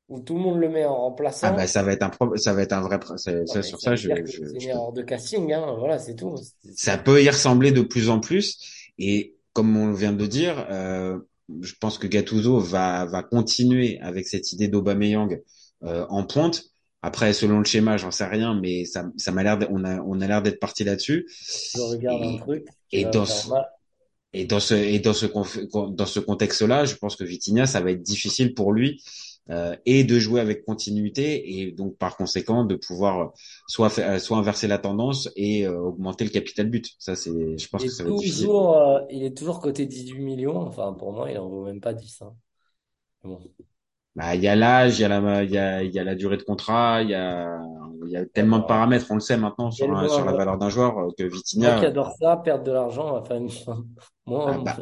ou 0.08 0.20
tout 0.20 0.34
le 0.34 0.40
monde 0.40 0.58
le 0.60 0.68
met 0.68 0.84
en 0.84 0.96
Ah 1.42 1.52
bah 1.52 1.66
remplaçant, 1.66 1.66
ça 1.66 1.82
va 1.82 1.92
être 1.92 2.02
un 2.04 2.10
pro- 2.10 2.36
ça 2.36 2.52
va 2.54 2.62
être 2.62 2.72
un 2.72 2.80
vrai. 2.82 2.98
pro- 3.00 3.16
Ça, 3.16 3.44
ça, 3.46 3.62
mais 3.62 3.72
sur 3.76 3.80
ça 3.80 3.96
je, 3.96 4.24
je, 4.24 4.42
c'est 4.50 4.58
une 4.58 4.66
erreur 4.68 4.92
de 4.92 5.02
casting, 5.02 5.52
hein, 5.52 5.74
voilà, 5.78 5.98
c'est 5.98 6.14
tout. 6.16 6.34
Ça 6.74 6.98
peut 6.98 7.22
y 7.22 7.28
ressembler 7.30 7.72
de 7.72 7.82
plus 7.82 8.08
en 8.10 8.20
plus. 8.20 8.58
Et 8.98 9.36
comme 9.52 9.76
on 9.76 9.92
vient 9.92 10.12
de 10.12 10.18
le 10.22 10.28
dire, 10.28 10.66
euh, 10.70 11.18
je 11.60 11.74
pense 11.80 11.98
que 11.98 12.06
Gattuso 12.06 12.58
va, 12.60 13.06
va 13.06 13.22
continuer 13.22 13.98
avec 14.00 14.26
cette 14.28 14.52
idée 14.52 14.68
d'Aubameyang 14.68 15.40
euh, 15.84 16.06
en 16.08 16.24
pointe. 16.24 16.64
Après, 17.02 17.32
selon 17.32 17.58
le 17.58 17.64
schéma, 17.64 17.96
j'en 17.96 18.10
sais 18.10 18.26
rien, 18.26 18.54
mais 18.60 18.84
ça, 18.84 19.06
ça 19.16 19.30
m'a 19.32 19.42
l'air, 19.44 19.58
on 19.70 19.84
a, 19.84 20.00
on 20.02 20.20
a 20.20 20.26
l'air 20.26 20.42
d'être 20.42 20.58
parti 20.60 20.84
là-dessus. 20.84 21.26
Je 21.74 21.80
regarde 21.80 22.22
un 22.24 22.34
Et, 22.34 22.36
truc 22.36 22.66
qui 22.90 22.98
et 22.98 23.04
dans 23.06 23.24
ce, 23.26 23.48
mal. 23.48 23.66
Et 24.32 24.44
dans 24.46 24.60
ce, 24.60 24.74
et 24.74 24.98
dans 25.00 25.12
ce, 25.14 25.26
dans 25.26 26.06
ce 26.06 26.20
contexte-là, 26.20 26.84
je 26.84 26.94
pense 26.96 27.16
que 27.16 27.24
Vitinha, 27.24 27.66
ça 27.66 27.80
va 27.80 27.90
être 27.92 28.02
difficile 28.02 28.54
pour 28.54 28.72
lui 28.72 29.02
euh, 29.50 29.74
et 29.86 30.04
de 30.04 30.18
jouer 30.18 30.40
avec 30.40 30.64
continuité 30.64 31.60
et 31.62 31.72
donc 31.72 31.96
par 31.96 32.16
conséquent 32.16 32.64
de 32.64 32.74
pouvoir 32.76 33.32
soit 33.66 33.88
faire- 33.90 34.20
soit 34.20 34.36
inverser 34.38 34.68
la 34.68 34.78
tendance 34.78 35.30
et 35.36 35.66
euh, 35.66 35.78
augmenter 35.80 36.24
le 36.24 36.30
capital 36.30 36.68
but. 36.68 36.90
Ça 36.98 37.16
c'est, 37.16 37.56
je 37.58 37.68
pense 37.68 37.84
Il 37.84 37.86
que 37.86 37.92
ça 37.92 38.04
va 38.04 38.10
être 38.10 38.16
difficile. 38.16 38.48
toujours, 38.48 38.76
euh, 38.76 39.00
il 39.10 39.22
est 39.24 39.36
toujours 39.36 39.60
côté 39.60 39.86
18 39.86 40.20
millions. 40.20 40.56
Enfin, 40.58 40.92
pour 40.94 41.12
moi, 41.12 41.30
il 41.30 41.38
en 41.38 41.48
vaut 41.48 41.64
même 41.64 41.80
pas 41.80 41.92
10. 41.94 42.20
Hein. 42.22 42.36
Bon. 43.24 43.40
Bah, 44.18 44.34
il 44.34 44.42
y 44.42 44.48
a 44.48 44.56
l'âge, 44.56 44.98
il 44.98 45.02
y 45.02 45.04
a 45.04 45.08
la, 45.08 45.42
il 45.44 45.50
y 45.50 45.58
a, 45.58 45.82
il 45.84 45.94
y 45.94 45.98
a 45.98 46.04
la 46.04 46.16
durée 46.16 46.36
de 46.36 46.42
contrat, 46.42 47.02
il 47.02 47.10
y 47.10 47.14
a, 47.14 47.56
il 48.04 48.10
y 48.10 48.16
a 48.16 48.26
tellement 48.26 48.58
de 48.58 48.64
paramètres, 48.64 49.06
on 49.10 49.14
le 49.14 49.20
sait 49.20 49.36
maintenant 49.36 49.70
sur, 49.70 49.86
bon 49.86 50.08
sur 50.08 50.24
la 50.24 50.32
valeur 50.32 50.58
d'un 50.58 50.70
joueur 50.70 50.98
euh, 50.98 51.08
que 51.16 51.22
Moi 51.22 51.30
qui 51.30 51.36
Vitinha, 51.36 51.78
adore 51.78 52.16
ça, 52.20 52.36
perdre 52.36 52.64
de 52.64 52.72
l'argent, 52.72 53.16
enfin, 53.16 53.46
moi, 54.26 54.54
ah 54.54 54.58
bah, 54.58 54.76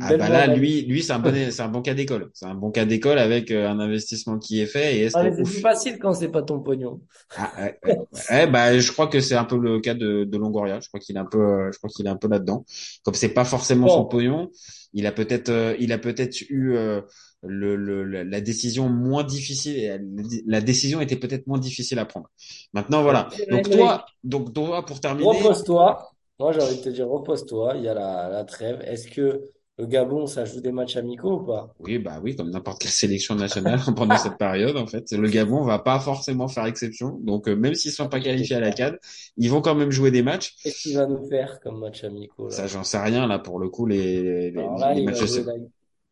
ah 0.00 0.16
bah 0.16 0.28
là, 0.28 0.46
lui, 0.46 0.82
lui, 0.82 1.02
c'est 1.02 1.12
un 1.12 1.18
bon, 1.18 1.34
c'est 1.50 1.62
un 1.62 1.68
bon 1.68 1.82
cas 1.82 1.92
d'école. 1.92 2.30
C'est 2.32 2.46
un 2.46 2.54
bon 2.54 2.70
cas 2.70 2.86
d'école 2.86 3.18
avec 3.18 3.50
euh, 3.50 3.68
un 3.68 3.78
investissement 3.78 4.38
qui 4.38 4.60
est 4.60 4.66
fait. 4.66 4.96
Et 4.96 5.00
est-ce 5.02 5.16
Ah, 5.18 5.24
c'est 5.30 5.42
plus 5.42 5.60
facile 5.60 5.98
quand 5.98 6.14
c'est 6.14 6.30
pas 6.30 6.42
ton 6.42 6.60
pognon. 6.60 7.02
ah, 7.36 8.46
bah, 8.46 8.78
je 8.78 8.90
crois 8.90 9.06
que 9.06 9.20
c'est 9.20 9.34
un 9.34 9.44
peu 9.44 9.58
le 9.58 9.80
cas 9.80 9.92
de, 9.92 10.24
de 10.24 10.38
Longoria. 10.38 10.80
Je 10.80 10.88
crois 10.88 10.98
qu'il 10.98 11.16
est 11.16 11.20
un 11.20 11.26
peu, 11.26 11.40
euh, 11.40 11.70
je 11.72 11.78
crois 11.78 11.90
qu'il 11.90 12.06
est 12.06 12.10
un 12.10 12.16
peu 12.16 12.28
là-dedans. 12.28 12.64
Comme 13.04 13.14
c'est 13.14 13.34
pas 13.34 13.44
forcément 13.44 13.88
son 13.88 14.06
pognon, 14.06 14.50
il 14.94 15.06
a 15.06 15.12
peut-être, 15.12 15.50
euh, 15.50 15.76
il 15.78 15.92
a 15.92 15.98
peut-être 15.98 16.40
eu 16.48 16.74
euh, 16.74 17.02
le, 17.42 17.76
le, 17.76 18.22
la 18.22 18.40
décision 18.40 18.88
moins 18.88 19.24
difficile. 19.24 20.00
La 20.46 20.60
décision 20.60 21.00
était 21.00 21.16
peut-être 21.16 21.46
moins 21.46 21.58
difficile 21.58 21.98
à 21.98 22.04
prendre. 22.06 22.30
Maintenant, 22.72 23.02
voilà. 23.02 23.28
Donc 23.50 23.68
toi, 23.70 24.06
donc 24.24 24.52
toi, 24.54 24.84
pour 24.86 25.00
terminer, 25.00 25.28
repose-toi. 25.28 26.10
Moi, 26.38 26.52
j'ai 26.52 26.60
envie 26.60 26.76
de 26.78 26.82
te 26.82 26.88
dire, 26.88 27.08
repose-toi. 27.08 27.74
Il 27.76 27.82
y 27.84 27.88
a 27.88 27.94
la, 27.94 28.28
la 28.28 28.44
trêve. 28.44 28.80
Est-ce 28.82 29.08
que 29.08 29.42
le 29.78 29.86
Gabon, 29.86 30.26
ça 30.26 30.44
joue 30.44 30.60
des 30.60 30.72
matchs 30.72 30.96
amicaux 30.96 31.40
ou 31.40 31.44
pas? 31.44 31.74
oui, 31.78 31.98
bah 31.98 32.20
oui, 32.22 32.36
comme 32.36 32.50
n'importe 32.50 32.80
quelle 32.82 32.90
sélection 32.92 33.34
nationale 33.34 33.80
pendant 33.96 34.16
cette 34.16 34.38
période, 34.38 34.76
en 34.76 34.86
fait, 34.86 35.10
le 35.10 35.28
Gabon 35.28 35.64
va 35.64 35.80
pas 35.80 35.98
forcément 35.98 36.46
faire 36.46 36.66
exception. 36.66 37.18
Donc 37.22 37.48
euh, 37.48 37.56
même 37.56 37.74
s'ils 37.74 37.90
sont 37.90 38.08
pas 38.08 38.20
qualifiés 38.20 38.56
à 38.56 38.60
la 38.60 38.70
CAN, 38.70 38.92
ils 39.36 39.50
vont 39.50 39.60
quand 39.60 39.74
même 39.74 39.90
jouer 39.90 40.12
des 40.12 40.22
matchs. 40.22 40.54
Qu'est-ce 40.62 40.82
qu'il 40.82 40.94
va 40.96 41.06
nous 41.06 41.28
faire 41.28 41.58
comme 41.60 41.80
match 41.80 42.04
amicaux, 42.04 42.50
Ça, 42.50 42.68
j'en 42.68 42.84
sais 42.84 42.98
rien 42.98 43.26
là 43.26 43.40
pour 43.40 43.58
le 43.58 43.68
coup 43.68 43.86
les 43.86 44.50
les, 44.52 44.60
Alors 44.60 44.78
là, 44.78 44.94
les 44.94 45.00
il 45.00 45.06
matchs 45.06 45.22
la, 45.44 45.54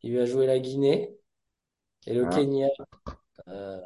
il 0.02 0.16
va 0.16 0.24
jouer 0.26 0.46
la 0.46 0.58
Guinée 0.58 1.16
et 2.06 2.14
le 2.14 2.26
Voilà. 2.26 2.26
Kenya. 2.26 2.68
Euh, 3.48 3.80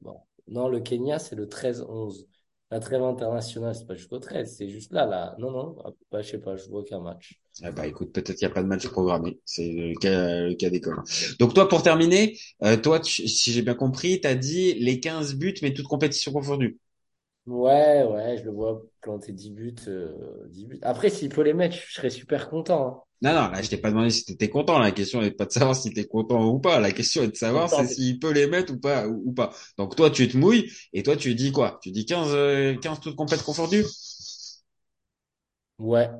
bon. 0.00 0.20
Non, 0.48 0.68
le 0.68 0.80
Kenya, 0.80 1.18
c'est 1.18 1.36
le 1.36 1.48
13-11. 1.48 2.28
La 2.70 2.80
trêve 2.80 3.02
internationale, 3.02 3.74
c'est 3.74 3.86
pas 3.86 3.94
jusqu'au 3.96 4.18
13, 4.18 4.56
c'est 4.56 4.68
juste 4.70 4.92
là, 4.92 5.06
là. 5.06 5.36
Non, 5.38 5.50
non, 5.52 5.76
ah, 5.84 5.90
bah, 6.10 6.22
je 6.22 6.30
sais 6.30 6.40
pas, 6.40 6.56
je 6.56 6.68
vois 6.68 6.80
aucun 6.80 7.00
match. 7.00 7.40
Ah 7.62 7.70
bah 7.70 7.86
écoute, 7.86 8.12
peut-être 8.12 8.36
qu'il 8.36 8.46
n'y 8.46 8.50
a 8.50 8.54
pas 8.54 8.62
de 8.64 8.66
match 8.68 8.88
programmé. 8.88 9.38
C'est 9.44 9.70
le 9.70 9.94
cas, 9.94 10.40
le 10.40 10.54
cas 10.54 10.70
d'école. 10.70 10.96
Donc 11.38 11.54
toi, 11.54 11.68
pour 11.68 11.82
terminer, 11.84 12.36
euh, 12.64 12.76
toi, 12.76 12.98
tu- 12.98 13.28
si 13.28 13.52
j'ai 13.52 13.62
bien 13.62 13.74
compris, 13.74 14.20
t'as 14.20 14.34
dit 14.34 14.74
les 14.74 14.98
15 14.98 15.34
buts, 15.36 15.54
mais 15.62 15.72
toutes 15.72 15.86
compétitions 15.86 16.32
confondues. 16.32 16.78
Ouais, 17.46 18.02
ouais, 18.04 18.36
je 18.38 18.44
le 18.44 18.50
vois 18.52 18.82
planter 19.02 19.32
10 19.32 19.50
buts, 19.50 19.74
euh, 19.88 20.46
10 20.48 20.64
buts. 20.66 20.78
Après, 20.82 21.10
s'il 21.10 21.28
peut 21.30 21.42
les 21.42 21.52
mettre, 21.54 21.76
je 21.76 21.92
serais 21.92 22.10
super 22.10 22.48
content. 22.48 22.86
hein. 22.88 23.02
Non, 23.22 23.32
non, 23.32 23.48
là, 23.52 23.62
je 23.62 23.70
t'ai 23.70 23.78
pas 23.78 23.90
demandé 23.90 24.10
si 24.10 24.24
t'étais 24.26 24.50
content. 24.50 24.78
La 24.78 24.90
question 24.92 25.22
n'est 25.22 25.30
pas 25.30 25.46
de 25.46 25.52
savoir 25.52 25.74
si 25.74 25.90
t'es 25.92 26.04
content 26.06 26.44
ou 26.46 26.58
pas. 26.60 26.78
La 26.78 26.92
question 26.92 27.22
est 27.22 27.28
de 27.28 27.36
savoir 27.36 27.70
c'est 27.70 27.86
s'il 27.86 28.18
peut 28.18 28.32
les 28.32 28.46
mettre 28.46 28.74
ou 28.74 28.78
pas, 28.78 29.08
ou, 29.08 29.22
ou 29.26 29.32
pas. 29.32 29.54
Donc 29.78 29.96
toi, 29.96 30.10
tu 30.10 30.28
te 30.28 30.36
mouilles, 30.36 30.70
et 30.92 31.02
toi, 31.02 31.16
tu 31.16 31.34
dis 31.34 31.50
quoi? 31.50 31.78
Tu 31.82 31.90
dis 31.90 32.04
15, 32.04 32.28
euh, 32.34 32.76
15 32.76 33.00
toutes 33.00 33.16
compètes 33.16 33.42
confondues? 33.42 33.84
Ouais, 35.78 36.10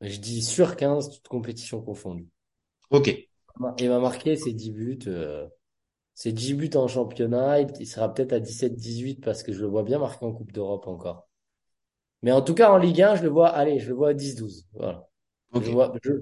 je 0.00 0.18
dis 0.18 0.42
sur 0.42 0.76
15, 0.76 1.10
toutes 1.10 1.28
compétitions 1.28 1.82
confondues. 1.82 2.28
Ok. 2.90 3.08
Il 3.78 3.88
va 3.88 3.98
marquer 3.98 4.36
ses 4.36 4.52
10 4.52 4.70
buts. 4.70 4.98
euh, 5.06 5.46
ses 6.22 6.30
10 6.30 6.54
buts 6.54 6.70
en 6.76 6.86
championnat. 6.86 7.62
Il, 7.80 7.86
sera 7.86 8.14
peut-être 8.14 8.32
à 8.32 8.38
17-18 8.38 9.20
parce 9.20 9.42
que 9.42 9.52
je 9.52 9.60
le 9.60 9.66
vois 9.66 9.82
bien 9.82 9.98
marquer 9.98 10.24
en 10.24 10.32
Coupe 10.32 10.52
d'Europe 10.52 10.86
encore. 10.86 11.28
Mais 12.22 12.30
en 12.30 12.42
tout 12.42 12.54
cas, 12.54 12.70
en 12.70 12.76
Ligue 12.76 13.02
1, 13.02 13.16
je 13.16 13.22
le 13.24 13.28
vois, 13.28 13.48
allez, 13.48 13.80
je 13.80 13.88
le 13.88 13.94
vois 13.94 14.10
à 14.10 14.14
10-12. 14.14 14.66
Voilà. 14.72 15.08
Je 15.52 15.70
vois, 15.72 15.92
je, 16.04 16.12
je 16.12 16.20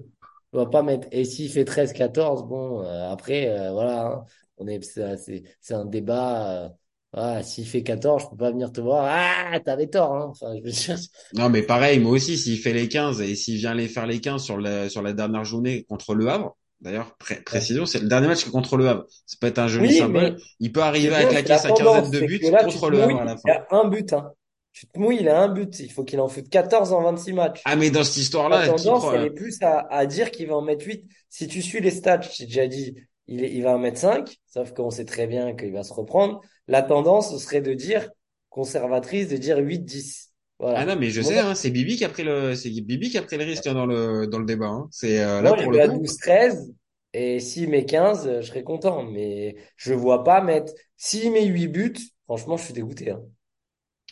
vois 0.55 0.71
pas 0.71 0.83
mettre. 0.83 1.07
Et 1.13 1.27
s'il 1.27 1.51
fait 1.51 1.65
13-14, 1.65 2.49
bon, 2.49 2.83
euh, 2.83 3.11
après, 3.11 3.51
euh, 3.51 3.73
voilà, 3.73 4.07
hein, 4.07 4.25
on 4.57 4.67
est, 4.69 4.83
c'est, 4.83 5.19
c'est 5.19 5.43
c'est 5.61 5.75
un 5.75 5.85
débat. 5.85 6.65
euh, 6.65 6.69
voilà, 7.13 7.43
s'il 7.43 7.67
fait 7.67 7.83
14, 7.83 8.23
je 8.23 8.29
peux 8.31 8.37
pas 8.39 8.53
venir 8.53 8.73
te 8.73 8.81
voir. 8.81 9.05
Ah, 9.07 9.61
t'avais 9.61 9.89
tort, 9.89 10.15
hein. 10.15 10.29
Enfin, 10.31 10.55
je 10.57 10.63
veux 10.63 10.71
dire, 10.71 10.97
Non, 11.35 11.51
mais 11.51 11.63
pareil, 11.63 11.99
moi 11.99 12.13
aussi, 12.13 12.39
s'il 12.39 12.57
fait 12.57 12.73
les 12.73 12.89
15 12.89 13.21
et 13.21 13.35
s'il 13.35 13.59
vient 13.59 13.75
les 13.75 13.89
faire 13.89 14.07
les 14.07 14.21
15 14.21 14.43
sur 14.43 14.57
la, 14.57 14.89
sur 14.89 15.03
la 15.03 15.13
dernière 15.13 15.45
journée 15.45 15.85
contre 15.85 16.15
le 16.15 16.27
Havre, 16.31 16.57
d'ailleurs, 16.81 17.17
pré- 17.19 17.41
précision, 17.43 17.87
c'est 17.87 18.01
le 18.01 18.09
dernier 18.09 18.29
match 18.29 18.45
contre 18.47 18.77
le 18.77 18.89
Havre. 18.89 19.05
Ça 19.27 19.37
peut 19.41 19.47
être 19.47 19.59
un 19.59 19.69
joli 19.69 19.89
Oui, 19.89 19.99
symbole. 19.99 20.37
Il 20.61 20.73
peut 20.73 20.83
arriver 20.83 21.15
à 21.15 21.25
claquer 21.25 21.49
la 21.51 21.59
sa 21.59 21.73
quinzaine 21.73 22.11
de 22.11 22.21
buts 22.21 22.39
là, 22.51 22.65
contre 22.65 22.91
le 22.91 23.03
Havre 23.03 23.21
à 23.21 23.25
la 23.25 23.33
il 23.33 23.39
fin. 23.39 23.49
a 23.51 23.67
un 23.77 23.89
but, 23.89 24.13
hein. 24.13 24.33
Tu 24.73 24.87
te 24.87 24.99
mouilles, 25.01 25.19
il 25.21 25.29
a 25.29 25.41
un 25.43 25.49
but. 25.49 25.81
Il 25.81 25.91
faut 25.93 26.05
qu'il 26.05 26.21
en 26.21 26.29
foute 26.29 26.49
14 26.49 26.93
en 26.93 27.03
26 27.03 27.33
matchs. 27.33 27.61
Ah, 27.65 27.75
mais 27.77 27.91
dans 27.91 28.05
cette 28.05 28.17
La 28.17 28.23
histoire-là, 28.23 28.69
qui 28.69 28.85
tendance, 28.85 29.05
elle 29.15 29.25
est 29.27 29.31
plus 29.31 29.61
à, 29.63 29.81
à 29.91 30.07
dire 30.07 30.31
qu'il 30.31 30.47
va 30.49 30.57
en 30.57 30.63
mettre 30.63 30.87
8. 30.87 31.05
Si 31.29 31.49
tu 31.49 31.61
suis 31.61 31.81
les 31.81 31.91
stats, 31.91 32.21
j'ai 32.21 32.47
déjà 32.47 32.67
dit, 32.69 32.95
il, 33.27 33.43
il 33.45 33.63
va 33.63 33.73
en 33.75 33.79
mettre 33.79 33.99
5, 33.99 34.37
sauf 34.47 34.73
qu'on 34.73 34.91
sait 34.91 35.05
très 35.05 35.27
bien 35.27 35.55
qu'il 35.57 35.73
va 35.73 35.83
se 35.83 35.93
reprendre. 35.93 36.41
La 36.69 36.83
tendance, 36.83 37.33
ce 37.33 37.39
serait 37.39 37.61
de 37.61 37.75
dire, 37.75 38.09
conservatrice, 38.49 39.29
de 39.29 39.37
dire 39.37 39.59
8-10. 39.59 40.30
Ah 40.73 40.85
non, 40.85 40.97
mais 40.97 41.11
je 41.11 41.23
sais, 41.23 41.39
hein, 41.39 41.55
c'est 41.55 41.71
Bibi 41.71 41.97
qui 41.97 42.05
a 42.05 42.09
pris 42.09 42.23
le, 42.23 42.55
c'est 42.55 42.71
Bibi 42.71 43.11
qui 43.11 43.19
a 43.19 43.23
pris 43.23 43.37
le 43.39 43.45
risque 43.45 43.67
hein, 43.67 43.75
dans 43.75 43.87
le, 43.87 44.27
dans 44.27 44.39
le 44.39 44.45
débat. 44.47 44.69
Hein. 44.69 44.89
C'est 44.91 45.21
euh, 45.21 45.41
là 45.43 45.53
moi, 45.53 45.63
pour 45.63 45.73
le 45.73 45.81
coup. 45.81 46.05
12-13, 46.05 46.73
et 47.13 47.41
s'il 47.41 47.69
met 47.71 47.85
15, 47.85 48.27
euh, 48.27 48.41
je 48.43 48.49
serais 48.49 48.63
content. 48.65 49.03
Mais 49.05 49.57
je 49.77 49.95
vois 49.95 50.25
pas 50.25 50.41
mettre, 50.43 50.73
s'il 50.97 51.33
met 51.33 51.47
8 51.47 51.69
buts, 51.69 51.95
franchement, 52.27 52.57
je 52.57 52.65
suis 52.65 52.75
dégoûté, 52.75 53.11
hein. 53.11 53.23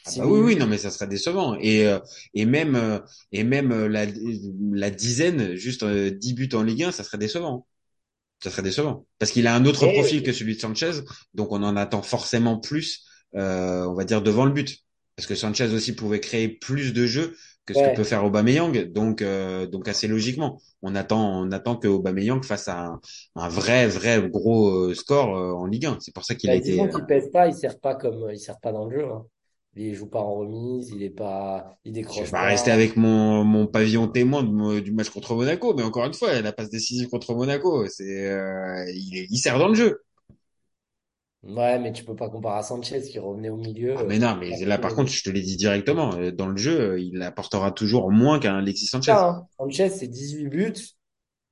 Ah 0.06 0.12
bah 0.12 0.26
oui, 0.26 0.40
8 0.40 0.40
oui, 0.40 0.56
non, 0.56 0.66
mais 0.66 0.78
ça 0.78 0.90
serait 0.90 1.06
décevant. 1.06 1.56
Et 1.61 1.87
euh, 1.87 1.98
et 2.34 2.46
même 2.46 2.76
euh, 2.76 2.98
et 3.32 3.44
même 3.44 3.72
euh, 3.72 3.88
la 3.88 4.06
la 4.72 4.90
dizaine, 4.90 5.54
juste 5.54 5.82
euh, 5.82 6.11
10 6.11 6.34
buts 6.34 6.48
en 6.54 6.62
Ligue 6.62 6.84
1, 6.84 6.92
ça 6.92 7.04
serait 7.04 7.18
décevant. 7.18 7.66
Ça 8.42 8.50
serait 8.50 8.62
décevant. 8.62 9.06
Parce 9.18 9.32
qu'il 9.32 9.46
a 9.46 9.54
un 9.54 9.64
autre 9.66 9.87
profil 9.88 10.20
Et 10.20 10.22
que 10.22 10.32
celui 10.32 10.56
de 10.56 10.61
Sanchez, 10.61 10.92
donc 11.34 11.52
on 11.52 11.62
en 11.62 11.76
attend 11.76 12.02
forcément 12.02 12.58
plus, 12.58 13.04
euh, 13.37 13.84
on 13.87 13.94
va 13.94 14.04
dire, 14.04 14.22
devant 14.22 14.44
le 14.46 14.52
but. 14.52 14.78
Parce 15.18 15.26
que 15.26 15.37
Sanchez 15.37 15.74
aussi 15.74 15.96
pouvait 15.96 16.20
créer 16.20 16.48
plus 16.48 16.94
de 16.94 17.07
jeux 17.07 17.37
que 17.66 17.74
ce 17.74 17.83
que 17.83 17.90
peut 17.90 18.04
faire 18.04 18.24
Aubameyang, 18.24 18.92
donc 18.92 19.22
euh, 19.22 19.66
donc 19.66 19.88
assez 19.88 20.09
logiquement, 20.09 20.62
on 20.83 20.94
attend 20.94 21.42
on 21.42 21.52
attend 21.52 21.76
que 21.76 21.88
Aubameyang 21.88 22.42
fasse 22.44 22.68
un, 22.68 23.00
un 23.37 23.48
vrai 23.50 23.88
vrai 23.88 24.28
gros 24.31 24.70
euh, 24.70 24.94
score 24.94 25.37
euh, 25.37 25.52
en 25.52 25.66
Ligue 25.66 25.87
1. 25.87 25.98
C'est 26.00 26.14
pour 26.14 26.24
ça 26.24 26.35
qu'il 26.37 26.50
a 26.52 26.54
bah, 26.54 26.57
été. 26.57 26.70
disons 26.70 26.87
euh, 26.87 26.88
qu'il 26.88 27.07
pèse 27.07 27.31
pas, 27.31 27.48
il 27.48 27.54
sert 27.54 27.78
pas 27.81 27.94
comme, 27.94 28.31
il 28.31 28.38
sert 28.38 28.59
pas 28.61 28.72
dans 28.72 28.87
le 28.87 28.98
jeu. 28.98 29.04
Hein. 29.12 29.26
Il 29.76 29.94
joue 29.94 30.09
pas 30.09 30.20
en 30.20 30.35
remise, 30.35 30.90
il 30.90 31.02
est 31.02 31.11
pas, 31.11 31.76
il 31.85 31.92
je 32.11 32.22
vais 32.22 32.26
décroche 32.26 32.31
pas 32.31 32.42
rester 32.42 32.70
avec 32.70 32.96
mon 32.96 33.44
mon 33.44 33.66
pavillon 33.66 34.09
témoin 34.09 34.42
de 34.42 34.81
du 34.81 34.92
match 34.92 35.11
contre 35.11 35.35
Monaco, 35.35 35.74
mais 35.74 35.83
encore 35.83 36.07
une 36.07 36.14
fois, 36.14 36.40
la 36.40 36.52
passe 36.52 36.70
décisive 36.70 37.09
contre 37.09 37.35
Monaco, 37.35 37.87
c'est 37.88 38.26
euh, 38.31 38.85
il, 38.94 39.18
est- 39.18 39.26
il 39.31 39.38
sert 39.38 39.59
dans 39.59 39.68
le 39.68 39.74
jeu. 39.74 40.00
Ouais, 41.48 41.78
mais 41.78 41.92
tu 41.92 42.04
peux 42.04 42.14
pas 42.14 42.28
comparer 42.28 42.58
à 42.58 42.62
Sanchez 42.62 43.00
qui 43.00 43.18
revenait 43.18 43.48
au 43.48 43.56
milieu. 43.56 43.94
Ah 43.96 44.02
euh, 44.02 44.06
mais 44.06 44.18
non, 44.18 44.37
mais 44.37 44.64
là 44.64 44.78
par 44.78 44.94
contre, 44.94 45.11
je 45.11 45.22
te 45.22 45.30
l'ai 45.30 45.40
dit 45.40 45.56
directement, 45.56 46.14
euh, 46.14 46.30
dans 46.30 46.46
le 46.46 46.56
jeu, 46.56 46.78
euh, 46.78 47.00
il 47.00 47.22
apportera 47.22 47.72
toujours 47.72 48.11
moins 48.11 48.38
qu'un 48.38 48.58
Alexis 48.58 48.87
Sanchez. 48.87 49.12
Putain. 49.12 49.46
Sanchez, 49.56 49.88
c'est 49.88 50.08
18 50.08 50.48
buts, 50.48 50.74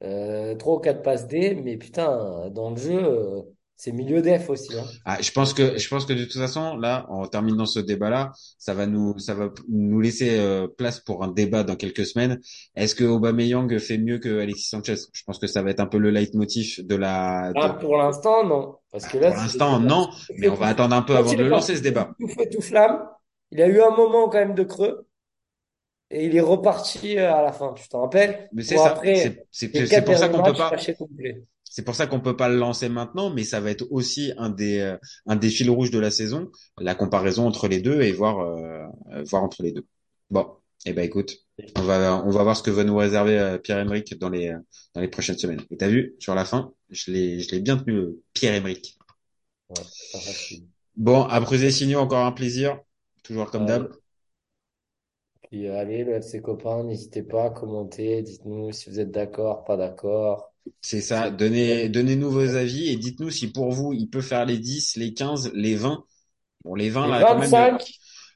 euh, 0.03 0.55
3 0.55 0.77
ou 0.77 0.79
4 0.81 1.03
passes 1.03 1.27
D, 1.27 1.55
mais 1.55 1.79
putain, 1.79 2.51
dans 2.51 2.71
le 2.71 2.77
jeu, 2.77 3.03
euh, 3.03 3.43
c'est 3.79 3.93
milieu 3.93 4.23
def 4.23 4.49
aussi, 4.49 4.75
hein. 4.75 4.85
Ah, 5.05 5.19
je 5.21 5.31
pense 5.31 5.53
que 5.53 5.77
je 5.77 5.89
pense 5.89 6.07
que 6.07 6.15
de 6.15 6.25
toute 6.25 6.39
façon, 6.39 6.77
là, 6.79 7.05
en 7.11 7.27
terminant 7.27 7.67
ce 7.67 7.79
débat-là, 7.79 8.33
ça 8.59 8.73
va 8.73 8.87
nous 8.87 9.19
ça 9.19 9.35
va 9.35 9.51
nous 9.69 10.01
laisser 10.01 10.39
euh, 10.39 10.67
place 10.67 10.99
pour 11.01 11.23
un 11.23 11.29
débat 11.29 11.63
dans 11.63 11.77
quelques 11.77 12.07
semaines. 12.07 12.41
Est-ce 12.75 12.95
que 12.95 13.05
Aubameyang 13.05 13.79
fait 13.79 13.99
mieux 13.99 14.19
que 14.19 14.41
Alexis 14.41 14.71
Sanchez? 14.71 14.97
Je 15.13 15.23
pense 15.25 15.39
que 15.39 15.47
ça 15.47 15.63
va 15.63 15.71
être 15.71 15.81
un 15.81 15.87
peu 15.87 15.99
le 15.99 16.11
leitmotiv 16.11 16.87
de 16.87 16.97
la 16.97 17.53
Ah, 17.55 17.75
pour 17.75 17.99
l'instant, 17.99 18.47
non. 18.47 18.77
Parce 18.91 19.05
que 19.05 19.19
pour 19.19 19.21
là, 19.21 19.31
le 19.31 19.37
l'instant, 19.37 19.79
non, 19.79 20.09
mais 20.39 20.49
on 20.49 20.55
va 20.55 20.69
attendre 20.69 20.97
un 20.97 21.03
peu 21.03 21.13
Quand 21.13 21.19
avant 21.21 21.35
de 21.35 21.45
lancer 21.45 21.75
parti 21.75 21.77
ce 21.77 21.83
débat. 21.83 22.15
tout 22.19 22.29
feu, 22.29 22.49
tout 22.51 22.63
flamme, 22.63 23.07
il 23.51 23.61
a 23.61 23.69
eu 23.69 23.81
un 23.83 23.91
moment 23.91 24.31
quand 24.31 24.39
même 24.39 24.55
de 24.55 24.65
creux 24.65 25.07
et 26.11 26.25
il 26.25 26.35
est 26.35 26.41
reparti 26.41 27.19
euh, 27.19 27.35
à 27.35 27.43
la 27.43 27.53
fin. 27.53 27.75
Tu 27.75 27.87
te 27.89 27.97
rappelles? 27.97 28.49
Mais 28.53 28.63
c'est 28.63 28.77
ça, 28.77 28.99
c'est 29.51 30.03
pour 30.03 30.17
ça 30.17 30.29
qu'on 30.31 30.43
peut 30.43 30.55
pas. 30.55 30.73
C'est 31.69 31.85
pour 31.85 31.95
ça 31.95 32.07
qu'on 32.07 32.21
peut 32.21 32.37
pas 32.37 32.49
le 32.49 32.57
lancer 32.57 32.89
maintenant, 32.89 33.31
mais 33.31 33.45
ça 33.45 33.61
va 33.61 33.71
être 33.71 33.87
aussi 33.91 34.33
un 34.39 34.51
des 34.51 34.79
euh, 34.81 34.97
un 35.27 35.37
des 35.37 35.51
fils 35.51 35.69
rouges 35.69 35.91
de 35.91 35.99
la 35.99 36.11
saison, 36.11 36.51
la 36.79 36.95
comparaison 36.95 37.47
entre 37.47 37.69
les 37.69 37.81
deux 37.81 38.01
et 38.03 38.13
voir 38.13 38.39
euh, 38.41 38.87
voir 39.25 39.43
entre 39.45 39.63
les 39.63 39.73
deux. 39.73 39.87
Bon, 40.31 40.47
eh 40.87 40.93
ben 40.93 41.05
écoute, 41.05 41.37
on 41.77 41.83
va 41.83 42.23
on 42.25 42.31
va 42.31 42.43
voir 42.45 42.57
ce 42.57 42.63
que 42.63 42.71
va 42.71 42.85
nous 42.85 42.97
réserver 42.97 43.39
euh, 43.39 43.59
Pierre-Emerick 43.59 44.19
dans 44.19 44.31
les 44.31 44.49
euh, 44.49 44.59
dans 44.95 45.01
les 45.01 45.09
prochaines 45.09 45.39
semaines. 45.39 45.63
Et 45.71 45.77
t'as 45.77 45.89
vu 45.89 46.15
sur 46.19 46.35
la 46.35 46.45
fin, 46.45 46.73
je 46.91 47.11
l'ai 47.11 47.41
je 47.41 47.51
l'ai 47.51 47.61
bien 47.61 47.77
tenu 47.77 47.93
le 47.95 48.23
Pierre-Emerick. 48.33 48.99
Ouais. 49.69 49.87
Bon, 50.97 51.23
à 51.25 51.41
Breuser 51.41 51.71
Signaux, 51.71 52.01
encore 52.01 52.25
un 52.27 52.33
plaisir, 52.33 52.79
toujours 53.23 53.51
comme 53.51 53.65
Ouais. 53.65 53.67
d'hab. 53.67 53.93
Puis 55.51 55.67
allez, 55.69 56.05
le 56.05 56.21
FC 56.21 56.41
copains, 56.41 56.85
n'hésitez 56.85 57.23
pas 57.23 57.47
à 57.47 57.51
commenter, 57.51 58.23
dites-nous 58.23 58.71
si 58.73 58.91
vous 58.91 59.01
êtes 59.01 59.11
d'accord, 59.11 59.65
pas 59.65 59.77
d'accord. 59.77 60.53
C'est 60.81 61.01
ça, 61.01 61.31
donnez 61.31 61.89
donnez-nous 61.89 62.31
vos 62.31 62.55
avis 62.57 62.89
et 62.89 62.97
dites-nous 62.97 63.31
si 63.31 63.51
pour 63.53 63.73
vous 63.73 63.93
il 63.93 64.09
peut 64.09 64.21
faire 64.21 64.45
les 64.47 64.59
10, 64.59 64.97
les 64.97 65.15
15, 65.15 65.53
les 65.55 65.75
20. 65.77 66.05
Bon, 66.65 66.75
les 66.75 66.91
20 66.91 67.07
Les 67.07 67.15
là 67.19 67.25
quand 67.25 67.37
même 67.39 67.57
vingt-cinq 67.57 67.83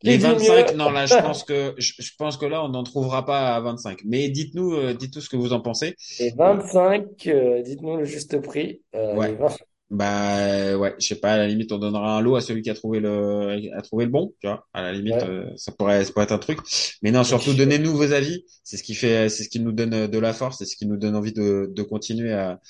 Les 0.02 0.16
qui 0.16 0.18
dit 0.18 0.34
mieux? 0.34 0.66
25, 0.68 0.74
non, 0.74 0.90
là, 0.90 1.06
je 1.06 1.16
pense 1.18 1.44
que, 1.44 1.74
je, 1.78 1.94
je 1.98 2.12
pense 2.18 2.36
que 2.38 2.46
là, 2.46 2.64
on 2.64 2.68
n'en 2.70 2.84
trouvera 2.84 3.26
pas 3.26 3.56
à 3.56 3.60
25. 3.60 4.00
Mais 4.04 4.28
dites-nous, 4.30 4.74
euh, 4.74 4.94
dites-nous 4.94 5.22
ce 5.22 5.30
que 5.30 5.36
vous 5.36 5.52
en 5.54 5.60
pensez. 5.60 5.96
Les 6.18 6.30
Euh, 6.44 6.56
25, 6.56 7.26
euh, 7.26 7.62
dites-nous 7.62 7.96
le 7.96 8.04
juste 8.04 8.40
prix. 8.42 8.82
Euh, 8.94 9.14
ouais. 9.14 9.30
les 9.30 9.34
20. 9.34 9.48
Bah, 9.90 10.76
ouais, 10.78 10.94
je 11.00 11.06
sais 11.08 11.16
pas, 11.16 11.32
à 11.32 11.36
la 11.36 11.48
limite, 11.48 11.72
on 11.72 11.78
donnera 11.78 12.16
un 12.16 12.20
lot 12.20 12.36
à 12.36 12.40
celui 12.40 12.62
qui 12.62 12.70
a 12.70 12.74
trouvé 12.74 13.00
le, 13.00 13.74
a 13.76 13.82
trouvé 13.82 14.04
le 14.04 14.10
bon, 14.12 14.32
tu 14.40 14.46
vois. 14.46 14.66
À 14.72 14.82
la 14.82 14.92
limite, 14.92 15.22
Ouais. 15.22 15.24
euh, 15.24 15.50
ça 15.56 15.72
pourrait, 15.72 16.04
ça 16.04 16.12
pourrait 16.12 16.24
être 16.26 16.32
un 16.32 16.38
truc. 16.38 16.60
Mais 17.02 17.10
non, 17.10 17.24
surtout, 17.24 17.54
donnez-nous 17.54 17.96
vos 17.96 18.12
avis. 18.12 18.44
C'est 18.62 18.76
ce 18.76 18.84
qui 18.84 18.94
fait, 18.94 19.28
c'est 19.28 19.42
ce 19.42 19.48
qui 19.48 19.58
nous 19.58 19.72
donne 19.72 20.06
de 20.06 20.18
la 20.18 20.32
force, 20.32 20.58
c'est 20.58 20.64
ce 20.66 20.76
qui 20.76 20.86
nous 20.86 20.96
donne 20.96 21.16
envie 21.16 21.32
de, 21.32 21.68
de 21.74 21.82
continuer 21.82 22.32
à, 22.32 22.60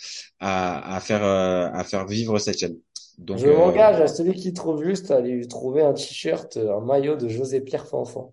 à, 0.41 0.97
à 0.97 1.01
faire, 1.01 1.23
euh, 1.25 1.69
à 1.73 1.85
faire 1.85 2.07
vivre 2.07 2.39
cette 2.39 2.59
chaîne. 2.59 2.77
Donc, 3.19 3.41
Je 3.43 3.49
euh, 3.49 3.55
m'engage 3.57 4.01
à 4.01 4.07
celui 4.07 4.35
qui 4.35 4.53
trouve 4.53 4.85
juste 4.85 5.11
à 5.11 5.21
lui 5.21 5.49
trouver 5.49 5.83
un 5.83 5.95
t-shirt, 5.95 6.57
un 6.59 6.79
maillot 6.81 7.17
de 7.17 7.27
José-Pierre 7.29 7.89
Fanfan, 7.89 8.33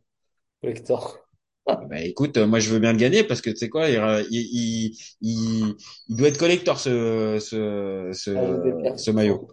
collector. 0.61 1.26
Bah 1.67 2.01
écoute, 2.01 2.37
euh, 2.37 2.47
moi 2.47 2.59
je 2.59 2.69
veux 2.69 2.79
bien 2.79 2.93
le 2.93 2.97
gagner 2.97 3.23
parce 3.23 3.41
que 3.41 3.49
tu 3.49 3.57
sais 3.57 3.69
quoi, 3.69 3.89
il, 3.89 3.99
il, 4.31 4.97
il, 5.21 5.75
il, 6.07 6.15
doit 6.15 6.29
être 6.29 6.37
collector 6.37 6.79
ce, 6.79 7.39
ce, 7.41 8.09
Ah, 8.09 8.13
ce, 8.13 8.31
José-Pierre 8.33 8.99
ce 8.99 9.11
maillot, 9.11 9.47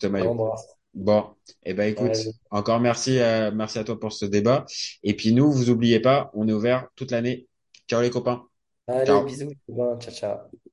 ce 0.00 0.06
On 0.06 0.10
maillot. 0.10 0.54
Bon, 0.94 1.24
eh 1.64 1.74
ben 1.74 1.88
écoute, 1.90 2.16
encore 2.50 2.80
merci, 2.80 3.18
à, 3.18 3.50
merci 3.50 3.78
à 3.78 3.84
toi 3.84 3.98
pour 3.98 4.12
ce 4.12 4.24
débat. 4.24 4.64
Et 5.02 5.14
puis 5.14 5.32
nous, 5.32 5.50
vous 5.50 5.70
oubliez 5.70 6.00
pas, 6.00 6.30
on 6.34 6.46
est 6.48 6.52
ouvert 6.52 6.88
toute 6.96 7.10
l'année. 7.10 7.46
Ciao 7.88 8.00
les 8.00 8.10
copains. 8.10 8.44
allez, 8.86 9.06
Ciao. 9.06 9.24
bisous. 9.24 9.52
Ciao, 10.00 10.12
ciao. 10.12 10.63